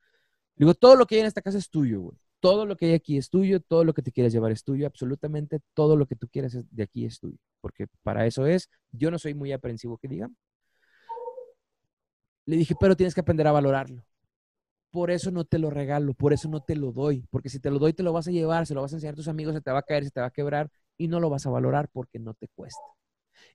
[0.57, 2.19] Le digo, todo lo que hay en esta casa es tuyo, güey.
[2.43, 4.87] Todo lo que hay aquí es tuyo, todo lo que te quieras llevar es tuyo,
[4.87, 8.69] absolutamente todo lo que tú quieras de aquí es tuyo porque para eso es.
[8.91, 10.37] Yo no soy muy aprensivo, que digan.
[12.45, 14.05] Le dije, pero tienes que aprender a valorarlo.
[14.91, 17.71] Por eso no te lo regalo, por eso no te lo doy, porque si te
[17.71, 19.55] lo doy te lo vas a llevar, se lo vas a enseñar a tus amigos,
[19.55, 21.51] se te va a caer, se te va a quebrar y no lo vas a
[21.51, 22.83] valorar porque no te cuesta.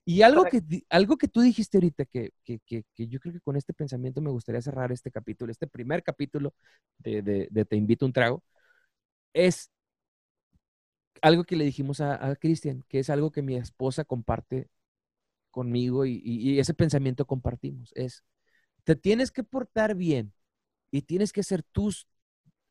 [0.03, 3.55] Y algo que, algo que tú dijiste ahorita, que, que, que, yo creo que con
[3.55, 6.55] este pensamiento me gustaría cerrar este capítulo, este primer capítulo
[6.97, 8.43] de, de Te invito a un trago,
[9.33, 9.71] es
[11.21, 14.69] algo que le dijimos a, Cristian, que es algo que mi esposa comparte
[15.51, 18.23] conmigo y, ese pensamiento compartimos, es,
[18.83, 20.33] te tienes que portar bien
[20.91, 22.07] y tienes que hacer tus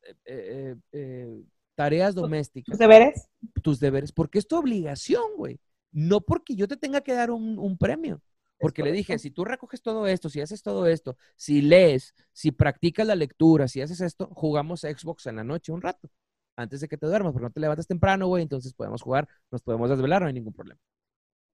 [0.03, 1.43] eh, eh, eh,
[1.75, 2.73] tareas domésticas.
[2.73, 3.29] ¿Tus deberes?
[3.63, 5.61] Tus deberes, porque es tu obligación, güey.
[5.93, 8.23] No porque yo te tenga que dar un, premio.
[8.59, 12.53] Porque le dije, si tú recoges todo esto, si haces todo esto, si lees, si
[12.53, 16.11] practicas la lectura, si haces esto, jugamos Xbox en la noche un rato
[16.57, 19.63] antes de que te duermas, porque no te levantas temprano, güey, entonces podemos jugar, nos
[19.63, 20.81] podemos desvelar, no hay ningún problema.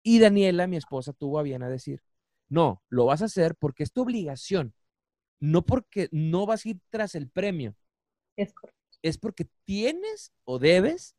[0.03, 2.02] Y Daniela, mi esposa, tuvo a bien a decir,
[2.49, 4.73] no, lo vas a hacer porque es tu obligación,
[5.40, 7.76] no porque no vas a ir tras el premio.
[8.36, 8.80] Es correcto.
[9.02, 11.15] Es porque tienes o debes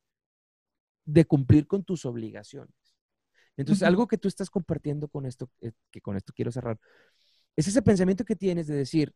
[1.04, 2.74] de cumplir con tus obligaciones.
[3.56, 6.78] Entonces, algo que tú estás compartiendo con esto, eh, que con esto quiero cerrar,
[7.56, 9.14] es ese pensamiento que tienes de decir,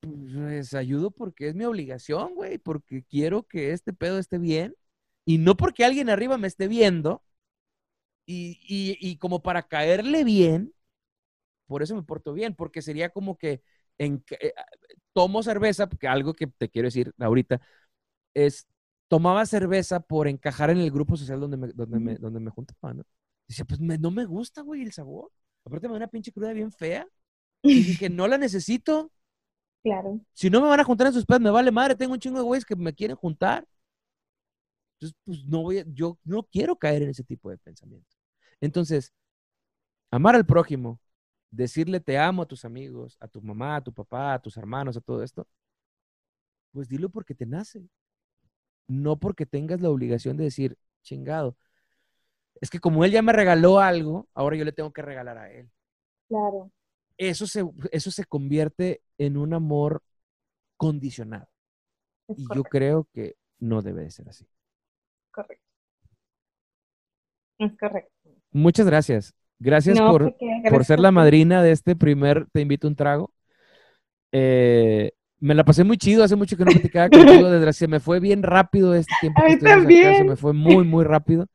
[0.00, 4.74] pues ayudo porque es mi obligación, güey, porque quiero que este pedo esté bien
[5.24, 7.22] y no porque alguien arriba me esté viendo
[8.26, 10.72] y, como para caerle bien,
[11.66, 13.62] por eso me porto bien, porque sería como que
[13.98, 14.52] en, eh,
[15.12, 17.60] tomo cerveza, porque algo que te quiero decir ahorita,
[18.34, 18.68] es,
[19.08, 22.94] tomaba cerveza por encajar en el grupo social donde me, donde me, donde me juntaba,
[22.94, 23.04] ¿no?
[23.48, 25.32] Dice, pues no me gusta, güey, el sabor.
[25.64, 27.08] Aparte me da una pinche cruda bien fea.
[27.62, 29.12] Y dije, no la necesito.
[29.82, 30.20] Claro.
[30.34, 31.94] Si no me van a juntar en sus pedos, me vale madre.
[31.94, 33.66] Tengo un chingo de güeyes que me quieren juntar.
[34.98, 38.16] Entonces, pues no voy a, yo no quiero caer en ese tipo de pensamiento.
[38.60, 39.12] Entonces,
[40.10, 41.00] amar al prójimo,
[41.50, 44.96] decirle te amo a tus amigos, a tu mamá, a tu papá, a tus hermanos,
[44.96, 45.46] a todo esto,
[46.72, 47.88] pues dilo porque te nace.
[48.88, 51.56] No porque tengas la obligación de decir, chingado.
[52.60, 55.50] Es que como él ya me regaló algo, ahora yo le tengo que regalar a
[55.52, 55.70] él.
[56.28, 56.70] Claro.
[57.20, 60.02] Eso se, eso se convierte en un amor
[60.78, 61.48] condicionado.
[62.34, 64.46] y yo creo que no debe de ser así.
[65.30, 65.66] Correcto.
[67.58, 68.10] Es correcto.
[68.52, 69.34] Muchas gracias.
[69.58, 70.34] Gracias por,
[70.70, 73.34] por, ser la madrina de este primer Te invito a un trago.
[74.32, 78.00] Eh, me la pasé muy chido, hace mucho que no platicaba contigo, desde se me
[78.00, 79.42] fue bien rápido este tiempo.
[79.42, 80.16] A también.
[80.16, 81.48] se me fue muy, muy rápido.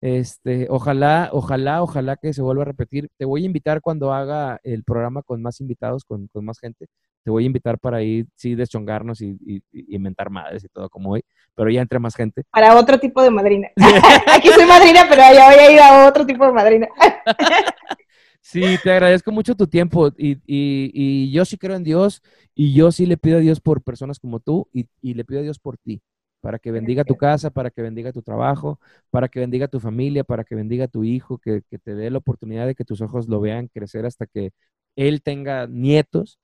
[0.00, 3.10] Este, ojalá, ojalá, ojalá que se vuelva a repetir.
[3.18, 6.86] Te voy a invitar cuando haga el programa con más invitados, con, con más gente.
[7.22, 9.62] Te voy a invitar para ir, sí, deschongarnos y, y,
[9.94, 11.22] inventar madres y todo como hoy,
[11.54, 12.44] pero ya entre más gente.
[12.50, 13.68] Para otro tipo de madrina.
[14.34, 16.88] Aquí soy madrina, pero ya voy a ir a otro tipo de madrina.
[18.40, 22.22] sí, te agradezco mucho tu tiempo y, y, yo sí creo en Dios
[22.54, 25.40] y yo sí le pido a Dios por personas como tú y, y le pido
[25.40, 26.00] a Dios por ti
[26.40, 28.80] para que bendiga tu casa, para que bendiga tu trabajo,
[29.10, 32.18] para que bendiga tu familia, para que bendiga tu hijo, que, que, te dé la
[32.18, 34.52] oportunidad de que tus ojos lo vean crecer hasta que
[34.96, 36.38] él tenga nietos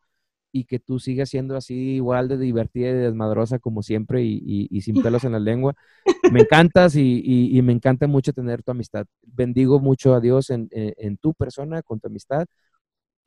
[0.53, 5.03] y que tú sigas siendo así igual de divertida y desmadrosa como siempre y, sin
[5.03, 5.75] pelos en la lengua.
[6.33, 9.07] Me encantas y, me encanta mucho tener tu amistad.
[9.23, 12.47] Bendigo mucho a Dios en, en tu persona, con tu amistad.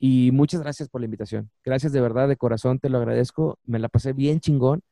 [0.00, 1.50] Y muchas gracias por la invitación.
[1.64, 3.58] Gracias de verdad, de corazón, te lo agradezco.
[3.64, 4.82] Me la pasé bien chingón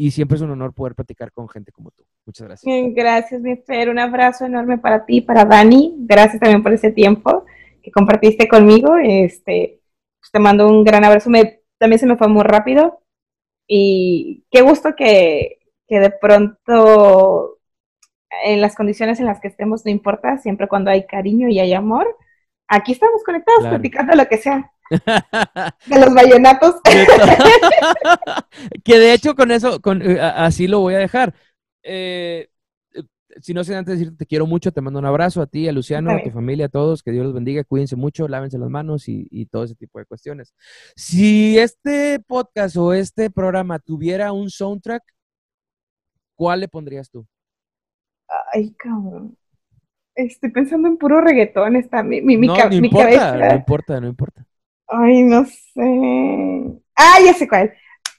[0.00, 2.04] y siempre es un honor poder platicar con gente como tú.
[2.24, 2.72] Muchas gracias.
[2.94, 3.88] Gracias, mi Fer.
[3.88, 5.96] Un abrazo enorme para ti, para Dani.
[5.98, 7.44] Gracias también por ese tiempo
[7.82, 8.96] que compartiste conmigo.
[9.02, 9.80] Este,
[10.20, 11.30] pues, te mando un gran abrazo.
[11.30, 13.00] Me, también se me fue muy rápido.
[13.66, 15.58] Y qué gusto que,
[15.88, 17.58] que de pronto
[18.44, 21.74] en las condiciones en las que estemos, no importa, siempre cuando hay cariño y hay
[21.74, 22.06] amor,
[22.68, 24.70] aquí estamos conectados, platicando lo que sea.
[24.90, 26.76] De los vallenatos.
[28.84, 31.34] que de hecho con eso, con, eh, así lo voy a dejar.
[31.82, 32.48] Eh,
[32.92, 33.02] eh,
[33.40, 35.68] si no sé antes de decirte te quiero mucho, te mando un abrazo a ti,
[35.68, 38.70] a Luciano, a tu familia, a todos, que Dios los bendiga, cuídense mucho, lávense las
[38.70, 40.54] manos y, y, todo ese tipo de cuestiones.
[40.96, 45.02] Si este podcast o este programa tuviera un soundtrack,
[46.34, 47.26] ¿cuál le pondrías tú?
[48.52, 49.36] Ay, cabrón.
[50.14, 54.47] Estoy pensando en puro reggaetón, está mi, mi, no, no importa, No importa, no importa.
[54.88, 56.80] Ay, no sé.
[56.96, 57.72] Ah, ya sé cuál.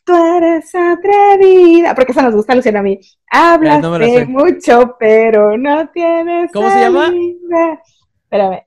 [0.06, 1.96] Tú eres atrevida.
[1.96, 3.00] Porque eso nos gusta, Luciana, a mí.
[3.30, 3.84] Hablas
[4.28, 6.52] mucho, pero no tienes.
[6.52, 7.12] ¿Cómo se llama?
[8.24, 8.62] Espérame.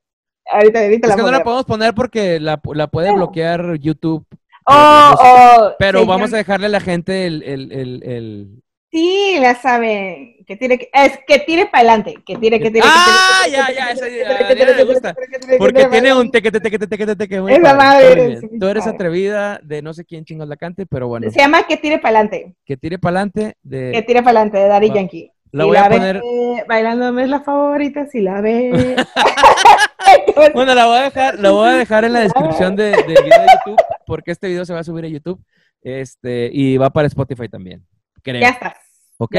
[0.51, 4.25] Ahorita, ahorita es que no la podemos poner porque la, la puede bloquear YouTube.
[4.65, 8.62] Oh, oh, pero vamos a dejarle a la gente el, el, el, el...
[8.93, 10.35] Sí, la saben.
[10.45, 12.13] Que tire, es que tire para adelante.
[12.23, 12.85] Que tire, que tire.
[12.85, 15.15] Ah, ya, ya, esa me gusta.
[15.57, 17.43] Porque tiene un teque, teque, teque, teque, teque.
[17.49, 18.39] Esa madre.
[18.59, 21.31] Tú eres atrevida de no sé quién chingos la cante, pero bueno.
[21.31, 22.55] Se llama Que tire para adelante.
[22.65, 23.93] Que tire para adelante de.
[23.93, 25.31] Que tire para adelante de Daddy Yankee.
[25.51, 26.21] La voy a poner.
[26.67, 28.95] Bailándome es la favorita, si la ve.
[30.53, 33.41] bueno, la voy a dejar, la voy a dejar en la descripción de, del video
[33.41, 35.43] de YouTube, porque este video se va a subir a YouTube.
[35.81, 37.83] Este, y va para Spotify también.
[38.21, 38.39] Creo.
[38.39, 38.82] Ya está.
[39.17, 39.35] ¿Ok?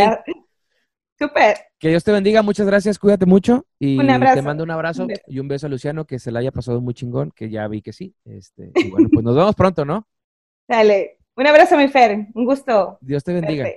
[1.19, 1.57] Súper.
[1.79, 3.67] Que Dios te bendiga, muchas gracias, cuídate mucho.
[3.79, 6.81] Y te mando un abrazo y un beso a Luciano, que se la haya pasado
[6.81, 8.15] muy chingón, que ya vi que sí.
[8.25, 10.07] Este, y bueno, pues nos vemos pronto, ¿no?
[10.69, 11.19] Dale.
[11.37, 12.29] Un abrazo, mi Fer.
[12.35, 12.99] Un gusto.
[13.01, 13.69] Dios te bendiga.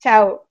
[0.00, 0.48] Chao.